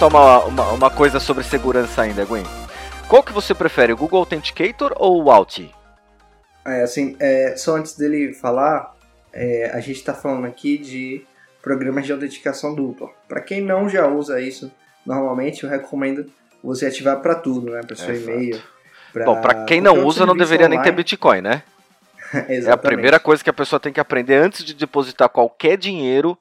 perguntar 0.00 0.06
uma, 0.06 0.44
uma, 0.44 0.72
uma, 0.72 0.90
coisa 0.90 1.20
sobre 1.20 1.44
segurança 1.44 2.02
ainda, 2.02 2.24
Gwen. 2.24 2.44
Qual 3.06 3.22
que 3.22 3.32
você 3.32 3.54
prefere, 3.54 3.92
o 3.92 3.96
Google 3.96 4.20
Authenticator 4.20 4.94
ou 4.96 5.22
o 5.22 5.30
Authy? 5.30 5.70
É, 6.64 6.82
assim, 6.82 7.16
é, 7.20 7.54
só 7.56 7.76
antes 7.76 7.96
dele 7.96 8.32
falar, 8.32 8.94
é, 9.32 9.70
a 9.74 9.80
gente 9.80 9.96
está 9.96 10.14
falando 10.14 10.46
aqui 10.46 10.78
de 10.78 11.22
programas 11.60 12.06
de 12.06 12.12
autenticação 12.12 12.74
dupla. 12.74 13.10
Para 13.28 13.40
quem 13.40 13.60
não 13.60 13.88
já 13.88 14.06
usa 14.06 14.40
isso, 14.40 14.72
normalmente 15.04 15.64
eu 15.64 15.70
recomendo 15.70 16.26
você 16.62 16.86
ativar 16.86 17.20
para 17.20 17.34
tudo, 17.34 17.70
né? 17.70 17.82
Para 17.82 17.96
seu 17.96 18.14
e-mail. 18.14 18.60
Pra... 19.12 19.24
Bom, 19.24 19.40
para 19.40 19.64
quem 19.64 19.80
não 19.80 20.04
usa, 20.04 20.24
não 20.24 20.36
deveria 20.36 20.66
online... 20.66 20.82
nem 20.82 20.84
ter 20.84 20.96
Bitcoin, 20.96 21.42
né? 21.42 21.62
é 22.48 22.70
a 22.70 22.76
primeira 22.76 23.18
coisa 23.18 23.42
que 23.42 23.50
a 23.50 23.54
pessoa 23.54 23.80
tem 23.80 23.92
que 23.92 24.00
aprender 24.00 24.36
antes 24.36 24.64
de 24.64 24.72
depositar 24.72 25.28
qualquer 25.28 25.76
dinheiro 25.76 26.38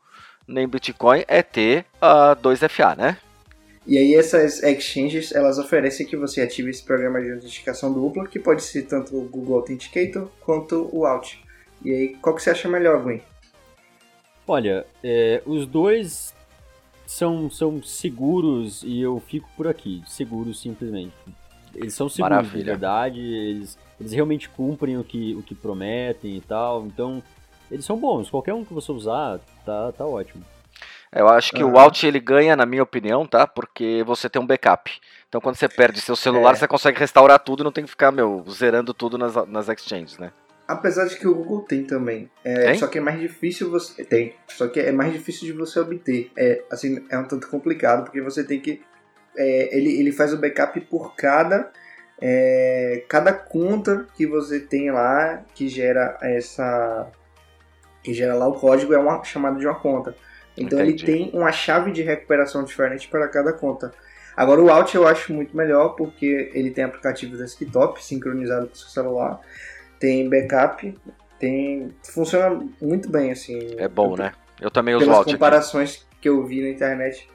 nem 0.48 0.68
Bitcoin 0.68 1.24
é 1.28 1.44
ter 1.44 1.86
a 2.02 2.32
uh, 2.32 2.36
2FA, 2.36 2.98
né? 2.98 3.18
E 3.88 3.98
aí 3.98 4.14
essas 4.14 4.62
exchanges, 4.62 5.32
elas 5.32 5.58
oferecem 5.58 6.06
que 6.06 6.16
você 6.16 6.42
ative 6.42 6.70
esse 6.70 6.84
programa 6.84 7.22
de 7.22 7.32
autenticação 7.32 7.92
dupla, 7.92 8.28
que 8.28 8.40
pode 8.40 8.64
ser 8.64 8.84
tanto 8.84 9.18
o 9.18 9.28
Google 9.28 9.58
Authenticator 9.58 10.30
quanto 10.42 10.90
o 10.94 11.06
Alt. 11.06 11.38
E 11.84 11.92
aí, 11.92 12.08
qual 12.22 12.36
que 12.36 12.44
você 12.44 12.50
acha 12.50 12.68
melhor, 12.68 13.02
Gwen? 13.02 13.22
Olha, 14.46 14.86
é, 15.04 15.42
os 15.46 15.66
dois 15.66 16.34
são, 17.06 17.50
são 17.50 17.82
seguros 17.82 18.84
e 18.84 19.00
eu 19.00 19.20
fico 19.20 19.50
por 19.56 19.68
aqui, 19.68 20.04
seguros 20.06 20.60
simplesmente. 20.62 21.14
Eles 21.74 21.94
são 21.94 22.10
seguros 22.10 22.36
Maravilha. 22.36 22.64
de 22.64 22.70
verdade, 22.70 23.20
eles, 23.20 23.78
eles 24.00 24.12
realmente 24.12 24.50
cumprem 24.50 24.98
o 24.98 25.04
que, 25.04 25.36
o 25.36 25.42
que 25.42 25.56
prometem 25.56 26.36
e 26.36 26.42
tal, 26.42 26.86
então 26.86 27.24
eles 27.72 27.86
são 27.86 27.98
bons. 27.98 28.30
Qualquer 28.30 28.54
um 28.54 28.66
que 28.66 28.74
você 28.74 28.92
usar, 28.92 29.40
tá, 29.66 29.92
tá 29.92 30.06
ótimo. 30.06 30.44
Eu 31.12 31.28
acho 31.28 31.52
que 31.52 31.64
o 31.64 31.78
Alt 31.78 32.04
ele 32.04 32.20
ganha, 32.20 32.56
na 32.56 32.66
minha 32.66 32.84
opinião, 32.84 33.26
tá? 33.26 33.48
Porque 33.48 34.04
você 34.06 34.30
tem 34.30 34.42
um 34.42 34.46
backup. 34.46 34.92
Então 35.28 35.42
quando 35.42 35.56
você 35.56 35.68
perde 35.68 36.02
seu 36.02 36.16
celular, 36.16 36.52
é. 36.52 36.56
você 36.56 36.68
consegue 36.68 37.00
restaurar 37.00 37.40
tudo 37.40 37.62
e 37.62 37.66
não 37.66 37.72
tem 37.72 37.84
que 37.84 37.90
ficar, 37.90 38.12
meu, 38.12 38.44
zerando 38.50 38.94
tudo 38.94 39.18
nas, 39.18 39.36
nas 39.48 39.70
exchanges, 39.70 40.18
né? 40.18 40.32
Apesar 40.68 41.06
de 41.06 41.18
que 41.18 41.28
o 41.28 41.34
Google 41.34 41.62
tem 41.62 41.84
também. 41.84 42.30
É, 42.44 42.66
tem? 42.68 42.78
Só 42.78 42.86
que 42.86 43.00
é 43.00 43.02
mais 43.02 43.20
difícil 43.20 43.72
você. 43.72 44.04
Tem. 44.04 44.36
Só 44.48 44.68
que 44.68 44.80
é 44.80 44.92
mais 44.92 45.12
difícil 45.12 45.48
de 45.48 45.54
você 45.54 45.80
obter. 45.80 46.32
É, 46.38 46.62
assim, 46.70 47.04
é 47.10 47.18
um 47.18 47.24
tanto 47.24 47.50
complicado, 47.50 48.04
porque 48.04 48.22
você 48.22 48.44
tem 48.44 48.60
que. 48.60 48.80
É, 49.36 49.76
ele, 49.76 50.00
ele 50.00 50.12
faz 50.12 50.32
o 50.32 50.38
backup 50.38 50.80
por 50.82 51.16
cada. 51.16 51.72
É, 52.22 53.04
cada 53.08 53.34
conta 53.34 54.06
que 54.16 54.28
você 54.28 54.60
tem 54.60 54.92
lá 54.92 55.44
que 55.56 55.68
gera 55.68 56.18
essa 56.22 57.08
que 58.04 58.14
gera 58.14 58.36
lá 58.36 58.48
o 58.48 58.60
código 58.60 58.94
é 58.94 58.98
uma 59.00 59.24
chamada 59.24 59.58
de 59.58 59.66
uma 59.66 59.76
conta. 59.76 60.16
Então 60.60 60.80
Entendi. 60.80 61.06
ele 61.06 61.30
tem 61.30 61.32
uma 61.34 61.52
chave 61.52 61.92
de 61.92 62.02
recuperação 62.02 62.64
diferente 62.64 63.08
para 63.08 63.28
cada 63.28 63.54
conta. 63.54 63.92
Agora 64.36 64.62
o 64.62 64.70
Alt 64.70 64.94
eu 64.94 65.08
acho 65.08 65.34
muito 65.34 65.56
melhor 65.56 65.90
porque 65.96 66.52
ele 66.54 66.72
tem 66.72 66.84
aplicativo 66.84 67.38
desktop 67.38 68.04
sincronizado 68.04 68.68
com 68.68 68.74
o 68.74 68.78
seu 68.78 68.90
celular, 68.90 69.40
tem 70.00 70.30
backup, 70.30 70.98
tem 71.38 71.90
funciona 72.04 72.66
muito 72.82 73.10
bem 73.10 73.32
assim. 73.32 73.76
É 73.78 73.88
bom, 73.88 74.16
né? 74.16 74.34
Eu 74.60 74.70
também 74.70 74.96
uso 74.96 75.10
o 75.10 75.14
Alt. 75.14 75.32
comparações 75.32 75.96
aqui. 75.96 76.22
que 76.22 76.30
eu 76.30 76.46
vi 76.46 76.62
na 76.62 76.70
internet, 76.70 77.30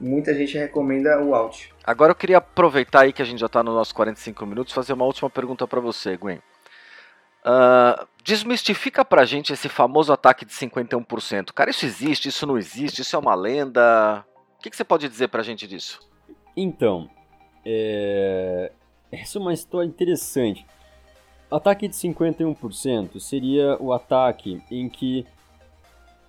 muita 0.00 0.34
gente 0.34 0.58
recomenda 0.58 1.22
o 1.22 1.34
Alt. 1.34 1.68
Agora 1.84 2.10
eu 2.10 2.16
queria 2.16 2.38
aproveitar 2.38 3.02
aí 3.02 3.12
que 3.12 3.22
a 3.22 3.24
gente 3.24 3.38
já 3.38 3.46
está 3.46 3.62
nos 3.62 3.74
nossos 3.74 3.92
45 3.92 4.44
minutos, 4.46 4.72
fazer 4.72 4.92
uma 4.92 5.04
última 5.04 5.30
pergunta 5.30 5.66
para 5.66 5.80
você, 5.80 6.16
Gwen. 6.16 6.40
Uh, 7.44 8.06
desmistifica 8.26 9.04
pra 9.04 9.24
gente 9.24 9.52
esse 9.52 9.68
famoso 9.68 10.12
ataque 10.12 10.44
de 10.44 10.52
51%. 10.52 11.52
Cara, 11.52 11.70
isso 11.70 11.86
existe, 11.86 12.28
isso 12.28 12.44
não 12.44 12.58
existe, 12.58 13.00
isso 13.00 13.14
é 13.14 13.18
uma 13.18 13.36
lenda. 13.36 14.24
O 14.58 14.62
que, 14.62 14.68
que 14.68 14.76
você 14.76 14.82
pode 14.82 15.08
dizer 15.08 15.28
pra 15.28 15.44
gente 15.44 15.64
disso? 15.68 16.00
Então, 16.56 17.08
é... 17.64 18.72
essa 19.12 19.38
é 19.38 19.40
uma 19.40 19.54
história 19.54 19.86
interessante. 19.86 20.66
Ataque 21.48 21.86
de 21.86 21.94
51% 21.94 23.20
seria 23.20 23.76
o 23.80 23.92
ataque 23.92 24.60
em 24.72 24.88
que 24.88 25.24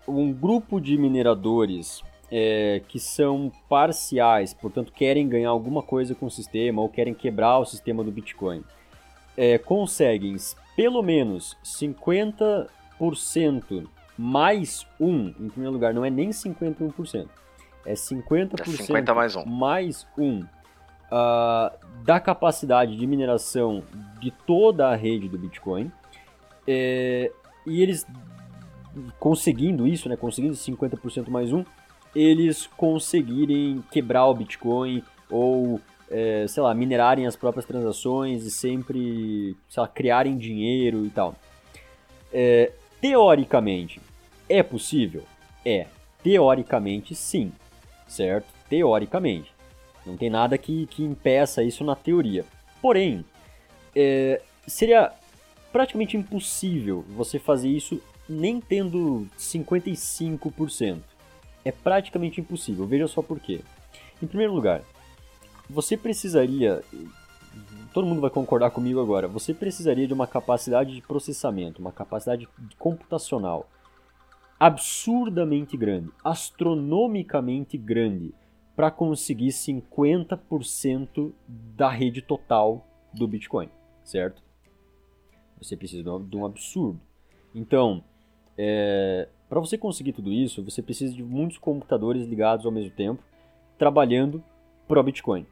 um 0.08 0.32
grupo 0.32 0.80
de 0.80 0.96
mineradores 1.00 2.04
é, 2.32 2.84
que 2.88 3.00
são 3.00 3.52
parciais, 3.68 4.54
portanto 4.54 4.94
querem 4.94 5.28
ganhar 5.28 5.50
alguma 5.50 5.82
coisa 5.82 6.14
com 6.14 6.28
o 6.28 6.32
sistema 6.32 6.80
ou 6.80 6.90
querem 6.90 7.16
quebrar 7.16 7.58
o 7.58 7.66
sistema 7.66 8.04
do 8.04 8.12
Bitcoin, 8.12 8.64
é, 9.36 9.58
conseguem 9.58 10.36
pelo 10.78 11.02
menos 11.02 11.58
50% 11.66 13.90
mais 14.16 14.86
um, 15.00 15.34
em 15.40 15.50
primeiro 15.50 15.74
lugar, 15.74 15.92
não 15.92 16.06
é 16.06 16.10
nem 16.10 16.30
51%, 16.30 17.28
é 17.84 17.94
50%, 17.94 18.60
é 18.60 18.66
50 18.66 19.14
mais 19.16 19.36
um, 19.36 19.46
mais 19.46 20.08
um 20.16 20.40
uh, 20.40 21.72
da 22.04 22.20
capacidade 22.20 22.96
de 22.96 23.08
mineração 23.08 23.84
de 24.20 24.30
toda 24.30 24.90
a 24.90 24.96
rede 24.96 25.28
do 25.28 25.38
Bitcoin. 25.38 25.92
É, 26.68 27.32
e 27.66 27.82
eles 27.82 28.06
conseguindo 29.20 29.88
isso, 29.88 30.08
né, 30.08 30.16
conseguindo 30.16 30.54
50% 30.54 31.30
mais 31.30 31.52
um, 31.52 31.66
eles 32.16 32.68
conseguirem 32.68 33.84
quebrar 33.90 34.28
o 34.28 34.36
Bitcoin 34.36 35.04
ou 35.30 35.82
é, 36.10 36.46
sei 36.48 36.64
lá, 36.64 36.74
minerarem 36.74 37.26
as 37.28 37.36
próprias 37.36 37.66
transações 37.66 38.44
e 38.44 38.52
sempre, 38.52 39.56
sei 39.68 39.82
lá, 39.82 39.88
criarem 39.88 40.38
dinheiro 40.38 41.06
e 41.06 41.10
tal. 41.10 41.36
É, 42.32 42.72
teoricamente, 43.02 44.02
é 44.50 44.64
possível? 44.64 45.24
É. 45.66 45.88
Teoricamente, 46.24 47.16
sim. 47.16 47.52
Certo? 48.08 48.48
Teoricamente. 48.70 49.54
Não 50.06 50.16
tem 50.16 50.30
nada 50.30 50.58
que, 50.58 50.86
que 50.88 51.04
impeça 51.04 51.64
isso 51.64 51.84
na 51.84 51.96
teoria. 51.96 52.46
Porém, 52.82 53.26
é, 53.96 54.42
seria 54.66 55.12
praticamente 55.72 56.16
impossível 56.16 57.04
você 57.10 57.38
fazer 57.38 57.70
isso 57.70 58.02
nem 58.28 58.60
tendo 58.60 59.28
55%. 59.38 61.00
É 61.64 61.72
praticamente 61.72 62.40
impossível. 62.40 62.86
Veja 62.86 63.08
só 63.08 63.22
por 63.22 63.40
quê. 63.40 63.62
Em 64.22 64.28
primeiro 64.28 64.54
lugar, 64.54 64.82
você 65.70 65.98
precisaria 65.98 66.84
todo 67.94 68.06
mundo 68.06 68.22
vai 68.22 68.30
concordar 68.30 68.70
comigo 68.70 69.02
agora, 69.02 69.28
você 69.28 69.56
precisaria 69.56 70.06
de 70.06 70.14
uma 70.14 70.28
capacidade 70.28 70.94
de 70.94 71.02
processamento, 71.02 71.82
uma 71.82 71.92
capacidade 71.92 72.48
computacional 72.78 73.68
absurdamente 74.60 75.76
grande, 75.76 76.12
astronomicamente 76.24 77.76
grande, 77.76 78.36
para 78.76 78.92
conseguir 78.92 79.50
50% 79.50 81.34
da 81.48 81.90
rede 81.90 82.22
total 82.22 82.86
do 83.12 83.28
Bitcoin, 83.28 83.70
certo? 84.04 84.44
Você 85.60 85.76
precisa 85.76 86.04
de 86.04 86.38
um 86.38 86.46
absurdo. 86.46 87.00
Então, 87.56 88.04
é, 88.56 89.28
para 89.50 89.60
você 89.60 89.76
conseguir 89.76 90.14
tudo 90.14 90.32
isso, 90.32 90.64
você 90.64 90.84
precisa 90.84 91.16
de 91.16 91.24
muitos 91.24 91.58
computadores 91.58 92.28
ligados 92.28 92.64
ao 92.64 92.72
mesmo 92.72 92.92
tempo, 92.92 93.24
trabalhando 93.76 94.44
para 94.88 95.00
o 95.00 95.04
Bitcoin. 95.04 95.48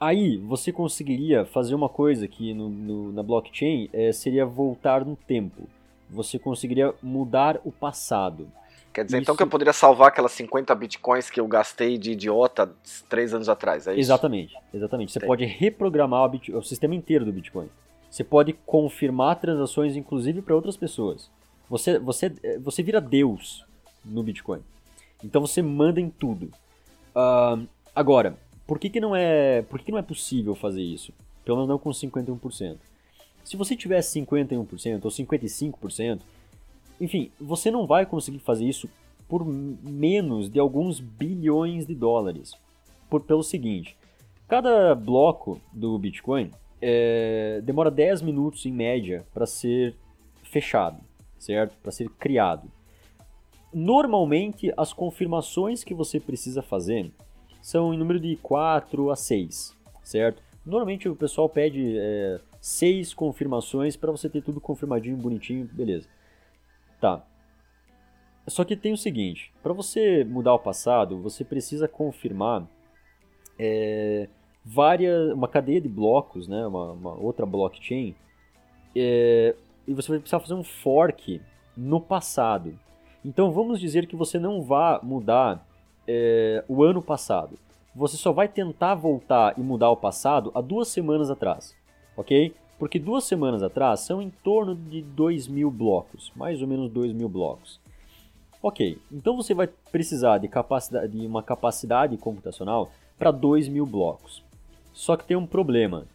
Aí 0.00 0.38
você 0.38 0.72
conseguiria 0.72 1.44
fazer 1.44 1.74
uma 1.74 1.88
coisa 1.88 2.26
que 2.26 2.54
no, 2.54 2.70
no, 2.70 3.12
na 3.12 3.22
blockchain 3.22 3.90
é, 3.92 4.10
seria 4.12 4.46
voltar 4.46 5.04
no 5.04 5.14
tempo. 5.14 5.68
Você 6.08 6.38
conseguiria 6.38 6.94
mudar 7.02 7.60
o 7.64 7.70
passado. 7.70 8.48
Quer 8.92 9.04
dizer, 9.04 9.18
então, 9.18 9.22
isso... 9.22 9.22
então 9.22 9.36
que 9.36 9.42
eu 9.42 9.46
poderia 9.46 9.74
salvar 9.74 10.08
aquelas 10.08 10.32
50 10.32 10.74
bitcoins 10.74 11.28
que 11.28 11.38
eu 11.38 11.46
gastei 11.46 11.98
de 11.98 12.12
idiota 12.12 12.72
três 13.10 13.34
anos 13.34 13.48
atrás, 13.48 13.86
é 13.86 13.92
isso? 13.92 14.00
Exatamente, 14.00 14.56
exatamente. 14.72 15.12
Você 15.12 15.20
pode 15.20 15.44
reprogramar 15.44 16.30
o, 16.30 16.58
o 16.58 16.62
sistema 16.62 16.94
inteiro 16.94 17.24
do 17.24 17.32
Bitcoin. 17.32 17.68
Você 18.10 18.24
pode 18.24 18.54
confirmar 18.66 19.38
transações, 19.38 19.96
inclusive 19.96 20.42
para 20.42 20.54
outras 20.54 20.76
pessoas. 20.76 21.30
Você, 21.68 21.98
você, 21.98 22.32
você 22.58 22.82
vira 22.82 23.00
Deus 23.00 23.64
no 24.04 24.22
Bitcoin. 24.22 24.60
Então 25.22 25.40
você 25.40 25.62
manda 25.62 26.00
em 26.00 26.10
tudo. 26.10 26.50
Uh, 27.14 27.68
agora, 27.94 28.36
por 28.70 28.78
que, 28.78 28.88
que, 28.88 29.00
não 29.00 29.16
é, 29.16 29.62
por 29.62 29.80
que, 29.80 29.86
que 29.86 29.90
não 29.90 29.98
é 29.98 30.02
possível 30.02 30.54
fazer 30.54 30.80
isso? 30.80 31.12
Pelo 31.44 31.56
menos 31.56 31.68
não 31.68 31.76
com 31.76 31.90
51%. 31.90 32.76
Se 33.42 33.56
você 33.56 33.74
tivesse 33.74 34.20
51% 34.20 35.04
ou 35.04 35.10
55%, 35.10 36.20
enfim, 37.00 37.32
você 37.40 37.68
não 37.68 37.84
vai 37.84 38.06
conseguir 38.06 38.38
fazer 38.38 38.66
isso 38.66 38.88
por 39.28 39.44
menos 39.44 40.48
de 40.48 40.60
alguns 40.60 41.00
bilhões 41.00 41.84
de 41.84 41.96
dólares. 41.96 42.54
Por, 43.08 43.22
pelo 43.22 43.42
seguinte, 43.42 43.96
cada 44.46 44.94
bloco 44.94 45.60
do 45.72 45.98
Bitcoin 45.98 46.52
é, 46.80 47.60
demora 47.64 47.90
10 47.90 48.22
minutos 48.22 48.64
em 48.66 48.72
média 48.72 49.26
para 49.34 49.46
ser 49.46 49.96
fechado, 50.44 51.02
certo? 51.40 51.76
Para 51.82 51.90
ser 51.90 52.08
criado. 52.10 52.70
Normalmente, 53.74 54.72
as 54.76 54.92
confirmações 54.92 55.82
que 55.82 55.92
você 55.92 56.20
precisa 56.20 56.62
fazer 56.62 57.10
são 57.60 57.92
em 57.92 57.98
número 57.98 58.18
de 58.18 58.36
4 58.36 59.10
a 59.10 59.16
6, 59.16 59.76
certo? 60.02 60.42
Normalmente 60.64 61.08
o 61.08 61.16
pessoal 61.16 61.48
pede 61.48 61.96
é, 61.98 62.40
6 62.60 63.14
confirmações 63.14 63.96
para 63.96 64.10
você 64.10 64.28
ter 64.28 64.42
tudo 64.42 64.60
confirmadinho, 64.60 65.16
bonitinho, 65.16 65.68
beleza. 65.72 66.08
Tá. 67.00 67.24
Só 68.46 68.64
que 68.64 68.76
tem 68.76 68.92
o 68.92 68.98
seguinte, 68.98 69.52
para 69.62 69.72
você 69.72 70.24
mudar 70.24 70.54
o 70.54 70.58
passado, 70.58 71.20
você 71.20 71.44
precisa 71.44 71.86
confirmar 71.86 72.66
é, 73.58 74.28
várias, 74.64 75.32
uma 75.32 75.48
cadeia 75.48 75.80
de 75.80 75.88
blocos, 75.88 76.48
né, 76.48 76.66
uma, 76.66 76.92
uma 76.92 77.14
outra 77.14 77.46
blockchain, 77.46 78.14
é, 78.94 79.54
e 79.86 79.94
você 79.94 80.08
vai 80.08 80.18
precisar 80.18 80.40
fazer 80.40 80.54
um 80.54 80.64
fork 80.64 81.40
no 81.76 82.00
passado. 82.00 82.78
Então 83.24 83.52
vamos 83.52 83.78
dizer 83.78 84.06
que 84.06 84.16
você 84.16 84.38
não 84.38 84.62
vá 84.62 85.00
mudar 85.02 85.66
é, 86.06 86.64
o 86.68 86.82
ano 86.82 87.02
passado. 87.02 87.58
Você 87.94 88.16
só 88.16 88.32
vai 88.32 88.48
tentar 88.48 88.94
voltar 88.94 89.58
e 89.58 89.62
mudar 89.62 89.90
o 89.90 89.96
passado 89.96 90.52
há 90.54 90.60
duas 90.60 90.88
semanas 90.88 91.30
atrás, 91.30 91.74
ok? 92.16 92.54
Porque 92.78 92.98
duas 92.98 93.24
semanas 93.24 93.62
atrás 93.62 94.00
são 94.00 94.22
em 94.22 94.30
torno 94.30 94.74
de 94.74 95.02
2 95.02 95.48
mil 95.48 95.70
blocos, 95.70 96.32
mais 96.36 96.62
ou 96.62 96.68
menos 96.68 96.90
2 96.90 97.12
mil 97.12 97.28
blocos. 97.28 97.80
Ok, 98.62 98.98
então 99.10 99.36
você 99.36 99.54
vai 99.54 99.68
precisar 99.90 100.38
de, 100.38 100.46
capacidade, 100.46 101.08
de 101.08 101.26
uma 101.26 101.42
capacidade 101.42 102.16
computacional 102.16 102.90
para 103.18 103.30
2 103.30 103.68
mil 103.68 103.86
blocos. 103.86 104.42
Só 104.92 105.16
que 105.16 105.24
tem 105.24 105.36
um 105.36 105.46
problema. 105.46 106.06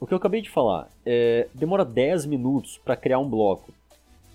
O 0.00 0.06
que 0.06 0.14
eu 0.14 0.18
acabei 0.18 0.40
de 0.40 0.48
falar, 0.48 0.88
é, 1.04 1.48
demora 1.52 1.84
10 1.84 2.24
minutos 2.24 2.78
para 2.78 2.96
criar 2.96 3.18
um 3.18 3.28
bloco. 3.28 3.72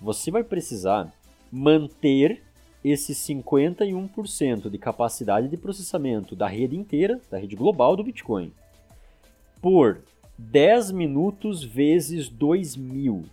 Você 0.00 0.30
vai 0.30 0.44
precisar 0.44 1.10
manter 1.50 2.42
esse 2.84 3.14
51% 3.14 4.68
de 4.68 4.78
capacidade 4.78 5.48
de 5.48 5.56
processamento 5.56 6.36
da 6.36 6.46
rede 6.46 6.76
inteira, 6.76 7.18
da 7.30 7.38
rede 7.38 7.56
global 7.56 7.96
do 7.96 8.04
Bitcoin, 8.04 8.52
por 9.60 10.02
10 10.36 10.90
minutos 10.90 11.64
vezes 11.64 12.28
2000, 12.28 13.24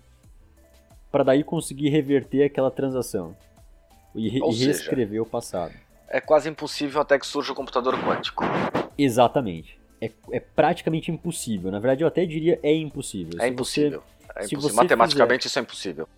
para 1.11 1.25
daí 1.25 1.43
conseguir 1.43 1.89
reverter 1.89 2.43
aquela 2.45 2.71
transação 2.71 3.35
e, 4.15 4.29
re 4.29 4.39
reescrever 4.39 5.21
o 5.21 5.25
passado. 5.25 5.73
É 6.07 6.21
quase 6.21 6.49
impossível 6.49 7.01
até 7.01 7.19
que 7.19 7.27
surja 7.27 7.51
o 7.51 7.55
computador 7.55 7.95
quântico. 8.01 8.43
Exatamente 8.97 9.81
é, 10.01 10.11
é 10.31 10.39
praticamente 10.39 11.11
impossível. 11.11 11.71
Na 11.71 11.79
verdade, 11.79 12.03
eu 12.03 12.07
até 12.07 12.25
diria 12.25 12.59
é 12.63 12.73
impossível. 12.73 13.39
É 13.39 13.43
se 13.43 13.49
impossível. 13.49 14.01
Você, 14.01 14.39
é 14.39 14.45
impossível. 14.45 14.75
Matematicamente, 14.75 15.43
fizer, 15.43 15.47
isso 15.49 15.59
é 15.59 15.61
impossível. 15.61 16.09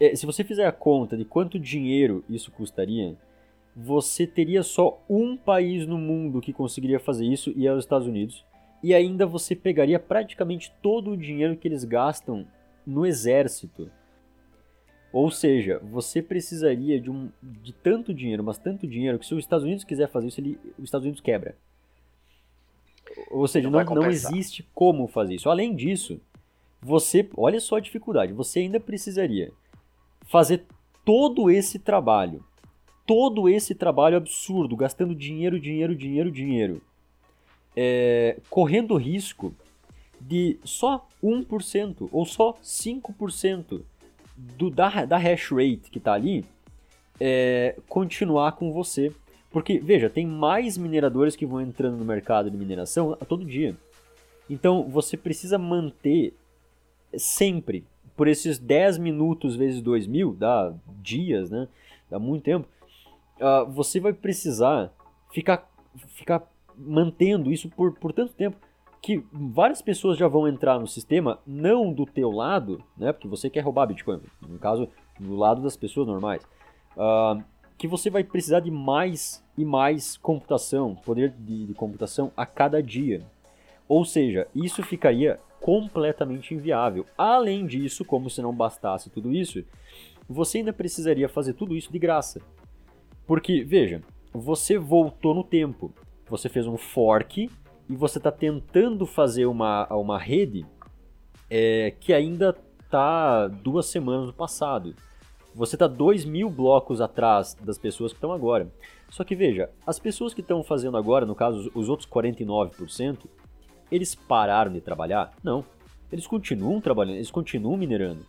É, 0.00 0.16
se 0.16 0.24
você 0.24 0.42
fizer 0.42 0.66
a 0.66 0.72
conta 0.72 1.14
de 1.14 1.26
quanto 1.26 1.58
dinheiro 1.58 2.24
isso 2.26 2.50
custaria, 2.50 3.14
você 3.76 4.26
teria 4.26 4.62
só 4.62 4.98
um 5.08 5.36
país 5.36 5.86
no 5.86 5.98
mundo 5.98 6.40
que 6.40 6.54
conseguiria 6.54 6.98
fazer 6.98 7.26
isso, 7.26 7.52
e 7.54 7.66
é 7.66 7.72
os 7.72 7.84
Estados 7.84 8.08
Unidos. 8.08 8.44
E 8.82 8.94
ainda 8.94 9.26
você 9.26 9.54
pegaria 9.54 9.98
praticamente 9.98 10.72
todo 10.82 11.10
o 11.10 11.16
dinheiro 11.16 11.54
que 11.54 11.68
eles 11.68 11.84
gastam 11.84 12.46
no 12.86 13.04
exército. 13.04 13.90
Ou 15.12 15.30
seja, 15.30 15.78
você 15.82 16.22
precisaria 16.22 16.98
de, 16.98 17.10
um, 17.10 17.30
de 17.42 17.74
tanto 17.74 18.14
dinheiro, 18.14 18.42
mas 18.42 18.56
tanto 18.56 18.86
dinheiro, 18.86 19.18
que 19.18 19.26
se 19.26 19.34
os 19.34 19.44
Estados 19.44 19.64
Unidos 19.64 19.84
quiser 19.84 20.08
fazer 20.08 20.28
isso, 20.28 20.40
ele, 20.40 20.58
os 20.78 20.84
Estados 20.84 21.04
Unidos 21.04 21.20
quebra. 21.20 21.56
Ou 23.30 23.46
seja, 23.46 23.68
não, 23.68 23.84
não, 23.84 23.94
não 23.96 24.10
existe 24.10 24.66
como 24.72 25.06
fazer 25.08 25.34
isso. 25.34 25.50
Além 25.50 25.74
disso, 25.74 26.18
você, 26.80 27.28
olha 27.36 27.60
só 27.60 27.76
a 27.76 27.80
dificuldade, 27.80 28.32
você 28.32 28.60
ainda 28.60 28.80
precisaria 28.80 29.52
fazer 30.30 30.64
todo 31.04 31.50
esse 31.50 31.76
trabalho, 31.76 32.44
todo 33.04 33.48
esse 33.48 33.74
trabalho 33.74 34.16
absurdo, 34.16 34.76
gastando 34.76 35.12
dinheiro, 35.12 35.58
dinheiro, 35.58 35.92
dinheiro, 35.92 36.30
dinheiro, 36.30 36.82
é, 37.76 38.38
correndo 38.48 38.96
risco 38.96 39.52
de 40.20 40.56
só 40.62 41.08
1% 41.20 42.08
ou 42.12 42.24
só 42.24 42.52
5% 42.62 43.82
do, 44.36 44.70
da, 44.70 45.04
da 45.04 45.18
hash 45.18 45.50
rate 45.50 45.90
que 45.90 45.98
está 45.98 46.12
ali 46.12 46.44
é, 47.18 47.74
continuar 47.88 48.52
com 48.52 48.72
você. 48.72 49.12
Porque, 49.50 49.80
veja, 49.80 50.08
tem 50.08 50.28
mais 50.28 50.78
mineradores 50.78 51.34
que 51.34 51.44
vão 51.44 51.60
entrando 51.60 51.96
no 51.96 52.04
mercado 52.04 52.48
de 52.48 52.56
mineração 52.56 53.16
a 53.20 53.24
todo 53.24 53.44
dia. 53.44 53.76
Então, 54.48 54.88
você 54.88 55.16
precisa 55.16 55.58
manter 55.58 56.32
sempre, 57.16 57.84
por 58.20 58.28
esses 58.28 58.58
10 58.58 58.98
minutos 58.98 59.56
vezes 59.56 59.80
2 59.80 60.06
mil, 60.06 60.34
dá 60.34 60.74
dias, 61.00 61.50
né? 61.50 61.66
Dá 62.10 62.18
muito 62.18 62.42
tempo. 62.42 62.68
Uh, 63.40 63.64
você 63.70 63.98
vai 63.98 64.12
precisar 64.12 64.92
ficar, 65.32 65.66
ficar 66.08 66.42
mantendo 66.76 67.50
isso 67.50 67.70
por, 67.70 67.94
por 67.94 68.12
tanto 68.12 68.34
tempo 68.34 68.58
que 69.00 69.24
várias 69.32 69.80
pessoas 69.80 70.18
já 70.18 70.28
vão 70.28 70.46
entrar 70.46 70.78
no 70.78 70.86
sistema, 70.86 71.38
não 71.46 71.94
do 71.94 72.04
teu 72.04 72.30
lado, 72.30 72.84
né? 72.94 73.10
Porque 73.10 73.26
você 73.26 73.48
quer 73.48 73.62
roubar 73.62 73.86
Bitcoin, 73.86 74.20
no 74.46 74.58
caso, 74.58 74.86
do 75.18 75.34
lado 75.34 75.62
das 75.62 75.74
pessoas 75.74 76.06
normais. 76.06 76.42
Uh, 76.94 77.42
que 77.78 77.88
você 77.88 78.10
vai 78.10 78.22
precisar 78.22 78.60
de 78.60 78.70
mais 78.70 79.42
e 79.56 79.64
mais 79.64 80.18
computação, 80.18 80.94
poder 80.94 81.30
de, 81.30 81.68
de 81.68 81.72
computação 81.72 82.30
a 82.36 82.44
cada 82.44 82.82
dia. 82.82 83.22
Ou 83.88 84.04
seja, 84.04 84.46
isso 84.54 84.82
ficaria 84.82 85.40
completamente 85.60 86.54
inviável. 86.54 87.04
Além 87.16 87.66
disso, 87.66 88.04
como 88.04 88.30
se 88.30 88.42
não 88.42 88.54
bastasse 88.54 89.10
tudo 89.10 89.32
isso, 89.32 89.62
você 90.28 90.58
ainda 90.58 90.72
precisaria 90.72 91.28
fazer 91.28 91.54
tudo 91.54 91.76
isso 91.76 91.92
de 91.92 91.98
graça. 91.98 92.40
Porque, 93.26 93.62
veja, 93.62 94.02
você 94.32 94.78
voltou 94.78 95.34
no 95.34 95.44
tempo, 95.44 95.92
você 96.28 96.48
fez 96.48 96.66
um 96.66 96.76
fork 96.76 97.50
e 97.88 97.96
você 97.96 98.18
está 98.18 98.30
tentando 98.30 99.06
fazer 99.06 99.46
uma, 99.46 99.86
uma 99.92 100.18
rede 100.18 100.64
é, 101.48 101.92
que 101.98 102.12
ainda 102.12 102.56
está 102.84 103.48
duas 103.48 103.86
semanas 103.86 104.26
no 104.26 104.32
passado. 104.32 104.94
Você 105.54 105.74
está 105.74 105.88
2 105.88 106.24
mil 106.24 106.48
blocos 106.48 107.00
atrás 107.00 107.54
das 107.54 107.76
pessoas 107.76 108.12
que 108.12 108.18
estão 108.18 108.32
agora. 108.32 108.72
Só 109.10 109.24
que 109.24 109.34
veja, 109.34 109.68
as 109.84 109.98
pessoas 109.98 110.32
que 110.32 110.40
estão 110.40 110.62
fazendo 110.62 110.96
agora, 110.96 111.26
no 111.26 111.34
caso 111.34 111.70
os 111.74 111.88
outros 111.88 112.08
49%, 112.08 113.26
eles 113.90 114.14
pararam 114.14 114.72
de 114.72 114.80
trabalhar? 114.80 115.32
Não. 115.42 115.64
Eles 116.12 116.26
continuam 116.26 116.80
trabalhando, 116.80 117.16
eles 117.16 117.30
continuam 117.30 117.76
minerando. 117.76 118.24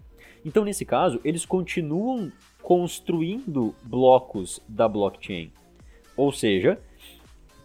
Então, 0.45 0.63
nesse 0.63 0.85
caso, 0.85 1.19
eles 1.23 1.45
continuam 1.45 2.31
construindo 2.61 3.75
blocos 3.83 4.59
da 4.67 4.87
blockchain. 4.87 5.51
Ou 6.15 6.31
seja, 6.31 6.79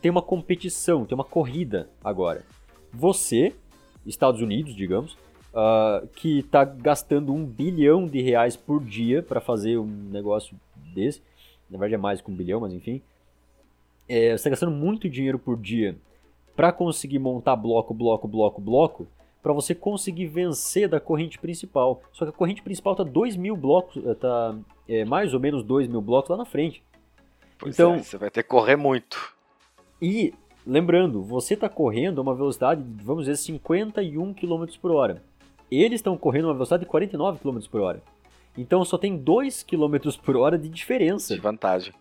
tem 0.01 0.11
uma 0.11 0.23
competição, 0.23 1.05
tem 1.05 1.15
uma 1.15 1.25
corrida 1.25 1.91
agora. 2.03 2.45
Você 2.93 3.55
Estados 4.07 4.41
Unidos, 4.41 4.75
digamos, 4.75 5.15
uh, 5.53 6.07
que 6.15 6.41
está 6.41 6.65
gastando 6.65 7.33
um 7.33 7.45
bilhão 7.45 8.07
de 8.07 8.21
reais 8.23 8.57
por 8.57 8.83
dia 8.83 9.23
para 9.23 9.41
fazer 9.41 9.79
um 9.79 9.87
negócio 9.87 10.57
desse. 10.95 11.21
Na 11.69 11.79
verdade 11.79 11.95
é 11.95 11.99
mais 11.99 12.21
que 12.21 12.31
um 12.31 12.35
bilhão, 12.35 12.61
mas 12.61 12.73
enfim. 12.73 13.03
É, 14.09 14.29
você 14.29 14.35
está 14.35 14.51
gastando 14.51 14.73
muito 14.73 15.09
dinheiro 15.09 15.39
por 15.39 15.57
dia 15.59 15.97
para 16.57 16.73
conseguir 16.73 17.19
montar 17.19 17.55
bloco, 17.55 17.93
bloco, 17.93 18.27
bloco, 18.27 18.61
bloco, 18.61 19.07
para 19.43 19.53
você 19.53 19.75
conseguir 19.75 20.27
vencer 20.27 20.89
da 20.89 20.99
corrente 20.99 21.39
principal. 21.39 22.01
Só 22.13 22.25
que 22.25 22.31
a 22.31 22.33
corrente 22.33 22.63
principal 22.63 22.95
está 22.95 23.05
2 23.05 23.37
mil 23.37 23.57
blocos, 23.57 24.05
está 24.05 24.57
é, 24.89 25.05
mais 25.05 25.35
ou 25.35 25.39
menos 25.39 25.63
2 25.63 25.87
mil 25.87 26.01
blocos 26.01 26.31
lá 26.31 26.37
na 26.37 26.45
frente. 26.45 26.83
Pois 27.59 27.75
então, 27.75 27.95
é, 27.95 28.03
você 28.03 28.17
vai 28.19 28.31
ter 28.31 28.43
que 28.43 28.49
correr 28.49 28.77
muito. 28.77 29.35
E, 30.03 30.35
lembrando, 30.67 31.23
você 31.23 31.55
está 31.55 31.69
correndo 31.69 32.19
a 32.19 32.23
uma 32.23 32.35
velocidade, 32.35 32.83
vamos 33.05 33.27
dizer, 33.27 33.37
51 33.37 34.35
km 34.35 34.65
por 34.81 34.91
hora. 34.91 35.23
Eles 35.71 35.99
estão 35.99 36.17
correndo 36.17 36.47
a 36.47 36.49
uma 36.49 36.55
velocidade 36.55 36.85
de 36.85 36.91
49 36.91 37.39
km 37.39 37.59
por 37.71 37.81
hora. 37.83 38.03
Então 38.57 38.85
só 38.85 38.97
tem 38.97 39.17
2 39.17 39.63
km 39.63 39.97
por 40.25 40.37
hora 40.37 40.59
de 40.59 40.69
diferença. 40.69 41.35
De 41.35 41.41
vantagem. 41.41 41.93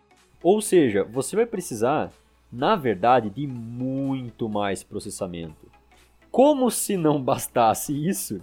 Ou 0.41 0.61
seja, 0.61 1.03
você 1.03 1.35
vai 1.35 1.45
precisar, 1.45 2.11
na 2.55 2.77
verdade, 2.77 3.29
de 3.29 3.45
muito 3.45 4.47
mais 4.47 4.81
processamento. 4.81 5.69
Como 6.31 6.71
se 6.71 6.95
não 6.95 7.21
bastasse 7.21 7.93
isso, 7.93 8.41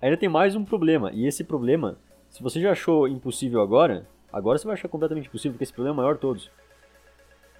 ainda 0.00 0.16
tem 0.16 0.28
mais 0.28 0.56
um 0.56 0.64
problema. 0.64 1.12
E 1.12 1.26
esse 1.26 1.44
problema, 1.44 1.98
se 2.30 2.42
você 2.42 2.58
já 2.58 2.72
achou 2.72 3.06
impossível 3.06 3.60
agora, 3.60 4.08
agora 4.32 4.56
você 4.56 4.66
vai 4.66 4.72
achar 4.72 4.88
completamente 4.88 5.28
impossível, 5.28 5.52
porque 5.52 5.64
esse 5.64 5.72
problema 5.72 5.96
é 5.96 5.98
maior 5.98 6.14
de 6.14 6.20
todos. 6.20 6.50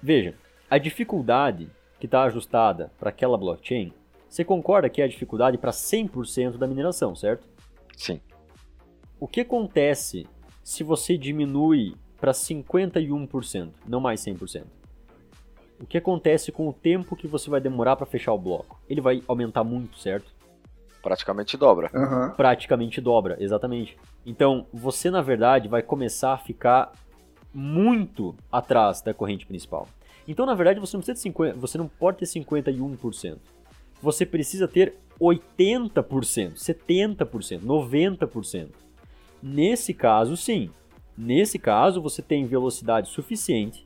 Veja, 0.01 0.33
a 0.67 0.79
dificuldade 0.79 1.69
que 1.99 2.07
está 2.07 2.23
ajustada 2.23 2.91
para 2.97 3.09
aquela 3.09 3.37
blockchain, 3.37 3.93
você 4.27 4.43
concorda 4.43 4.89
que 4.89 4.99
é 4.99 5.05
a 5.05 5.07
dificuldade 5.07 5.59
para 5.59 5.71
100% 5.71 6.57
da 6.57 6.65
mineração, 6.65 7.15
certo? 7.15 7.47
Sim. 7.95 8.19
O 9.19 9.27
que 9.27 9.41
acontece 9.41 10.25
se 10.63 10.83
você 10.83 11.15
diminui 11.17 11.93
para 12.19 12.31
51%, 12.31 13.69
não 13.87 13.99
mais 13.99 14.21
100%? 14.21 14.76
O 15.79 15.85
que 15.85 15.97
acontece 15.97 16.51
com 16.51 16.67
o 16.67 16.73
tempo 16.73 17.15
que 17.15 17.27
você 17.27 17.49
vai 17.49 17.61
demorar 17.61 17.95
para 17.95 18.05
fechar 18.05 18.33
o 18.33 18.37
bloco? 18.37 18.79
Ele 18.89 18.99
vai 18.99 19.21
aumentar 19.27 19.63
muito, 19.63 19.99
certo? 19.99 20.33
Praticamente 21.03 21.55
dobra. 21.55 21.91
Aham. 21.93 22.33
Praticamente 22.35 22.99
dobra, 22.99 23.37
exatamente. 23.39 23.95
Então, 24.25 24.65
você 24.73 25.11
na 25.11 25.21
verdade 25.21 25.67
vai 25.67 25.81
começar 25.81 26.33
a 26.33 26.37
ficar 26.37 26.91
muito 27.53 28.35
atrás 28.51 29.01
da 29.01 29.13
corrente 29.13 29.45
principal. 29.45 29.87
Então, 30.27 30.45
na 30.45 30.55
verdade, 30.55 30.79
você 30.79 30.97
não 30.97 31.01
precisa 31.01 31.13
de 31.13 31.21
50, 31.21 31.57
você 31.57 31.77
não 31.77 31.87
pode 31.87 32.17
ter 32.17 32.25
51%. 32.25 33.37
Você 34.01 34.25
precisa 34.25 34.67
ter 34.67 34.95
80%, 35.19 36.53
70%, 36.55 37.61
90%. 37.61 38.69
Nesse 39.41 39.93
caso, 39.93 40.35
sim. 40.35 40.69
Nesse 41.17 41.57
caso, 41.57 42.01
você 42.01 42.21
tem 42.21 42.45
velocidade 42.45 43.09
suficiente 43.09 43.85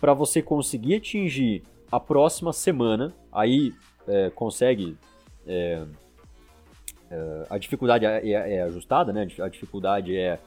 para 0.00 0.12
você 0.14 0.42
conseguir 0.42 0.96
atingir 0.96 1.62
a 1.90 1.98
próxima 2.00 2.52
semana. 2.52 3.14
Aí 3.32 3.72
é, 4.06 4.30
consegue. 4.30 4.96
é, 5.46 5.84
é, 7.10 7.46
a 7.48 7.58
dificuldade 7.58 8.04
é, 8.04 8.20
é- 8.30 8.54
é 8.56 8.62
ajustada, 8.62 9.12
né? 9.12 9.26
A 9.40 9.48
dificuldade 9.48 10.16
é, 10.16 10.38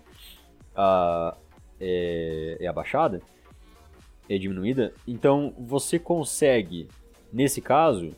a- 0.76 1.36
é, 1.80 2.58
é 2.60 2.68
abaixada, 2.68 3.22
é 4.30 4.38
diminuída. 4.38 4.94
Então 5.08 5.54
você 5.58 5.98
consegue, 5.98 6.88
nesse 7.32 7.62
caso, 7.62 8.12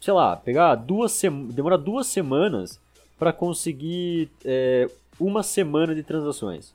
sei 0.00 0.12
lá, 0.12 0.36
pegar 0.36 0.74
duas. 0.74 1.20
Demora 1.50 1.78
duas 1.78 2.06
semanas 2.06 2.78
para 3.18 3.32
conseguir 3.32 4.30
uma 5.18 5.42
semana 5.42 5.94
de 5.94 6.02
transações. 6.02 6.74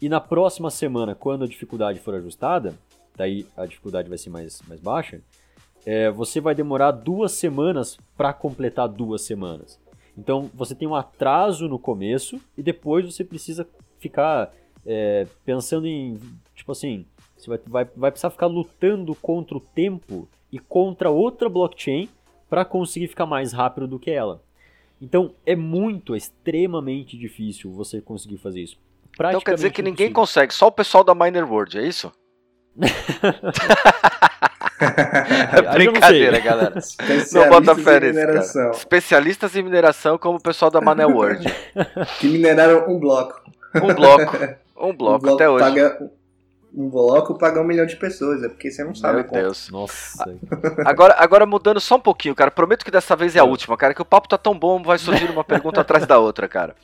E 0.00 0.08
na 0.08 0.20
próxima 0.20 0.70
semana, 0.70 1.14
quando 1.14 1.44
a 1.44 1.48
dificuldade 1.48 1.98
for 1.98 2.14
ajustada, 2.14 2.74
daí 3.16 3.46
a 3.56 3.66
dificuldade 3.66 4.08
vai 4.08 4.16
ser 4.16 4.30
mais, 4.30 4.62
mais 4.68 4.80
baixa, 4.80 5.20
é, 5.84 6.10
você 6.10 6.40
vai 6.40 6.54
demorar 6.54 6.92
duas 6.92 7.32
semanas 7.32 7.98
para 8.16 8.32
completar 8.32 8.88
duas 8.88 9.22
semanas. 9.22 9.80
Então 10.16 10.50
você 10.54 10.74
tem 10.74 10.86
um 10.86 10.94
atraso 10.94 11.68
no 11.68 11.78
começo 11.78 12.40
e 12.56 12.62
depois 12.62 13.04
você 13.04 13.24
precisa 13.24 13.66
ficar 13.98 14.52
é, 14.86 15.26
pensando 15.44 15.86
em, 15.86 16.18
tipo 16.54 16.72
assim, 16.72 17.04
você 17.36 17.48
vai, 17.48 17.58
vai, 17.66 17.84
vai 17.96 18.10
precisar 18.10 18.30
ficar 18.30 18.46
lutando 18.46 19.14
contra 19.16 19.56
o 19.56 19.60
tempo 19.60 20.28
e 20.50 20.58
contra 20.58 21.10
outra 21.10 21.48
blockchain 21.48 22.08
para 22.48 22.64
conseguir 22.64 23.08
ficar 23.08 23.26
mais 23.26 23.52
rápido 23.52 23.86
do 23.86 23.98
que 23.98 24.10
ela. 24.10 24.42
Então 25.00 25.32
é 25.46 25.54
muito, 25.54 26.14
é 26.14 26.18
extremamente 26.18 27.16
difícil 27.16 27.70
você 27.70 28.00
conseguir 28.00 28.38
fazer 28.38 28.62
isso. 28.62 28.76
Então 29.18 29.40
quer 29.40 29.54
dizer 29.54 29.70
que 29.70 29.82
ninguém 29.82 30.08
impossível. 30.08 30.14
consegue, 30.14 30.54
só 30.54 30.66
o 30.68 30.72
pessoal 30.72 31.02
da 31.04 31.14
Miner 31.14 31.50
World, 31.50 31.78
é 31.78 31.82
isso? 31.82 32.12
Não 34.80 35.72
Brincadeira, 35.72 36.38
galera. 36.38 36.70
Não 36.70 36.78
Especialistas 36.78 37.48
bota 37.48 37.72
em 37.80 37.84
fé 37.84 38.00
nisso, 38.00 38.14
mineração, 38.14 38.62
cara. 38.62 38.76
Especialistas 38.76 39.56
em 39.56 39.62
mineração 39.62 40.18
como 40.18 40.38
o 40.38 40.42
pessoal 40.42 40.70
da 40.70 40.80
Manel 40.80 41.10
World. 41.10 41.44
que 42.20 42.28
mineraram 42.28 42.88
um 42.88 42.98
bloco. 42.98 43.40
Um 43.74 43.94
bloco. 43.94 44.36
Um 44.80 44.96
bloco, 44.96 45.28
um 45.28 45.34
até 45.34 45.48
hoje. 45.50 45.64
Paga, 45.64 45.98
um 46.72 46.88
bloco 46.88 47.36
paga 47.36 47.60
um 47.60 47.64
milhão 47.64 47.84
de 47.84 47.96
pessoas, 47.96 48.44
é 48.44 48.48
porque 48.48 48.70
você 48.70 48.84
não 48.84 48.94
sabe 48.94 49.16
Meu 49.16 49.24
como. 49.24 49.42
Deus. 49.42 49.68
Nossa, 49.70 50.38
Agora, 50.86 51.16
agora 51.18 51.44
mudando 51.44 51.80
só 51.80 51.96
um 51.96 52.00
pouquinho, 52.00 52.32
cara. 52.32 52.48
Prometo 52.48 52.84
que 52.84 52.90
dessa 52.92 53.16
vez 53.16 53.34
é 53.34 53.40
a 53.40 53.44
última, 53.44 53.76
cara. 53.76 53.92
Que 53.92 54.00
o 54.02 54.04
papo 54.04 54.28
tá 54.28 54.38
tão 54.38 54.56
bom, 54.56 54.80
vai 54.80 54.96
surgir 54.96 55.28
uma 55.32 55.42
pergunta 55.42 55.80
atrás 55.80 56.06
da 56.06 56.20
outra, 56.20 56.46
cara. 56.46 56.76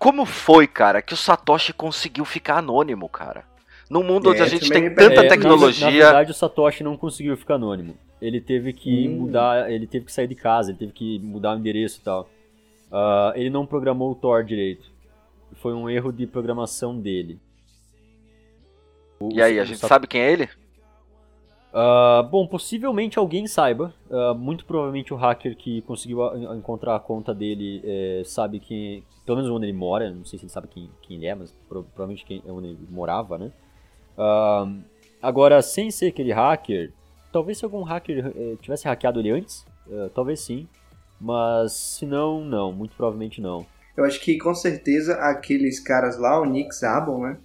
Como 0.00 0.24
foi, 0.24 0.66
cara, 0.66 1.02
que 1.02 1.12
o 1.12 1.16
Satoshi 1.16 1.74
conseguiu 1.74 2.24
ficar 2.24 2.56
anônimo, 2.56 3.06
cara? 3.06 3.44
Num 3.90 4.02
mundo 4.02 4.30
onde 4.30 4.40
É, 4.40 4.44
a 4.44 4.46
gente 4.48 4.66
também 4.66 4.84
tem 4.86 4.94
tanta. 4.94 5.20
É, 5.20 5.24
na- 5.24 5.28
tecnologia. 5.28 5.84
Na, 5.84 5.90
verdade, 5.92 6.30
o 6.30 6.34
Satoshi 6.34 6.82
não 6.82 6.96
conseguiu 6.96 7.36
ficar 7.36 7.56
anônimo. 7.56 7.98
Ele 8.20 8.40
teve 8.40 8.72
que 8.72 9.06
Hum. 9.06 9.18
mudar, 9.18 9.70
ele 9.70 9.86
teve 9.86 10.06
que 10.06 10.12
sair 10.12 10.26
de 10.26 10.34
casa, 10.34 10.70
ele 10.70 10.78
teve 10.78 10.92
que 10.92 11.18
mudar 11.18 11.54
o 11.54 11.58
endereço 11.58 11.98
e 12.00 12.02
tal. 12.02 12.30
Ah, 12.90 13.32
ele 13.36 13.50
não 13.50 13.66
programou 13.66 14.10
o 14.10 14.14
Tor 14.14 14.42
direito. 14.42 14.90
Foi 15.56 15.74
um 15.74 15.90
erro 15.90 16.10
de 16.10 16.26
programação 16.26 16.98
dele. 16.98 17.38
O- 19.20 19.28
E 19.34 19.42
aí, 19.42 19.60
a 19.60 19.64
gente 19.64 19.80
Sa- 19.80 19.88
sabe 19.88 20.06
quem 20.06 20.22
é 20.22 20.32
ele? 20.32 20.48
Ah, 21.72 22.26
bom, 22.30 22.46
possivelmente 22.46 23.18
alguém 23.18 23.46
saiba. 23.46 23.94
Ah, 24.10 24.34
muito 24.34 24.64
provavelmente 24.64 25.14
o 25.14 25.16
hacker 25.16 25.56
que 25.56 25.82
conseguiu 25.82 26.20
encontrar 26.54 26.96
a 26.96 27.00
conta 27.00 27.34
dele 27.34 27.80
eh, 27.84 28.22
sabe 28.24 28.58
quem. 28.60 29.04
Pelo 29.24 29.36
menos 29.38 29.50
onde 29.50 29.66
ele 29.66 29.72
mora. 29.72 30.10
Não 30.10 30.24
sei 30.24 30.38
se 30.38 30.44
ele 30.46 30.52
sabe 30.52 30.68
quem, 30.68 30.90
quem 31.02 31.16
ele 31.16 31.26
é, 31.26 31.34
mas 31.34 31.52
pro- 31.68 31.84
provavelmente 31.84 32.24
quem, 32.24 32.42
é 32.46 32.50
onde 32.50 32.68
ele 32.68 32.78
morava, 32.90 33.38
né? 33.38 33.52
Ah, 34.18 34.66
agora, 35.22 35.62
sem 35.62 35.90
ser 35.90 36.08
aquele 36.08 36.32
hacker, 36.32 36.92
talvez 37.32 37.58
se 37.58 37.64
algum 37.64 37.82
hacker 37.82 38.32
eh, 38.34 38.56
tivesse 38.60 38.88
hackeado 38.88 39.20
ele 39.20 39.30
antes, 39.30 39.64
eh, 39.90 40.10
talvez 40.14 40.40
sim. 40.40 40.66
Mas 41.20 41.72
se 41.74 42.06
não, 42.06 42.42
não. 42.42 42.72
Muito 42.72 42.96
provavelmente 42.96 43.40
não. 43.40 43.64
Eu 43.96 44.04
acho 44.04 44.20
que 44.20 44.38
com 44.38 44.54
certeza 44.54 45.14
aqueles 45.16 45.78
caras 45.78 46.18
lá, 46.18 46.40
o 46.40 46.46
Nick 46.46 46.74
Zabon, 46.74 47.20
né? 47.22 47.36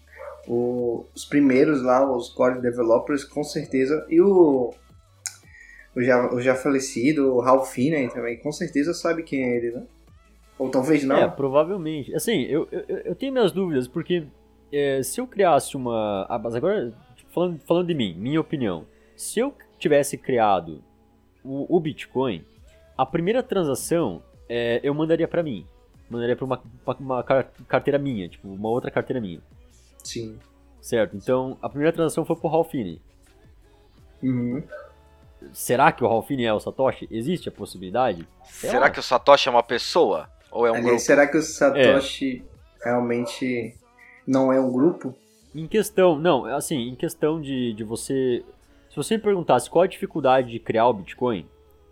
O- 0.48 1.06
os 1.16 1.26
primeiros 1.26 1.82
lá, 1.82 2.10
os 2.10 2.30
core 2.30 2.62
developers, 2.62 3.24
com 3.24 3.44
certeza. 3.44 4.06
E 4.10 4.22
o, 4.22 4.74
o, 5.96 6.02
já, 6.02 6.34
o 6.34 6.42
já 6.42 6.56
falecido, 6.56 7.34
o 7.36 7.40
Ralph 7.42 7.70
Finney 7.72 8.10
também, 8.10 8.38
com 8.38 8.52
certeza 8.52 8.94
sabe 8.94 9.24
quem 9.24 9.44
é 9.44 9.58
ele, 9.58 9.72
né? 9.72 9.84
Ou 10.58 10.70
talvez 10.70 11.04
não. 11.04 11.18
É, 11.18 11.28
provavelmente. 11.28 12.14
Assim, 12.16 12.44
eu, 12.44 12.68
eu, 12.72 12.84
eu 13.06 13.16
tenho 13.16 13.34
minhas 13.34 13.52
dúvidas, 13.52 13.88
porque 13.88 14.26
é, 14.72 15.02
se 15.04 15.20
eu 15.20 15.28
criasse 15.28 15.76
uma. 15.76 16.26
Ah, 16.30 16.40
mas 16.40 16.56
agora, 16.56 16.94
falando, 17.34 17.60
falando 17.68 17.88
de 17.88 17.94
mim, 17.94 18.14
minha 18.18 18.40
opinião. 18.40 18.86
Se 19.18 19.40
eu 19.40 19.54
tivesse 19.80 20.18
criado 20.18 20.82
o, 21.44 21.76
o 21.76 21.80
Bitcoin, 21.80 22.44
a 22.98 23.06
primeira 23.06 23.42
transação 23.44 24.22
é, 24.48 24.80
eu 24.84 24.94
mandaria 24.94 25.28
pra 25.28 25.44
mim. 25.44 25.66
Mandaria 26.10 26.36
pra 26.36 26.46
uma, 26.46 26.62
uma, 26.86 26.96
uma 27.00 27.24
car- 27.24 27.52
carteira 27.68 27.98
minha, 28.00 28.30
tipo, 28.30 28.48
uma 28.48 28.70
outra 28.70 28.92
carteira 28.92 29.20
minha. 29.20 29.42
Sim. 30.06 30.38
Certo? 30.82 31.18
Então, 31.18 31.58
a 31.62 31.68
primeira 31.68 31.92
transação 31.92 32.24
foi 32.24 32.36
pro 32.36 32.48
Ralph 32.48 32.70
Finney. 32.70 33.02
Uhum. 34.22 34.64
Será 35.52 35.92
que 35.92 36.04
o 36.04 36.08
Ralph 36.08 36.28
Finney 36.28 36.46
é 36.46 36.54
o 36.54 36.60
Satoshi? 36.60 37.08
Existe 37.12 37.50
a 37.50 37.52
possibilidade? 37.52 38.28
Sei 38.46 38.70
Será 38.70 38.84
lá. 38.84 38.90
que 38.90 39.00
o 39.00 39.04
Satoshi 39.04 39.48
é 39.48 39.52
uma 39.52 39.64
pessoa? 39.64 40.30
Ou 40.52 40.66
é 40.66 40.72
um 40.72 40.76
Aliás, 40.76 40.88
grupo? 40.92 41.02
será 41.02 41.28
que 41.28 41.38
o 41.38 41.42
Satoshi 41.42 42.44
realmente 42.84 43.76
não 44.26 44.52
é 44.54 44.60
um 44.60 44.72
grupo? 44.72 45.14
Em 45.54 45.68
questão, 45.68 46.18
não, 46.18 46.46
assim, 46.46 46.90
em 46.90 46.96
questão 46.96 47.42
de, 47.42 47.74
de 47.74 47.84
você. 47.84 48.44
Se 48.90 48.96
você 48.96 49.18
me 49.18 49.24
perguntasse 49.24 49.70
qual 49.70 49.84
a 49.84 49.88
dificuldade 49.88 50.52
de 50.52 50.60
criar 50.60 50.88
o 50.88 50.94
Bitcoin, 50.94 51.48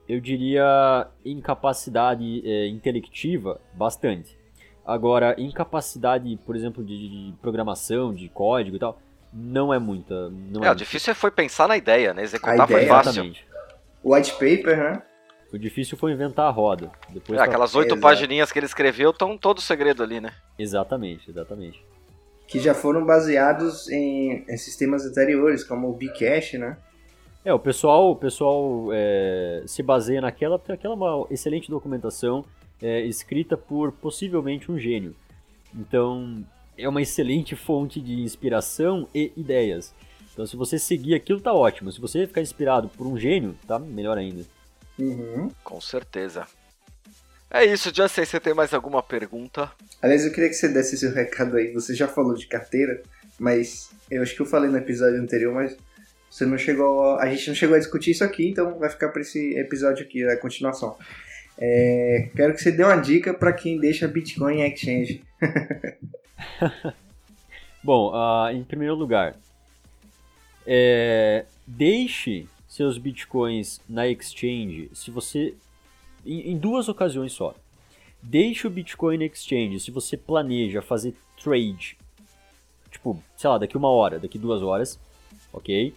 eu 0.08 0.20
diria 0.20 1.08
incapacidade 1.24 2.42
é, 2.46 2.68
intelectiva, 2.68 3.60
bastante. 3.74 4.38
Agora, 4.86 5.36
incapacidade, 5.38 6.38
por 6.46 6.56
exemplo, 6.56 6.84
de, 6.84 7.10
de 7.10 7.34
programação, 7.42 8.14
de 8.14 8.28
código 8.30 8.76
e 8.76 8.80
tal, 8.80 9.00
não 9.32 9.74
é 9.74 9.80
muita. 9.80 10.30
Não 10.30 10.64
É, 10.64 10.72
o 10.72 10.76
difícil 10.76 11.16
foi 11.16 11.32
pensar 11.32 11.68
na 11.68 11.78
ideia, 11.78 12.14
né? 12.14 12.24
Executar 12.24 12.60
A 12.62 12.68
foi 12.68 12.76
ideia, 12.76 12.90
fácil. 12.90 13.10
Exatamente. 13.12 13.46
White 14.04 14.32
paper, 14.34 14.78
né? 14.78 15.02
O 15.54 15.58
difícil 15.58 15.98
foi 15.98 16.12
inventar 16.12 16.48
a 16.48 16.50
roda. 16.50 16.92
Depois 17.10 17.38
É, 17.40 17.44
tá- 17.44 17.48
aquelas 17.48 17.76
oito 17.76 17.98
pagininhas 18.00 18.52
que 18.52 18.60
ele 18.60 18.66
escreveu 18.66 19.12
estão 19.12 19.38
todo 19.38 19.62
segredo 19.62 20.04
ali, 20.04 20.20
né? 20.20 20.32
Exatamente, 20.58 21.30
exatamente. 21.30 21.84
Que 22.48 22.60
já 22.60 22.74
foram 22.74 23.06
baseados 23.06 23.88
em, 23.90 24.44
em 24.50 24.58
sistemas 24.58 25.06
anteriores, 25.06 25.64
como 25.64 25.90
o 25.90 25.94
Bcash, 25.94 26.54
né? 26.54 26.78
É, 27.46 27.54
o 27.54 27.60
pessoal, 27.60 28.12
o 28.12 28.16
pessoal 28.16 28.88
é, 28.92 29.64
se 29.68 29.84
baseia 29.84 30.22
naquela, 30.22 30.58
porque 30.58 30.72
aquela 30.74 30.94
é 30.94 30.98
uma 30.98 31.28
excelente 31.30 31.70
documentação 31.70 32.44
é, 32.82 33.02
escrita 33.02 33.58
por 33.58 33.92
possivelmente 33.92 34.72
um 34.72 34.78
gênio. 34.78 35.16
Então, 35.74 36.46
é 36.78 36.88
uma 36.88 37.02
excelente 37.02 37.56
fonte 37.56 38.00
de 38.00 38.22
inspiração 38.22 39.08
e 39.14 39.32
ideias. 39.36 39.94
Então, 40.32 40.46
se 40.46 40.56
você 40.56 40.80
seguir 40.80 41.14
aquilo, 41.14 41.40
tá 41.40 41.54
ótimo. 41.54 41.92
Se 41.92 42.02
você 42.02 42.26
ficar 42.26 42.42
inspirado 42.42 42.90
por 42.90 43.06
um 43.06 43.18
gênio, 43.18 43.56
tá 43.68 43.78
melhor 43.78 44.18
ainda. 44.18 44.44
Uhum. 44.98 45.50
Com 45.64 45.80
certeza. 45.80 46.46
É 47.50 47.64
isso, 47.66 47.94
Justin. 47.94 48.26
Você 48.26 48.40
tem 48.40 48.54
mais 48.54 48.74
alguma 48.74 49.04
pergunta? 49.04 49.72
Aliás, 50.02 50.26
eu 50.26 50.32
queria 50.32 50.50
que 50.50 50.56
você 50.56 50.68
desse 50.68 50.98
seu 50.98 51.14
recado 51.14 51.56
aí. 51.56 51.72
Você 51.72 51.94
já 51.94 52.08
falou 52.08 52.34
de 52.34 52.48
carteira, 52.48 53.02
mas 53.40 53.92
eu 54.10 54.24
acho 54.24 54.36
que 54.36 54.42
eu 54.42 54.46
falei 54.46 54.72
no 54.72 54.78
episódio 54.78 55.22
anterior, 55.22 55.54
mas 55.54 55.78
você 56.30 56.48
não 56.48 56.58
chegou. 56.58 57.16
A 57.20 57.30
gente 57.30 57.48
não 57.50 57.56
chegou 57.56 57.76
a 57.76 57.80
discutir 57.80 58.10
isso 58.10 58.24
aqui, 58.24 58.50
então 58.50 58.80
vai 58.80 58.90
ficar 58.90 59.10
para 59.10 59.22
esse 59.22 59.56
episódio 59.56 60.04
aqui, 60.04 60.24
a 60.24 60.36
continuação. 60.38 60.98
É, 61.58 62.30
quero 62.36 62.54
que 62.54 62.62
você 62.62 62.72
dê 62.72 62.84
uma 62.84 62.98
dica 62.98 63.34
para 63.34 63.54
quem 63.54 63.80
deixa 63.80 64.08
Bitcoin 64.08 64.62
em 64.62 64.72
exchange. 64.72 65.24
Bom, 67.84 68.12
ah, 68.16 68.50
em 68.54 68.64
primeiro 68.64 68.96
lugar, 68.96 69.36
é, 70.66 71.46
deixe 71.68 72.48
seus 72.68 72.98
bitcoins 72.98 73.82
na 73.88 74.08
exchange 74.08 74.90
se 74.94 75.12
você. 75.12 75.54
Em, 76.26 76.52
em 76.52 76.58
duas 76.58 76.88
ocasiões 76.88 77.34
só. 77.34 77.54
Deixe 78.22 78.66
o 78.66 78.70
Bitcoin 78.70 79.18
na 79.18 79.26
exchange 79.26 79.82
se 79.82 79.92
você 79.92 80.16
planeja 80.16 80.82
fazer 80.82 81.14
trade. 81.44 81.98
Tipo, 82.90 83.22
sei 83.36 83.50
lá, 83.50 83.58
daqui 83.58 83.76
uma 83.76 83.90
hora, 83.90 84.18
daqui 84.18 84.40
duas 84.40 84.62
horas, 84.62 84.98
ok? 85.52 85.94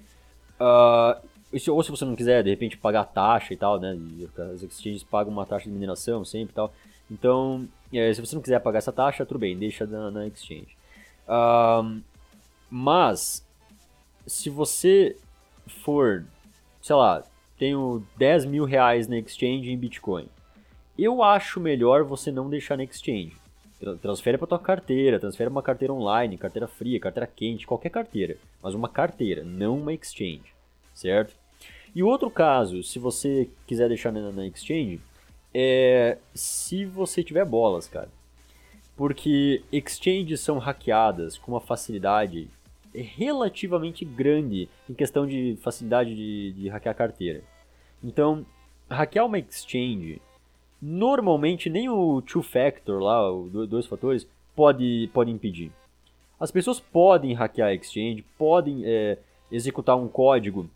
Se- 0.59 1.21
ou 1.69 1.83
se 1.83 1.91
você 1.91 2.05
não 2.05 2.17
quiser, 2.17 2.43
de 2.43 2.51
repente, 2.51 2.77
pagar 2.77 3.05
taxa 3.05 3.53
e 3.53 3.57
tal, 3.57 3.79
né? 3.81 3.97
As 4.53 4.63
exchanges 4.63 5.03
pagam 5.03 5.33
uma 5.33 5.47
taxa 5.47 5.65
de 5.67 5.71
mineração 5.71 6.25
sempre 6.25 6.53
e 6.53 6.55
tal. 6.55 6.73
Então, 7.11 7.67
é, 7.93 8.13
se 8.13 8.21
você 8.21 8.35
não 8.35 8.43
quiser 8.43 8.61
pagar 8.61 8.79
essa 8.79 8.93
taxa, 8.93 9.25
tudo 9.25 9.39
bem, 9.39 9.57
deixa 9.57 9.87
na, 9.87 10.11
na 10.11 10.27
exchange. 10.27 10.77
Ahn, 11.29 12.01
mas, 12.71 13.45
se 14.27 14.51
você 14.51 15.17
for, 15.85 16.25
sei 16.83 16.97
lá, 16.97 17.23
tenho 17.59 18.05
10 18.17 18.45
mil 18.45 18.65
reais 18.65 19.07
na 19.09 19.19
exchange 19.19 19.71
em 19.71 19.79
Bitcoin, 19.79 20.29
eu 20.99 21.23
acho 21.23 21.61
melhor 21.61 22.03
você 22.05 22.31
não 22.33 22.51
deixar 22.51 22.77
na 22.77 22.85
exchange. 22.85 23.37
Tra- 23.79 23.97
Transfere 23.97 24.39
para 24.39 24.47
tua 24.47 24.59
carteira, 24.59 25.21
transfere 25.21 25.49
uma 25.51 25.63
carteira 25.63 25.93
online, 25.93 26.37
carteira 26.39 26.67
fria, 26.67 26.99
carteira 26.99 27.27
quente, 27.27 27.67
qualquer 27.67 27.91
carteira, 27.91 28.37
mas 28.63 28.75
uma 28.75 28.89
carteira, 28.89 29.45
não 29.45 29.79
uma 29.79 29.93
exchange, 29.93 30.45
certo? 30.95 31.35
E 31.97 32.03
outro 32.03 32.31
caso, 32.31 32.83
se 32.83 32.99
você 32.99 33.49
quiser 33.67 33.89
deixar 33.89 34.13
na, 34.13 34.31
na 34.31 34.47
exchange, 34.47 35.01
é 35.55 36.19
se 36.35 36.85
você 36.85 37.25
tiver 37.25 37.47
bolas, 37.47 37.89
cara. 37.89 38.11
Porque 38.95 39.63
exchanges 39.73 40.41
são 40.41 40.59
hackeadas 40.59 41.39
com 41.39 41.53
uma 41.53 41.61
facilidade 41.61 42.51
relativamente 42.95 44.05
grande 44.05 44.69
em 44.91 44.93
questão 44.93 45.27
de 45.27 45.57
facilidade 45.63 46.15
de, 46.15 46.53
de 46.53 46.69
hackear 46.69 46.95
carteira. 46.95 47.43
Então, 48.05 48.45
hackear 48.91 49.25
uma 49.25 49.39
exchange, 49.39 50.21
normalmente 50.81 51.71
nem 51.71 51.89
o 51.89 52.21
two-factor 52.21 53.03
lá, 53.03 53.33
o 53.33 53.49
do- 53.49 53.67
dois 53.67 53.87
fatores, 53.87 54.27
pode, 54.55 55.09
pode 55.15 55.31
impedir. 55.31 55.73
As 56.39 56.51
pessoas 56.51 56.79
podem 56.79 57.33
hackear 57.33 57.69
a 57.69 57.75
exchange, 57.75 58.23
podem 58.37 58.83
é, 58.85 59.17
executar 59.51 59.97
um 59.97 60.09
código, 60.09 60.69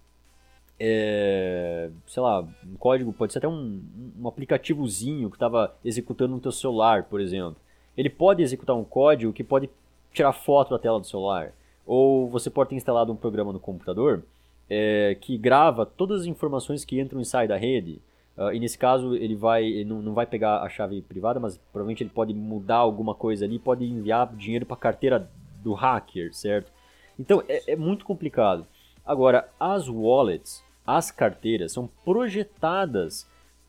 é, 0.80 1.90
sei 2.06 2.22
lá, 2.22 2.40
um 2.40 2.74
código, 2.78 3.12
pode 3.12 3.34
ser 3.34 3.38
até 3.38 3.48
um, 3.48 3.82
um 4.18 4.26
aplicativozinho 4.26 5.28
que 5.28 5.36
estava 5.36 5.76
executando 5.84 6.34
no 6.34 6.40
teu 6.40 6.50
celular, 6.50 7.04
por 7.04 7.20
exemplo. 7.20 7.56
Ele 7.96 8.08
pode 8.08 8.42
executar 8.42 8.74
um 8.74 8.84
código 8.84 9.32
que 9.32 9.44
pode 9.44 9.68
tirar 10.10 10.32
foto 10.32 10.70
da 10.70 10.78
tela 10.78 10.98
do 10.98 11.06
celular. 11.06 11.52
Ou 11.86 12.28
você 12.28 12.48
pode 12.48 12.70
ter 12.70 12.76
instalado 12.76 13.12
um 13.12 13.16
programa 13.16 13.52
no 13.52 13.60
computador 13.60 14.24
é, 14.70 15.16
que 15.20 15.36
grava 15.36 15.84
todas 15.84 16.22
as 16.22 16.26
informações 16.26 16.84
que 16.84 16.98
entram 16.98 17.20
e 17.20 17.26
saem 17.26 17.48
da 17.48 17.56
rede. 17.56 18.00
Ah, 18.38 18.54
e 18.54 18.58
nesse 18.58 18.78
caso 18.78 19.14
ele 19.14 19.34
vai 19.34 19.64
ele 19.64 19.84
não, 19.84 20.00
não 20.00 20.14
vai 20.14 20.24
pegar 20.24 20.62
a 20.62 20.68
chave 20.70 21.02
privada, 21.02 21.38
mas 21.38 21.58
provavelmente 21.72 22.02
ele 22.02 22.10
pode 22.10 22.32
mudar 22.32 22.76
alguma 22.76 23.14
coisa 23.14 23.44
ali, 23.44 23.58
pode 23.58 23.84
enviar 23.84 24.34
dinheiro 24.34 24.64
para 24.64 24.76
a 24.76 24.80
carteira 24.80 25.30
do 25.62 25.74
hacker, 25.74 26.32
certo? 26.32 26.72
Então 27.18 27.42
é, 27.46 27.72
é 27.72 27.76
muito 27.76 28.04
complicado. 28.04 28.66
Agora, 29.04 29.48
as 29.58 29.88
wallets, 29.88 30.62
as 30.86 31.10
carteiras, 31.10 31.72
são 31.72 31.88
projetadas 32.04 33.26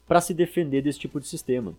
para 0.07 0.21
se 0.21 0.33
defender 0.33 0.81
desse 0.81 0.99
tipo 0.99 1.19
de 1.19 1.27
sistema. 1.27 1.73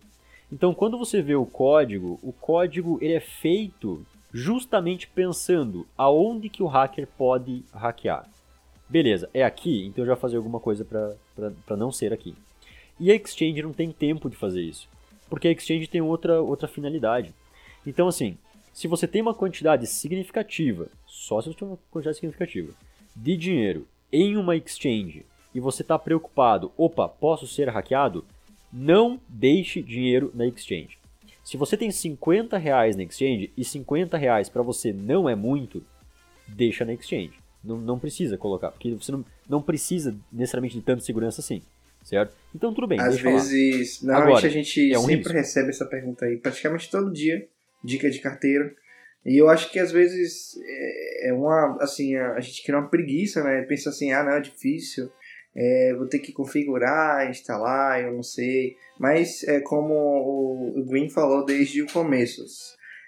Então, 0.51 0.73
quando 0.73 0.97
você 0.97 1.21
vê 1.21 1.35
o 1.35 1.45
código, 1.45 2.19
o 2.21 2.31
código 2.31 2.97
ele 3.01 3.13
é 3.13 3.19
feito 3.19 4.05
justamente 4.31 5.07
pensando 5.07 5.87
aonde 5.97 6.49
que 6.49 6.63
o 6.63 6.67
hacker 6.67 7.07
pode 7.17 7.63
hackear. 7.73 8.27
Beleza, 8.89 9.29
é 9.33 9.43
aqui, 9.43 9.85
então 9.85 10.03
eu 10.03 10.07
já 10.07 10.15
fazer 10.15 10.37
alguma 10.37 10.59
coisa 10.59 10.85
para 10.85 11.77
não 11.77 11.91
ser 11.91 12.13
aqui. 12.13 12.35
E 12.99 13.11
a 13.11 13.15
Exchange 13.15 13.61
não 13.61 13.73
tem 13.73 13.91
tempo 13.91 14.29
de 14.29 14.35
fazer 14.35 14.61
isso, 14.61 14.87
porque 15.29 15.47
a 15.47 15.51
Exchange 15.51 15.87
tem 15.87 16.01
outra, 16.01 16.41
outra 16.41 16.67
finalidade. 16.67 17.33
Então, 17.85 18.07
assim, 18.07 18.37
se 18.71 18.87
você 18.87 19.07
tem 19.07 19.21
uma 19.21 19.33
quantidade 19.33 19.85
significativa, 19.87 20.87
só 21.05 21.41
se 21.41 21.49
você 21.49 21.57
tem 21.57 21.67
uma 21.67 21.79
quantidade 21.91 22.17
significativa, 22.17 22.73
de 23.15 23.37
dinheiro 23.37 23.87
em 24.13 24.37
uma 24.37 24.55
Exchange 24.55 25.25
e 25.55 25.59
você 25.59 25.81
está 25.81 25.97
preocupado, 25.97 26.71
opa, 26.77 27.09
posso 27.09 27.47
ser 27.47 27.67
hackeado? 27.67 28.23
Não 28.71 29.19
deixe 29.27 29.81
dinheiro 29.81 30.31
na 30.35 30.45
Exchange. 30.47 30.97
Se 31.43 31.57
você 31.57 31.75
tem 31.75 31.91
50 31.91 32.57
reais 32.57 32.95
na 32.95 33.03
Exchange 33.03 33.51
e 33.57 33.65
50 33.65 34.15
reais 34.17 34.47
para 34.49 34.61
você 34.61 34.93
não 34.93 35.27
é 35.27 35.35
muito, 35.35 35.83
deixa 36.47 36.85
na 36.85 36.93
Exchange. 36.93 37.33
Não, 37.63 37.77
não 37.77 37.97
precisa 37.99 38.37
colocar, 38.37 38.71
porque 38.71 38.93
você 38.93 39.11
não, 39.11 39.25
não 39.49 39.61
precisa 39.61 40.15
necessariamente 40.31 40.75
de 40.75 40.81
tanta 40.83 41.01
segurança 41.01 41.41
assim, 41.41 41.61
certo? 42.03 42.33
Então 42.53 42.73
tudo 42.73 42.87
bem, 42.87 42.99
Às 42.99 43.15
deixa 43.15 43.29
lá. 43.29 43.35
vezes, 43.35 44.01
normalmente 44.01 44.31
Agora, 44.31 44.47
a 44.47 44.49
gente 44.51 44.93
é 44.93 44.99
um 44.99 45.01
sempre 45.01 45.15
risco. 45.17 45.33
recebe 45.33 45.69
essa 45.69 45.85
pergunta 45.85 46.25
aí, 46.25 46.37
praticamente 46.37 46.89
todo 46.91 47.11
dia, 47.11 47.47
dica 47.83 48.09
de 48.09 48.19
carteira. 48.19 48.75
E 49.25 49.37
eu 49.37 49.49
acho 49.49 49.71
que 49.71 49.79
às 49.79 49.91
vezes 49.91 50.57
é 50.57 51.03
é 51.23 51.31
uma, 51.31 51.77
assim, 51.79 52.15
a 52.17 52.39
gente 52.41 52.63
cria 52.63 52.77
uma 52.77 52.89
preguiça, 52.89 53.41
né? 53.43 53.61
Pensa 53.61 53.89
assim, 53.89 54.11
ah, 54.11 54.23
não, 54.23 54.33
é 54.33 54.41
difícil, 54.41 55.09
é, 55.55 55.93
vou 55.97 56.07
ter 56.07 56.19
que 56.19 56.33
configurar, 56.33 57.29
instalar, 57.29 58.01
eu 58.03 58.13
não 58.13 58.23
sei. 58.23 58.75
Mas 58.99 59.43
é 59.45 59.61
como 59.61 59.93
o 59.93 60.85
Green 60.85 61.09
falou 61.09 61.45
desde 61.45 61.81
o 61.81 61.87
começo. 61.87 62.43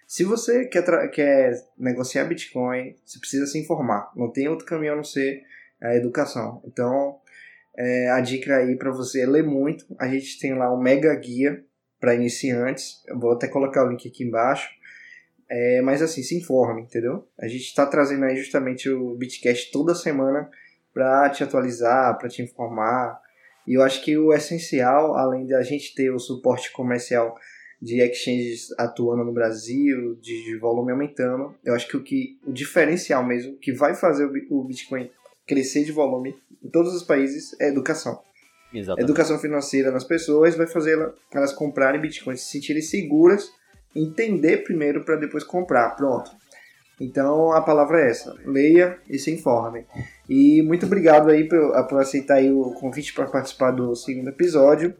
Se 0.07 0.23
você 0.23 0.65
quer, 0.65 1.09
quer 1.09 1.53
negociar 1.77 2.25
Bitcoin, 2.25 2.95
você 3.03 3.19
precisa 3.19 3.45
se 3.47 3.59
informar. 3.59 4.11
Não 4.15 4.31
tem 4.31 4.47
outro 4.47 4.65
caminho 4.65 4.93
a 4.93 4.95
não 4.95 5.03
ser 5.03 5.43
a 5.81 5.95
educação. 5.95 6.61
Então, 6.65 7.19
é, 7.77 8.09
a 8.11 8.21
dica 8.21 8.55
aí 8.55 8.77
para 8.77 8.91
você 8.91 9.21
é 9.21 9.27
ler 9.27 9.43
muito. 9.43 9.85
A 9.99 10.07
gente 10.07 10.39
tem 10.39 10.53
lá 10.53 10.73
um 10.73 10.79
mega 10.79 11.13
guia 11.15 11.63
para 11.99 12.15
iniciantes. 12.15 13.03
Eu 13.07 13.19
vou 13.19 13.31
até 13.33 13.47
colocar 13.47 13.83
o 13.83 13.89
link 13.89 14.07
aqui 14.07 14.23
embaixo. 14.23 14.69
É, 15.49 15.81
mas 15.81 16.01
assim, 16.01 16.23
se 16.23 16.35
informe, 16.37 16.81
entendeu? 16.81 17.27
A 17.39 17.47
gente 17.47 17.65
está 17.65 17.85
trazendo 17.85 18.25
aí 18.25 18.35
justamente 18.35 18.89
o 18.89 19.15
Bitcast 19.15 19.71
toda 19.71 19.93
semana 19.93 20.49
para 20.93 21.29
te 21.29 21.43
atualizar, 21.43 22.17
para 22.17 22.29
te 22.29 22.41
informar. 22.41 23.19
E 23.67 23.75
eu 23.75 23.81
acho 23.83 24.03
que 24.03 24.17
o 24.17 24.33
essencial, 24.33 25.15
além 25.15 25.45
de 25.45 25.53
a 25.53 25.61
gente 25.61 25.93
ter 25.93 26.09
o 26.11 26.19
suporte 26.19 26.71
comercial 26.71 27.35
de 27.81 27.99
exchanges 28.01 28.69
atuando 28.77 29.23
no 29.23 29.33
Brasil, 29.33 30.15
de, 30.15 30.45
de 30.45 30.57
volume 30.57 30.91
aumentando, 30.91 31.53
eu 31.63 31.73
acho 31.75 31.87
que 31.87 31.97
o 31.97 32.03
que 32.03 32.39
o 32.45 32.51
diferencial 32.51 33.23
mesmo 33.23 33.57
que 33.57 33.71
vai 33.73 33.93
fazer 33.93 34.25
o 34.25 34.31
o 34.59 34.63
Bitcoin 34.63 35.09
crescer 35.45 35.83
de 35.83 35.91
volume 35.91 36.35
em 36.63 36.69
todos 36.69 36.93
os 36.95 37.03
países 37.03 37.55
é 37.59 37.65
a 37.65 37.69
educação. 37.69 38.19
A 38.73 38.77
Exatamente. 38.77 39.03
educação 39.03 39.37
financeira 39.39 39.91
nas 39.91 40.03
pessoas 40.03 40.55
vai 40.55 40.65
fazer 40.67 40.93
ela- 40.93 41.13
elas 41.33 41.53
comprarem 41.53 42.01
Bitcoin, 42.01 42.35
se 42.35 42.45
sentirem 42.51 42.81
seguras, 42.81 43.51
entender 43.95 44.57
primeiro 44.63 45.03
para 45.03 45.15
depois 45.15 45.43
comprar. 45.43 45.91
Pronto. 45.95 46.31
Então 46.99 47.51
a 47.51 47.61
palavra 47.61 48.01
é 48.01 48.09
essa: 48.09 48.35
leia 48.45 48.97
e 49.09 49.17
se 49.19 49.31
informe. 49.31 49.85
E 50.29 50.61
muito 50.61 50.85
obrigado 50.85 51.29
aí 51.29 51.43
por, 51.47 51.87
por 51.87 52.01
aceitar 52.01 52.35
aí 52.35 52.51
o 52.51 52.71
convite 52.71 53.13
para 53.13 53.25
participar 53.25 53.71
do 53.71 53.95
segundo 53.95 54.29
episódio. 54.29 54.93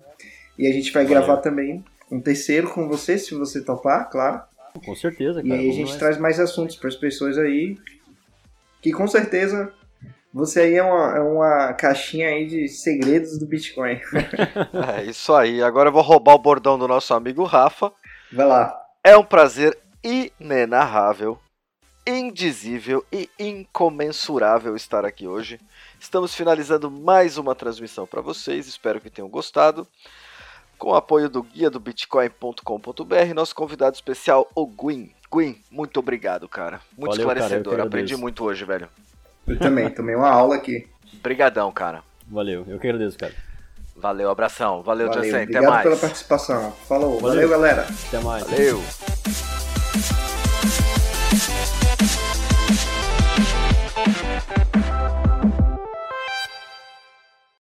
E 0.58 0.68
a 0.68 0.72
gente 0.74 0.92
vai 0.92 1.04
Valeu. 1.06 1.20
gravar 1.20 1.38
também 1.42 1.84
um 2.12 2.20
terceiro 2.22 2.70
com 2.70 2.88
você, 2.88 3.18
se 3.18 3.34
você 3.36 3.62
topar, 3.64 4.10
claro. 4.10 4.42
Com 4.86 4.96
certeza, 4.96 5.42
E 5.42 5.48
cara. 5.50 5.60
aí 5.62 5.70
a 5.70 5.74
gente 5.74 5.88
nessa. 5.88 6.00
traz 6.00 6.18
mais 6.18 6.40
assuntos 6.40 6.76
para 6.76 6.90
as 6.90 6.96
pessoas 6.96 7.38
aí 7.38 7.78
que 8.82 8.92
com 8.92 9.08
certeza 9.08 9.74
Você 10.34 10.60
aí 10.60 10.76
é 10.76 10.84
uma, 10.84 11.16
é 11.16 11.20
uma 11.22 11.74
caixinha 11.74 12.28
aí 12.28 12.46
de 12.46 12.68
segredos 12.68 13.40
do 13.40 13.46
Bitcoin. 13.48 14.00
É 14.98 15.04
isso 15.06 15.34
aí. 15.34 15.64
Agora 15.64 15.88
eu 15.90 15.94
vou 15.94 16.02
roubar 16.02 16.36
o 16.36 16.40
bordão 16.40 16.78
do 16.78 16.88
nosso 16.90 17.14
amigo 17.14 17.44
Rafa. 17.46 17.92
Vai 18.34 18.46
lá. 18.46 18.78
É 19.06 19.16
um 19.16 19.24
prazer 19.24 19.78
inenarrável, 20.04 21.38
indizível 22.08 23.06
e 23.12 23.30
incomensurável 23.38 24.76
estar 24.76 25.06
aqui 25.06 25.28
hoje. 25.28 25.60
Estamos 26.00 26.34
finalizando 26.34 26.90
mais 26.90 27.38
uma 27.38 27.54
transmissão 27.54 28.08
para 28.08 28.20
vocês. 28.20 28.66
Espero 28.66 29.00
que 29.00 29.12
tenham 29.12 29.30
gostado. 29.30 29.88
Com 30.80 30.90
o 30.90 30.96
apoio 30.96 31.30
do 31.30 31.44
guia 31.44 31.70
do 31.70 31.80
bitcoin.com.br, 31.80 33.34
nosso 33.36 33.54
convidado 33.54 33.94
especial, 33.94 34.50
o 34.56 34.66
Gwyn. 34.66 35.12
Gwyn, 35.30 35.62
muito 35.70 36.00
obrigado, 36.00 36.50
cara. 36.50 36.82
Muito 36.98 37.12
Valeu, 37.12 37.28
cara, 37.28 37.40
esclarecedor. 37.42 37.74
agradeço. 37.74 37.88
Aprendi 37.88 38.18
muito 38.18 38.44
hoje, 38.44 38.66
velho. 38.66 38.90
Eu 39.46 39.60
também, 39.60 39.88
tomei 39.92 40.16
uma 40.16 40.32
aula 40.32 40.56
aqui. 40.56 40.88
Brigadão, 41.22 41.72
cara. 41.72 42.02
Valeu, 42.28 42.66
eu 42.68 42.80
que 42.80 42.88
agradeço, 42.88 43.20
cara. 43.20 43.36
Valeu, 43.96 44.30
abração. 44.30 44.82
Valeu, 44.84 45.08
Valeu, 45.08 45.24
Jansen. 45.24 45.44
Até 45.44 45.44
obrigado 45.44 45.70
mais. 45.72 45.84
pela 45.84 45.96
participação. 45.98 46.74
Falou, 46.88 47.20
Valeu. 47.20 47.48
valeu 47.48 47.50
galera. 47.50 47.88
Até 48.08 48.20
mais. 48.20 48.44
Valeu. 48.44 48.84